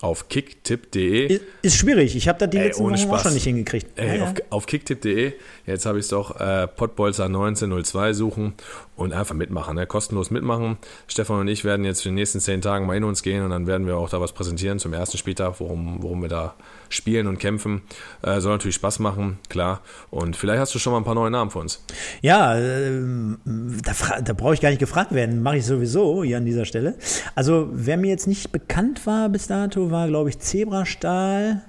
auf 0.00 0.28
kicktipp.de. 0.28 1.40
Ist 1.62 1.76
schwierig. 1.76 2.16
Ich 2.16 2.28
habe 2.28 2.38
da 2.38 2.46
die 2.46 2.58
letzten 2.58 2.84
Wochen 2.84 3.10
auch 3.10 3.22
schon 3.22 3.34
nicht 3.34 3.44
hingekriegt. 3.44 3.98
Ey, 3.98 4.18
ja, 4.18 4.24
auf, 4.24 4.34
auf 4.50 4.66
kicktipp.de. 4.66 5.32
Jetzt 5.66 5.86
habe 5.86 5.98
ich 5.98 6.04
es 6.04 6.08
doch 6.10 6.38
äh, 6.38 6.66
Pottbolzer 6.66 7.24
1902 7.24 8.12
suchen 8.12 8.54
und 8.96 9.12
einfach 9.12 9.34
mitmachen. 9.34 9.76
Ne? 9.76 9.86
Kostenlos 9.86 10.30
mitmachen. 10.30 10.78
Stefan 11.06 11.40
und 11.40 11.48
ich 11.48 11.64
werden 11.64 11.84
jetzt 11.84 12.04
in 12.04 12.12
den 12.12 12.16
nächsten 12.16 12.40
zehn 12.40 12.62
Tagen 12.62 12.86
mal 12.86 12.96
in 12.96 13.04
uns 13.04 13.22
gehen 13.22 13.44
und 13.44 13.50
dann 13.50 13.66
werden 13.66 13.86
wir 13.86 13.96
auch 13.96 14.08
da 14.08 14.20
was 14.20 14.32
präsentieren 14.32 14.78
zum 14.78 14.92
ersten 14.92 15.18
Spieltag, 15.18 15.60
worum, 15.60 16.02
worum 16.02 16.22
wir 16.22 16.28
da 16.28 16.54
spielen 16.88 17.26
und 17.26 17.38
kämpfen. 17.38 17.82
Äh, 18.22 18.40
soll 18.40 18.52
natürlich 18.52 18.76
Spaß 18.76 18.98
machen, 19.00 19.38
klar. 19.48 19.82
Und 20.10 20.36
vielleicht 20.36 20.60
hast 20.60 20.74
du 20.74 20.78
schon 20.78 20.92
mal 20.92 20.98
ein 20.98 21.04
paar 21.04 21.14
neue 21.14 21.30
Namen 21.30 21.50
für 21.50 21.58
uns. 21.58 21.84
Ja, 22.22 22.58
äh, 22.58 23.02
da, 23.44 24.20
da 24.22 24.32
brauche 24.32 24.54
ich 24.54 24.60
gar 24.60 24.70
nicht 24.70 24.80
gefragt 24.80 25.12
werden. 25.12 25.42
Mache 25.42 25.58
ich 25.58 25.66
sowieso 25.66 26.24
hier 26.24 26.38
an 26.38 26.46
dieser 26.46 26.64
Stelle. 26.64 26.94
Also, 27.34 27.68
wer 27.72 27.96
mir 27.96 28.08
jetzt 28.08 28.26
nicht 28.26 28.50
bekannt 28.50 29.06
war 29.06 29.28
bis 29.28 29.46
dato, 29.46 29.90
war, 29.90 30.08
glaube 30.08 30.30
ich, 30.30 30.38
Zebrastahl. 30.38 31.62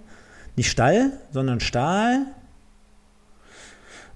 Nicht 0.56 0.72
Stall, 0.72 1.12
sondern 1.32 1.60
Stahl. 1.60 2.26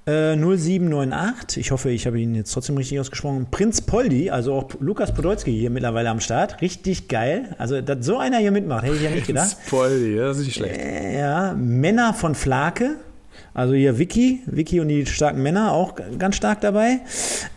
0798, 0.05 1.57
äh, 1.57 1.59
ich 1.59 1.71
hoffe, 1.71 1.91
ich 1.91 2.07
habe 2.07 2.19
ihn 2.19 2.33
jetzt 2.33 2.51
trotzdem 2.51 2.77
richtig 2.77 2.99
ausgesprochen. 2.99 3.47
Prinz 3.51 3.81
Poldi, 3.81 4.31
also 4.31 4.53
auch 4.53 4.69
Lukas 4.79 5.13
Podolski 5.13 5.51
hier 5.51 5.69
mittlerweile 5.69 6.09
am 6.09 6.19
Start. 6.19 6.61
Richtig 6.61 7.07
geil. 7.07 7.55
Also, 7.59 7.81
dass 7.81 8.03
so 8.05 8.17
einer 8.17 8.37
hier 8.37 8.51
mitmacht, 8.51 8.83
hätte 8.83 8.95
ich 8.95 9.03
ja 9.03 9.11
nicht 9.11 9.27
gedacht. 9.27 9.57
Prinz 9.57 9.69
Poldi, 9.69 10.15
das 10.15 10.37
ist 10.39 10.45
nicht 10.45 10.55
schlecht. 10.55 10.79
Äh, 10.79 11.19
ja, 11.19 11.53
Männer 11.53 12.13
von 12.13 12.33
Flake. 12.33 12.95
Also 13.53 13.73
hier 13.73 13.97
Vicky, 13.97 14.41
Vicky 14.45 14.79
und 14.79 14.87
die 14.87 15.05
starken 15.05 15.43
Männer 15.43 15.73
auch 15.73 15.95
ganz 16.17 16.35
stark 16.35 16.61
dabei. 16.61 17.01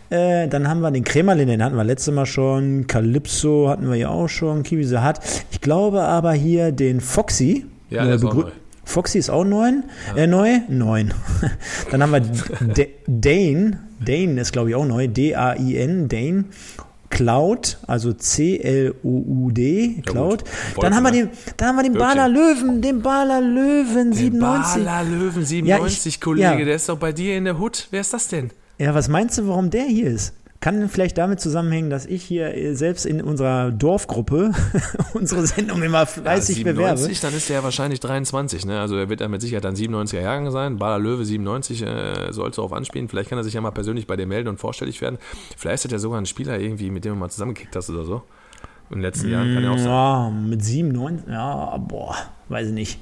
Äh, 0.09 0.47
dann 0.47 0.67
haben 0.67 0.81
wir 0.81 0.91
den 0.91 1.03
Krämerlin, 1.03 1.47
den 1.47 1.63
hatten 1.63 1.77
wir 1.77 1.83
letztes 1.83 2.13
Mal 2.13 2.25
schon. 2.25 2.85
Calypso 2.85 3.69
hatten 3.69 3.89
wir 3.89 3.95
ja 3.95 4.09
auch 4.09 4.27
schon. 4.27 4.63
Kiwi 4.63 4.85
hat. 4.85 5.21
Ich 5.51 5.61
glaube 5.61 6.03
aber 6.03 6.33
hier 6.33 6.71
den 6.71 7.01
Foxy. 7.01 7.65
Ja, 7.89 8.05
der 8.05 8.15
ist 8.15 8.25
auch 8.25 8.33
neu. 8.33 8.51
Foxy 8.85 9.17
ist 9.17 9.29
auch 9.29 9.43
neun, 9.43 9.83
ja. 10.15 10.23
äh, 10.23 10.27
neu, 10.27 10.59
neun. 10.69 11.13
Dann 11.91 12.01
haben 12.01 12.11
wir 12.11 12.21
Dane, 13.07 13.79
Dane 13.99 14.41
ist 14.41 14.53
glaube 14.53 14.69
ich 14.69 14.75
auch 14.75 14.85
neu, 14.85 15.07
D-A-I-N, 15.07 16.07
Dane. 16.07 16.45
Cloud, 17.09 17.77
also 17.87 18.11
C-L-O-U-D, 18.11 20.01
Cloud. 20.05 20.43
Ja, 20.75 20.81
dann 20.81 20.95
haben 20.95 21.03
wir 21.03 21.11
den, 21.11 21.29
dann 21.55 21.69
haben 21.69 21.75
wir 21.77 21.83
den 21.83 21.93
Baler 21.93 22.27
Löwen, 22.27 22.81
den 22.81 23.01
Baler 23.01 23.39
Löwen 23.39 24.11
97. 24.11 24.83
Baler 24.83 25.03
Löwen 25.05 25.45
97, 25.45 26.05
ja, 26.05 26.09
ich, 26.09 26.19
Kollege, 26.19 26.43
ja. 26.43 26.65
der 26.65 26.75
ist 26.75 26.89
doch 26.89 26.97
bei 26.97 27.13
dir 27.13 27.37
in 27.37 27.45
der 27.45 27.57
Hut. 27.57 27.87
Wer 27.91 28.01
ist 28.01 28.13
das 28.13 28.27
denn? 28.27 28.49
Ja, 28.79 28.93
was 28.93 29.07
meinst 29.07 29.37
du, 29.37 29.47
warum 29.47 29.69
der 29.69 29.85
hier 29.85 30.07
ist? 30.07 30.33
Kann 30.65 30.89
vielleicht 30.89 31.19
damit 31.19 31.39
zusammenhängen, 31.39 31.91
dass 31.91 32.07
ich 32.07 32.23
hier 32.23 32.55
äh, 32.55 32.73
selbst 32.73 33.05
in 33.05 33.21
unserer 33.21 33.69
Dorfgruppe 33.69 34.51
unsere 35.13 35.45
Sendung 35.45 35.83
immer 35.83 36.07
fleißig 36.07 36.57
ja, 36.57 36.63
97, 36.63 37.05
bewerbe. 37.05 37.21
dann 37.21 37.37
ist 37.37 37.49
der 37.49 37.57
ja 37.57 37.63
wahrscheinlich 37.63 37.99
23, 37.99 38.65
ne? 38.65 38.79
Also 38.79 38.95
er 38.95 39.07
wird 39.07 39.21
dann 39.21 39.29
mit 39.29 39.41
Sicherheit 39.41 39.63
dann 39.63 39.75
97er 39.75 40.21
Jahrgang 40.21 40.49
sein. 40.49 40.79
Bader 40.79 40.97
Löwe 40.97 41.23
97 41.23 41.83
äh, 41.83 42.33
sollte 42.33 42.55
darauf 42.55 42.73
anspielen. 42.73 43.09
Vielleicht 43.09 43.29
kann 43.29 43.37
er 43.37 43.43
sich 43.43 43.53
ja 43.53 43.61
mal 43.61 43.69
persönlich 43.69 44.07
bei 44.07 44.15
dir 44.15 44.25
melden 44.25 44.47
und 44.47 44.59
vorstellig 44.59 44.99
werden. 45.01 45.19
Vielleicht 45.55 45.85
ist 45.85 45.91
er 45.91 45.97
ja 45.97 45.99
sogar 45.99 46.19
ein 46.19 46.25
Spieler 46.25 46.59
irgendwie, 46.59 46.89
mit 46.89 47.05
dem 47.05 47.13
du 47.13 47.19
mal 47.19 47.29
zusammengekickt 47.29 47.75
hast 47.75 47.91
oder 47.91 48.03
so. 48.03 48.23
In 48.89 48.97
den 48.97 49.01
letzten 49.01 49.29
Jahren, 49.29 49.53
kann 49.53 49.63
ja 49.63 49.71
auch 49.71 49.77
sein. 49.77 49.87
Ja, 49.87 50.29
mit 50.29 50.63
7, 50.63 50.89
9, 50.89 51.23
ja, 51.27 51.77
boah, 51.77 52.15
weiß 52.49 52.67
ich 52.67 52.73
nicht. 52.73 52.99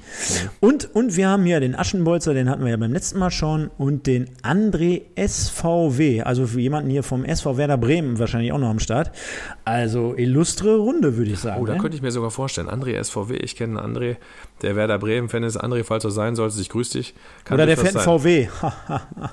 Und, 0.62 0.96
und 0.96 1.18
wir 1.18 1.28
haben 1.28 1.44
hier 1.44 1.60
den 1.60 1.76
Aschenbolzer, 1.76 2.34
den 2.34 2.50
hatten 2.50 2.64
wir 2.64 2.72
ja 2.72 2.78
beim 2.78 2.94
letzten 2.94 3.20
Mal 3.20 3.32
schon, 3.32 3.70
und 3.78 4.08
den 4.08 4.30
André 4.44 5.02
SVW, 5.16 6.22
also 6.22 6.48
für 6.48 6.62
jemanden 6.62 6.90
hier 6.90 7.04
vom 7.04 7.26
SV 7.26 7.58
Werder 7.58 7.78
Bremen 7.78 8.18
wahrscheinlich 8.18 8.54
auch 8.54 8.60
noch 8.60 8.70
am 8.70 8.80
Start. 8.80 9.12
Also 9.66 10.16
illustre 10.16 10.78
Runde, 10.78 11.18
würde 11.18 11.32
ich 11.32 11.40
sagen. 11.40 11.62
Oh, 11.62 11.66
da 11.66 11.74
ne? 11.74 11.80
könnte 11.80 11.98
ich 11.98 12.02
mir 12.02 12.12
sogar 12.12 12.32
vorstellen. 12.32 12.70
André 12.70 13.02
SVW, 13.04 13.36
ich 13.36 13.58
kenne 13.58 13.82
André, 13.82 14.16
der 14.62 14.78
Werder 14.78 15.00
Bremen-Fan 15.00 15.44
ist. 15.44 15.62
André, 15.62 15.84
falls 15.84 16.04
du 16.04 16.10
sein 16.10 16.36
solltest, 16.36 16.62
ich 16.62 16.70
grüße 16.70 16.98
dich. 16.98 17.14
Kann 17.44 17.56
Oder 17.56 17.66
der 17.66 17.78
einen 17.78 18.00
VW. 18.00 18.48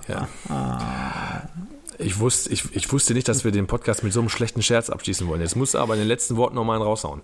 Ja. 0.09 0.29
Ich 2.03 2.19
wusste, 2.19 2.51
ich, 2.51 2.65
ich 2.75 2.91
wusste 2.93 3.15
nicht, 3.15 3.29
dass 3.29 3.45
wir 3.45 3.53
den 3.53 3.67
Podcast 3.67 4.03
mit 4.03 4.13
so 4.13 4.21
einem 4.21 4.29
schlechten 4.29 4.63
Scherz 4.63 4.91
abschließen 4.91 5.27
wollen. 5.29 5.41
Jetzt 5.41 5.57
musst 5.57 5.75
du 5.75 5.79
aber 5.79 5.95
in 5.95 6.01
den 6.01 6.09
letzten 6.09 6.37
Worten 6.37 6.55
nochmal 6.55 6.77
einen 6.77 6.87
raushauen. 6.87 7.23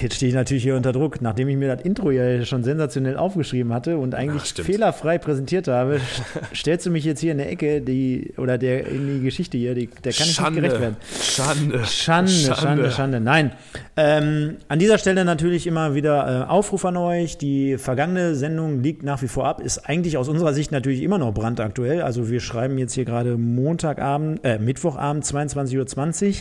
Jetzt 0.00 0.16
stehe 0.16 0.28
ich 0.28 0.34
natürlich 0.34 0.62
hier 0.62 0.76
unter 0.76 0.92
Druck, 0.92 1.20
nachdem 1.20 1.48
ich 1.48 1.56
mir 1.56 1.74
das 1.74 1.84
Intro 1.84 2.10
ja 2.10 2.44
schon 2.44 2.62
sensationell 2.62 3.16
aufgeschrieben 3.16 3.72
hatte 3.72 3.98
und 3.98 4.14
eigentlich 4.14 4.54
Ach, 4.58 4.64
fehlerfrei 4.64 5.18
präsentiert 5.18 5.66
habe, 5.66 6.00
stellst 6.54 6.86
du 6.86 6.90
mich 6.90 7.04
jetzt 7.04 7.20
hier 7.20 7.32
in 7.32 7.38
der 7.38 7.50
Ecke, 7.50 7.80
die 7.80 8.34
oder 8.36 8.58
der 8.58 8.86
in 8.86 9.18
die 9.18 9.24
Geschichte 9.24 9.58
hier, 9.58 9.74
die, 9.74 9.88
der 10.04 10.12
kann 10.12 10.26
ich 10.28 10.40
nicht 10.40 10.54
gerecht 10.54 10.80
werden. 10.80 10.96
Schande. 11.20 11.84
Schande, 11.84 12.54
Schande, 12.54 12.90
Schande. 12.90 13.20
Nein. 13.20 13.52
Ähm, 13.96 14.58
an 14.68 14.78
dieser 14.78 14.98
Stelle 14.98 15.24
natürlich 15.24 15.66
immer 15.66 15.94
wieder 15.94 16.44
äh, 16.46 16.48
Aufruf 16.48 16.84
an 16.84 16.96
euch. 16.96 17.36
Die 17.38 17.78
vergangene 17.78 18.34
Sendung 18.36 18.82
liegt 18.82 19.02
nach 19.02 19.22
wie 19.22 19.28
vor 19.28 19.46
ab, 19.46 19.60
ist 19.60 19.88
eigentlich 19.88 20.16
aus 20.16 20.28
unserer 20.28 20.54
Sicht 20.54 20.70
natürlich 20.70 21.02
immer 21.02 21.18
noch 21.18 21.34
brandaktuell. 21.34 22.02
Also 22.02 22.30
wir 22.30 22.40
schreiben 22.40 22.78
jetzt 22.78 22.94
hier 22.94 23.04
gerade 23.04 23.36
Montagabend, 23.36 24.44
äh, 24.44 24.58
Mittwochabend 24.58 25.24
22.20 25.24 26.28
Uhr. 26.28 26.34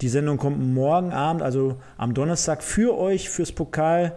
Die 0.00 0.08
Sendung 0.08 0.38
kommt 0.38 0.60
morgen 0.60 1.12
Abend, 1.12 1.42
also 1.42 1.76
am 1.98 2.14
Donnerstag 2.14 2.62
für 2.62 2.93
euch, 2.96 3.28
fürs 3.28 3.52
Pokal. 3.52 4.16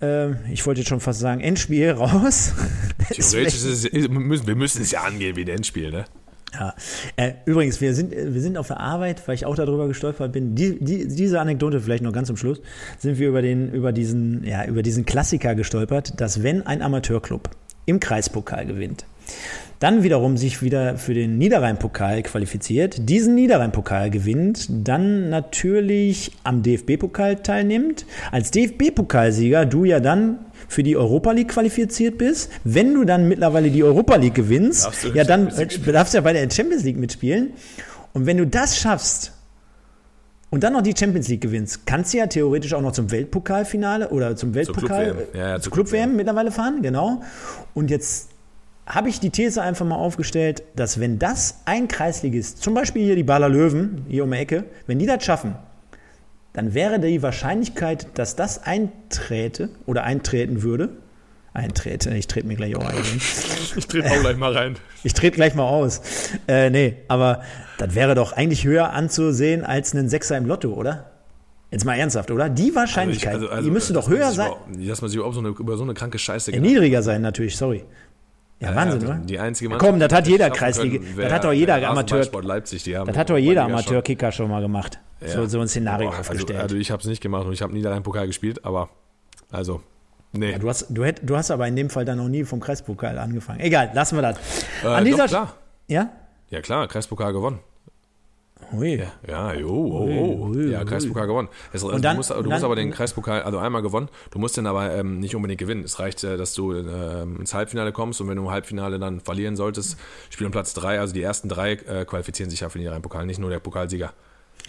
äh, 0.00 0.30
Ich 0.52 0.66
wollte 0.66 0.80
jetzt 0.80 0.88
schon 0.88 1.00
fast 1.00 1.20
sagen, 1.20 1.40
Endspiel 1.40 1.90
raus. 1.90 2.52
Theoretisch 3.10 3.64
ist 3.64 4.10
müssen 4.10 4.46
wir 4.46 4.56
müssen 4.56 4.82
es 4.82 4.90
ja 4.90 5.02
angehen 5.02 5.36
wie 5.36 5.42
ein 5.42 5.48
Endspiel, 5.48 5.90
ne? 5.90 6.04
Ja. 6.54 6.74
Äh, 7.16 7.32
übrigens, 7.46 7.80
wir 7.80 7.94
sind, 7.94 8.12
äh, 8.12 8.34
wir 8.34 8.40
sind 8.40 8.58
auf 8.58 8.66
der 8.68 8.80
Arbeit, 8.80 9.26
weil 9.26 9.34
ich 9.34 9.46
auch 9.46 9.54
darüber 9.56 9.88
gestolpert 9.88 10.32
bin. 10.32 10.54
Die, 10.54 10.78
die, 10.78 11.08
diese 11.08 11.40
Anekdote 11.40 11.80
vielleicht 11.80 12.02
noch 12.02 12.12
ganz 12.12 12.26
zum 12.28 12.36
Schluss, 12.36 12.60
sind 12.98 13.18
wir 13.18 13.28
über, 13.28 13.42
den, 13.42 13.72
über, 13.72 13.92
diesen, 13.92 14.44
ja, 14.44 14.64
über 14.66 14.82
diesen 14.82 15.06
Klassiker 15.06 15.54
gestolpert, 15.54 16.20
dass 16.20 16.42
wenn 16.42 16.66
ein 16.66 16.82
Amateurclub 16.82 17.50
im 17.86 18.00
Kreispokal 18.00 18.66
gewinnt, 18.66 19.06
dann 19.82 20.04
wiederum 20.04 20.36
sich 20.36 20.62
wieder 20.62 20.96
für 20.96 21.12
den 21.12 21.38
Niederrhein-Pokal 21.38 22.22
qualifiziert, 22.22 23.08
diesen 23.08 23.34
Niederrhein-Pokal 23.34 24.10
gewinnt, 24.10 24.68
dann 24.70 25.28
natürlich 25.28 26.30
am 26.44 26.62
DFB-Pokal 26.62 27.36
teilnimmt, 27.36 28.06
als 28.30 28.52
DFB-Pokalsieger 28.52 29.64
du 29.64 29.84
ja 29.84 29.98
dann 29.98 30.38
für 30.68 30.84
die 30.84 30.96
Europa 30.96 31.32
League 31.32 31.48
qualifiziert 31.48 32.16
bist. 32.16 32.50
Wenn 32.62 32.94
du 32.94 33.04
dann 33.04 33.26
mittlerweile 33.26 33.70
die 33.70 33.82
Europa 33.82 34.14
League 34.14 34.36
gewinnst, 34.36 34.88
ja 35.14 35.24
dann 35.24 35.48
äh, 35.48 35.66
darfst 35.66 36.14
du 36.14 36.18
ja 36.18 36.22
bei 36.22 36.32
der 36.32 36.48
Champions 36.48 36.84
League 36.84 36.98
mitspielen. 36.98 37.52
Und 38.12 38.26
wenn 38.26 38.36
du 38.36 38.46
das 38.46 38.78
schaffst 38.78 39.32
und 40.50 40.62
dann 40.62 40.74
noch 40.74 40.82
die 40.82 40.94
Champions 40.96 41.26
League 41.26 41.40
gewinnst, 41.40 41.86
kannst 41.86 42.14
du 42.14 42.18
ja 42.18 42.28
theoretisch 42.28 42.72
auch 42.74 42.82
noch 42.82 42.92
zum 42.92 43.10
Weltpokalfinale 43.10 44.10
oder 44.10 44.36
zum 44.36 44.54
Weltpokal, 44.54 45.06
Club-WM. 45.06 45.40
Ja, 45.40 45.48
ja, 45.48 45.54
zur 45.54 45.62
zur 45.62 45.72
Club-WM 45.72 46.14
mittlerweile 46.14 46.52
fahren, 46.52 46.82
genau. 46.82 47.22
Und 47.74 47.90
jetzt 47.90 48.31
habe 48.86 49.08
ich 49.08 49.20
die 49.20 49.30
These 49.30 49.62
einfach 49.62 49.86
mal 49.86 49.96
aufgestellt, 49.96 50.62
dass 50.74 50.98
wenn 50.98 51.18
das 51.18 51.60
ein 51.64 51.88
Kreisligist, 51.88 52.62
zum 52.62 52.74
Beispiel 52.74 53.04
hier 53.04 53.16
die 53.16 53.22
Baller 53.22 53.48
Löwen, 53.48 54.04
hier 54.08 54.24
um 54.24 54.30
die 54.30 54.38
Ecke, 54.38 54.64
wenn 54.86 54.98
die 54.98 55.06
das 55.06 55.24
schaffen, 55.24 55.54
dann 56.52 56.74
wäre 56.74 57.00
die 57.00 57.22
Wahrscheinlichkeit, 57.22 58.08
dass 58.14 58.36
das 58.36 58.64
einträte 58.64 59.70
oder 59.86 60.02
eintreten 60.02 60.62
würde, 60.62 60.90
eintrete, 61.54 62.14
ich 62.14 62.26
trete 62.26 62.46
mir 62.46 62.56
gleich 62.56 62.76
auch 62.76 62.84
ein. 62.84 62.96
Ich 63.76 63.86
trete 63.86 64.10
auch 64.10 64.20
gleich 64.20 64.36
mal 64.36 64.52
rein. 64.52 64.76
Ich 65.04 65.14
trete 65.14 65.34
gleich 65.34 65.54
mal 65.54 65.64
aus. 65.64 66.00
Äh, 66.46 66.70
nee, 66.70 66.96
aber 67.08 67.42
das 67.78 67.94
wäre 67.94 68.14
doch 68.14 68.32
eigentlich 68.32 68.64
höher 68.64 68.90
anzusehen 68.92 69.64
als 69.64 69.94
einen 69.94 70.08
Sechser 70.08 70.36
im 70.36 70.46
Lotto, 70.46 70.72
oder? 70.72 71.10
Jetzt 71.72 71.84
mal 71.84 71.96
ernsthaft, 71.96 72.30
oder? 72.30 72.48
Die 72.48 72.74
Wahrscheinlichkeit, 72.74 73.40
die 73.64 73.70
müsste 73.70 73.94
doch 73.94 74.08
höher 74.08 74.30
sein, 74.30 74.52
Dass 74.86 75.00
man 75.00 75.08
sich 75.10 75.16
überhaupt 75.16 75.34
so 75.34 75.40
eine, 75.40 75.48
über 75.48 75.76
so 75.76 75.82
eine 75.82 75.94
kranke 75.94 76.18
Scheiße 76.18 76.52
äh, 76.52 76.60
niedriger 76.60 77.02
sein 77.02 77.22
natürlich, 77.22 77.56
sorry. 77.56 77.84
Ja, 78.62 78.74
Wahnsinn, 78.74 79.00
ja, 79.00 79.06
oder? 79.08 79.16
Die 79.18 79.38
einzige 79.38 79.68
Mannschaft, 79.70 79.90
komm, 79.90 80.00
das 80.00 80.12
hat 80.12 80.26
jeder 80.28 80.48
Kreisliga- 80.50 80.98
können, 80.98 81.16
das 81.16 81.32
hat 81.32 81.44
doch 81.44 81.52
jeder 81.52 81.88
Amateur- 81.88 82.42
Leipzig, 82.42 82.82
die 82.84 82.96
haben 82.96 83.06
Das 83.06 83.16
hat 83.16 83.28
doch 83.30 83.36
jeder 83.36 83.62
Oberliga 83.62 83.78
schon. 83.78 83.86
Amateurkicker 83.88 84.32
schon 84.32 84.50
mal 84.50 84.60
gemacht. 84.62 84.98
So, 85.20 85.40
Ja. 85.42 85.46
so 85.46 85.60
ein 85.60 85.68
Szenario 85.68 86.10
Boah, 86.10 86.18
aufgestellt. 86.20 86.50
Also, 86.52 86.62
also 86.62 86.76
ich 86.76 86.90
habe 86.90 87.00
es 87.00 87.06
nicht 87.08 87.20
gemacht 87.20 87.46
und 87.46 87.52
ich 87.52 87.62
habe 87.62 87.72
nie 87.72 87.86
einen 87.86 88.02
Pokal 88.02 88.26
gespielt, 88.26 88.64
aber 88.64 88.88
also, 89.50 89.82
nee. 90.32 90.52
ja, 90.52 90.58
du, 90.58 90.68
hast, 90.68 90.86
du, 90.88 91.04
hätt, 91.04 91.20
du 91.22 91.36
hast 91.36 91.50
aber 91.50 91.66
in 91.68 91.76
dem 91.76 91.90
Fall 91.90 92.04
dann 92.04 92.18
noch 92.18 92.28
nie 92.28 92.44
vom 92.44 92.60
Kreispokal 92.60 93.18
angefangen. 93.18 93.60
Egal, 93.60 93.90
lassen 93.94 94.16
wir 94.16 94.22
das. 94.22 94.38
Äh, 94.82 94.86
An 94.88 95.04
dieser 95.04 95.18
doch, 95.24 95.28
klar. 95.28 95.54
Ja? 95.88 96.10
Ja 96.50 96.60
klar, 96.60 96.88
Kreispokal 96.88 97.32
gewonnen. 97.32 97.60
Ui. 98.72 99.02
Ja, 99.28 99.52
jo, 99.54 99.68
oh, 99.70 100.48
oh. 100.50 100.54
Ja, 100.58 100.84
Kreispokal 100.84 101.26
gewonnen. 101.26 101.48
Es, 101.72 101.84
also, 101.84 101.90
dann- 101.98 102.02
du 102.14 102.16
musst, 102.16 102.30
du 102.30 102.34
und 102.34 102.44
musst 102.46 102.56
dann- 102.58 102.64
aber 102.64 102.76
den 102.76 102.90
Kreispokal, 102.90 103.42
also 103.42 103.58
einmal 103.58 103.82
gewonnen, 103.82 104.08
du 104.30 104.38
musst 104.38 104.56
den 104.56 104.66
aber 104.66 104.92
ähm, 104.94 105.18
nicht 105.20 105.34
unbedingt 105.36 105.60
gewinnen. 105.60 105.84
Es 105.84 105.98
reicht, 105.98 106.24
äh, 106.24 106.36
dass 106.36 106.54
du 106.54 106.72
ähm, 106.74 107.38
ins 107.40 107.54
Halbfinale 107.54 107.92
kommst 107.92 108.20
und 108.20 108.28
wenn 108.28 108.36
du 108.36 108.42
im 108.44 108.50
Halbfinale 108.50 108.98
dann 108.98 109.20
verlieren 109.20 109.56
solltest, 109.56 109.98
spielen 110.30 110.46
um 110.46 110.52
Platz 110.52 110.74
drei, 110.74 110.98
also 111.00 111.12
die 111.14 111.22
ersten 111.22 111.48
drei 111.48 111.72
äh, 111.72 112.04
qualifizieren 112.04 112.50
sich 112.50 112.60
ja 112.60 112.68
für 112.68 112.78
den 112.78 112.88
Rhein-Pokal, 112.88 113.26
nicht 113.26 113.38
nur 113.40 113.50
der 113.50 113.58
Pokalsieger. 113.60 114.12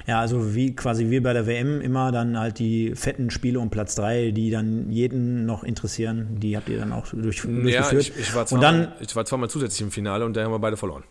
Ja, 0.08 0.20
also 0.20 0.56
wie 0.56 0.76
quasi 0.76 1.10
wie 1.12 1.20
bei 1.20 1.34
der 1.34 1.46
WM 1.46 1.80
immer 1.80 2.12
dann 2.12 2.38
halt 2.38 2.58
die 2.58 2.94
fetten 2.96 3.30
Spiele 3.30 3.60
um 3.60 3.70
Platz 3.70 3.96
3, 3.96 4.32
die 4.32 4.50
dann 4.50 4.90
jeden 4.92 5.46
noch 5.46 5.64
interessieren, 5.64 6.40
die 6.40 6.58
habt 6.58 6.68
ihr 6.68 6.80
dann 6.80 6.92
auch 6.92 7.08
durch, 7.10 7.44
Ja, 7.46 7.52
durchgeführt. 7.52 8.02
ich, 8.02 8.20
ich, 8.20 8.34
war 8.34 8.42
und 8.42 8.48
zweimal, 8.48 8.72
dann, 8.74 8.92
ich 9.00 9.16
war 9.16 9.24
zweimal 9.26 9.50
zusätzlich 9.50 9.82
im 9.82 9.92
Finale 9.92 10.26
und 10.26 10.36
da 10.36 10.44
haben 10.44 10.52
wir 10.52 10.60
beide 10.60 10.78
verloren. 10.78 11.04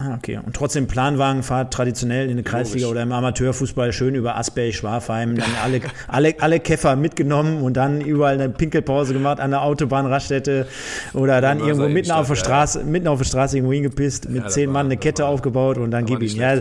Ah, 0.00 0.14
okay. 0.16 0.38
Und 0.44 0.54
trotzdem 0.56 0.86
Planwagenfahrt 0.86 1.72
traditionell 1.72 2.28
in 2.30 2.36
der 2.36 2.44
Kreisliga 2.44 2.86
Logisch. 2.86 2.90
oder 2.92 3.02
im 3.02 3.12
Amateurfußball 3.12 3.92
schön 3.92 4.14
über 4.14 4.36
Asberg, 4.36 4.74
Schwafheim, 4.74 5.36
dann 5.36 5.50
alle, 5.62 5.80
alle, 6.08 6.34
alle 6.40 6.60
Käfer 6.60 6.96
mitgenommen 6.96 7.62
und 7.62 7.74
dann 7.76 8.00
überall 8.00 8.34
eine 8.34 8.48
Pinkelpause 8.48 9.12
gemacht 9.12 9.40
an 9.40 9.50
der 9.50 9.62
Autobahnraststätte 9.62 10.66
oder 11.14 11.40
dann 11.40 11.60
Ja, 11.60 11.66
irgendwo 11.66 11.88
mitten 11.88 12.10
auf 12.10 12.26
der 12.26 12.36
Innenstadt, 12.36 12.38
ja, 12.38 12.66
Straße, 12.66 12.84
mitten 12.84 13.08
auf 13.08 13.18
der 13.18 13.24
Straße 13.26 13.56
irgendwo 13.56 13.72
hingepisst, 13.72 14.28
mit 14.28 14.44
das 14.44 14.54
zehn 14.54 14.70
Mann 14.70 14.86
eine 14.86 14.96
Kette 14.96 15.22
war- 15.24 15.30
aufgebaut 15.30 15.78
und 15.78 15.90
dann 15.90 16.04
gib 16.06 16.16
ihm. 16.20 16.22
nicht 16.22 16.36
Ja, 16.36 16.60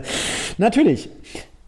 natürlich. 0.57 1.09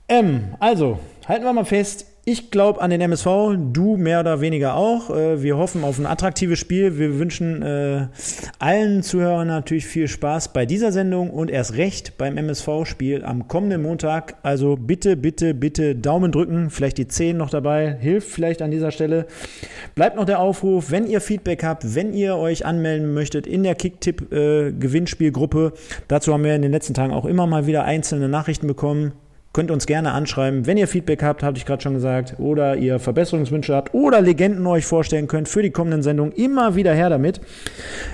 Ähm, 0.07 0.45
also, 0.59 0.99
halten 1.28 1.43
wir 1.45 1.53
mal 1.53 1.65
fest. 1.65 2.05
Ich 2.32 2.52
glaube 2.52 2.80
an 2.80 2.92
den 2.92 3.02
MSV, 3.02 3.26
du 3.74 3.98
mehr 3.98 4.20
oder 4.20 4.40
weniger 4.40 4.76
auch. 4.76 5.10
Äh, 5.10 5.42
Wir 5.42 5.58
hoffen 5.58 5.84
auf 5.84 5.98
ein 5.98 6.06
attraktives 6.06 6.60
Spiel. 6.60 7.00
Wir 7.00 7.18
wünschen 7.18 7.64
äh, 7.64 8.06
allen 8.60 9.02
Zuhörern 9.02 9.48
natürlich 9.48 9.88
viel 9.88 10.08
Spaß 10.08 10.54
bei 10.54 10.68
dieser 10.68 10.92
Sendung 10.92 11.32
und 11.32 11.50
erst 11.50 11.74
recht 11.74 12.20
beim 12.20 12.38
MSV-Spiel 12.38 13.26
am 13.26 13.48
kommenden 13.48 13.82
Montag. 13.82 14.36
Also 14.44 14.76
bitte, 14.76 15.18
bitte, 15.18 15.56
bitte 15.56 15.96
Daumen 15.96 16.32
drücken, 16.32 16.70
vielleicht 16.70 17.00
die 17.00 17.08
10 17.08 17.36
noch 17.36 17.50
dabei, 17.50 17.98
hilft 18.00 18.30
vielleicht 18.30 18.62
an 18.62 18.70
dieser 18.70 18.92
Stelle. 18.92 19.26
Bleibt 19.96 20.16
noch 20.16 20.26
der 20.26 20.40
Aufruf, 20.40 20.92
wenn 20.92 21.08
ihr 21.08 21.22
Feedback 21.22 21.64
habt, 21.64 21.96
wenn 21.96 22.14
ihr 22.14 22.36
euch 22.36 22.64
anmelden 22.64 23.12
möchtet 23.12 23.48
in 23.48 23.64
der 23.64 23.74
Kicktipp-Gewinnspielgruppe. 23.74 25.74
Dazu 26.08 26.32
haben 26.32 26.44
wir 26.44 26.54
in 26.54 26.62
den 26.62 26.72
letzten 26.72 26.94
Tagen 26.94 27.12
auch 27.12 27.26
immer 27.26 27.48
mal 27.48 27.66
wieder 27.66 27.86
einzelne 27.86 28.30
Nachrichten 28.30 28.68
bekommen. 28.68 29.14
Könnt 29.52 29.72
uns 29.72 29.88
gerne 29.88 30.12
anschreiben, 30.12 30.68
wenn 30.68 30.78
ihr 30.78 30.88
Feedback 30.88 31.24
habt, 31.24 31.41
habe 31.41 31.58
ich 31.58 31.66
gerade 31.66 31.82
schon 31.82 31.95
gesagt, 31.95 32.36
oder 32.38 32.78
ihr 32.78 33.00
Verbesserungswünsche 33.00 33.74
habt 33.74 33.95
oder 33.95 34.22
Legenden 34.22 34.68
euch 34.68 34.86
vorstellen 34.86 35.28
könnt 35.28 35.47
für 35.47 35.64
die 35.64 35.72
kommenden 35.72 36.04
Sendungen, 36.04 36.34
immer 36.34 36.76
wieder 36.76 36.93
her 36.93 37.10
damit. 37.10 37.41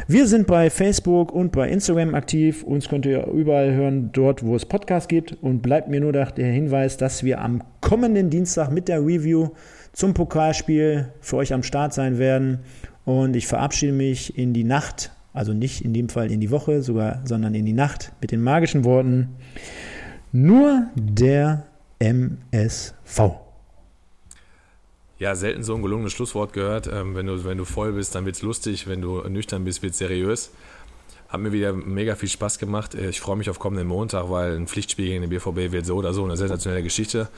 Wir 0.08 0.28
sind 0.28 0.48
bei 0.48 0.70
Facebook 0.70 1.34
und 1.34 1.52
bei 1.52 1.68
Instagram 1.68 2.16
aktiv. 2.16 2.64
Uns 2.64 2.88
könnt 2.88 3.06
ihr 3.06 3.28
überall 3.28 3.74
hören, 3.74 4.12
dort, 4.14 4.46
wo 4.46 4.56
es 4.56 4.66
Podcasts 4.66 5.10
gibt. 5.10 5.34
Und 5.42 5.62
bleibt 5.62 5.90
mir 5.90 6.00
nur 6.00 6.14
der 6.14 6.32
Hinweis, 6.38 6.96
dass 6.96 7.26
wir 7.26 7.42
am 7.42 7.62
kommenden 7.82 8.30
Dienstag 8.30 8.72
mit 8.72 8.88
der 8.88 9.02
Review 9.02 9.50
zum 9.92 10.14
Pokalspiel 10.14 11.10
für 11.20 11.36
euch 11.36 11.54
am 11.54 11.64
Start 11.64 11.94
sein 11.94 12.18
werden. 12.18 12.60
Und 13.04 13.36
ich 13.36 13.48
verabschiede 13.48 13.92
mich 13.92 14.38
in 14.38 14.54
die 14.54 14.64
Nacht, 14.64 15.12
also 15.34 15.52
nicht 15.52 15.84
in 15.84 15.94
dem 15.94 16.08
Fall 16.08 16.32
in 16.32 16.40
die 16.40 16.50
Woche, 16.50 16.82
sogar, 16.82 17.22
sondern 17.26 17.56
in 17.56 17.66
die 17.66 17.74
Nacht 17.74 18.14
mit 18.22 18.32
den 18.32 18.42
magischen 18.42 18.86
Worten. 18.86 19.36
Nur 20.38 20.88
der 20.96 21.66
MSV. 21.98 23.22
Ja, 25.18 25.34
selten 25.34 25.64
so 25.64 25.76
ein 25.76 25.82
gelungenes 25.82 26.12
Schlusswort 26.12 26.52
gehört. 26.52 26.88
Ähm, 26.88 27.16
wenn, 27.16 27.26
du, 27.26 27.46
wenn 27.46 27.58
du 27.58 27.64
voll 27.64 27.94
bist, 27.94 28.16
dann 28.16 28.26
wird's 28.26 28.42
lustig. 28.42 28.86
Wenn 28.86 29.02
du 29.02 29.22
nüchtern 29.30 29.64
bist, 29.64 29.82
wird's 29.82 29.98
seriös. 29.98 30.52
Hat 31.30 31.40
mir 31.40 31.54
wieder 31.54 31.72
mega 31.72 32.16
viel 32.16 32.28
Spaß 32.28 32.60
gemacht. 32.60 32.96
Äh, 32.96 33.12
Ich 33.12 33.22
freue 33.22 33.38
mich 33.38 33.50
auf 33.50 33.60
kommenden 33.60 33.88
Montag, 33.88 34.30
weil 34.30 34.58
ein 34.58 34.68
Pflichtspiel 34.68 35.06
gegen 35.06 35.22
den 35.22 35.30
BVB 35.30 35.72
wird 35.72 35.86
so 35.86 35.96
oder 35.96 36.14
so 36.14 36.26
eine 36.26 36.36
sensationelle 36.36 36.84
Geschichte. 36.84 37.30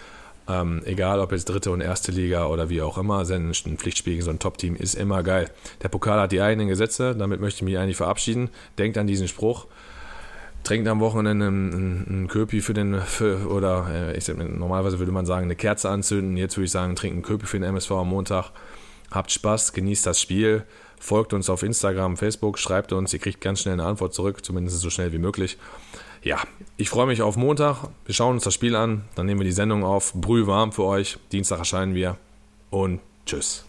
Ähm, 0.49 0.81
egal, 0.85 1.19
ob 1.19 1.31
jetzt 1.31 1.45
dritte 1.45 1.69
und 1.69 1.81
erste 1.81 2.11
Liga 2.11 2.47
oder 2.47 2.69
wie 2.69 2.81
auch 2.81 2.97
immer, 2.97 3.19
ein 3.29 3.53
Pflichtspiel 3.53 4.13
gegen 4.13 4.25
so 4.25 4.31
ein 4.31 4.39
Top-Team 4.39 4.75
ist 4.75 4.95
immer 4.95 5.21
geil. 5.21 5.51
Der 5.83 5.89
Pokal 5.89 6.19
hat 6.19 6.31
die 6.31 6.41
eigenen 6.41 6.67
Gesetze, 6.67 7.15
damit 7.15 7.41
möchte 7.41 7.57
ich 7.57 7.61
mich 7.61 7.77
eigentlich 7.77 7.97
verabschieden. 7.97 8.49
Denkt 8.79 8.97
an 8.97 9.05
diesen 9.05 9.27
Spruch. 9.27 9.67
Trinkt 10.67 10.87
am 10.89 10.99
Wochenende 10.99 11.47
einen, 11.47 12.27
Köpi 12.27 12.59
für 12.59 12.73
den, 12.73 12.99
für, 13.01 13.47
oder 13.47 13.87
äh, 13.89 14.17
ich 14.17 14.25
sag, 14.25 14.37
normalerweise 14.37 14.99
würde 14.99 15.13
man 15.13 15.25
sagen, 15.25 15.45
eine 15.45 15.55
Kerze 15.55 15.89
anzünden. 15.89 16.35
Jetzt 16.35 16.57
würde 16.57 16.65
ich 16.65 16.71
sagen, 16.71 16.95
trinkt 16.95 17.13
einen 17.13 17.23
Köpi 17.23 17.45
für 17.45 17.57
den 17.57 17.63
MSV 17.63 17.91
am 17.91 18.09
Montag. 18.09 18.51
Habt 19.09 19.31
Spaß, 19.31 19.71
genießt 19.71 20.05
das 20.05 20.19
Spiel, 20.19 20.63
folgt 20.99 21.33
uns 21.33 21.49
auf 21.49 21.63
Instagram, 21.63 22.17
Facebook, 22.17 22.59
schreibt 22.59 22.91
uns, 22.91 23.13
ihr 23.13 23.19
kriegt 23.19 23.39
ganz 23.39 23.61
schnell 23.61 23.73
eine 23.73 23.85
Antwort 23.85 24.13
zurück, 24.13 24.43
zumindest 24.43 24.81
so 24.81 24.89
schnell 24.89 25.13
wie 25.13 25.19
möglich. 25.19 25.57
Ja, 26.21 26.39
ich 26.75 26.89
freue 26.89 27.07
mich 27.07 27.21
auf 27.21 27.37
Montag. 27.37 27.87
Wir 28.05 28.13
schauen 28.13 28.35
uns 28.35 28.43
das 28.43 28.53
Spiel 28.53 28.75
an, 28.75 29.05
dann 29.15 29.25
nehmen 29.25 29.39
wir 29.39 29.45
die 29.45 29.53
Sendung 29.53 29.85
auf. 29.85 30.13
Brühwarm 30.13 30.73
für 30.73 30.83
euch. 30.83 31.17
Dienstag 31.31 31.59
erscheinen 31.59 31.95
wir 31.95 32.17
und 32.69 32.99
tschüss. 33.25 33.66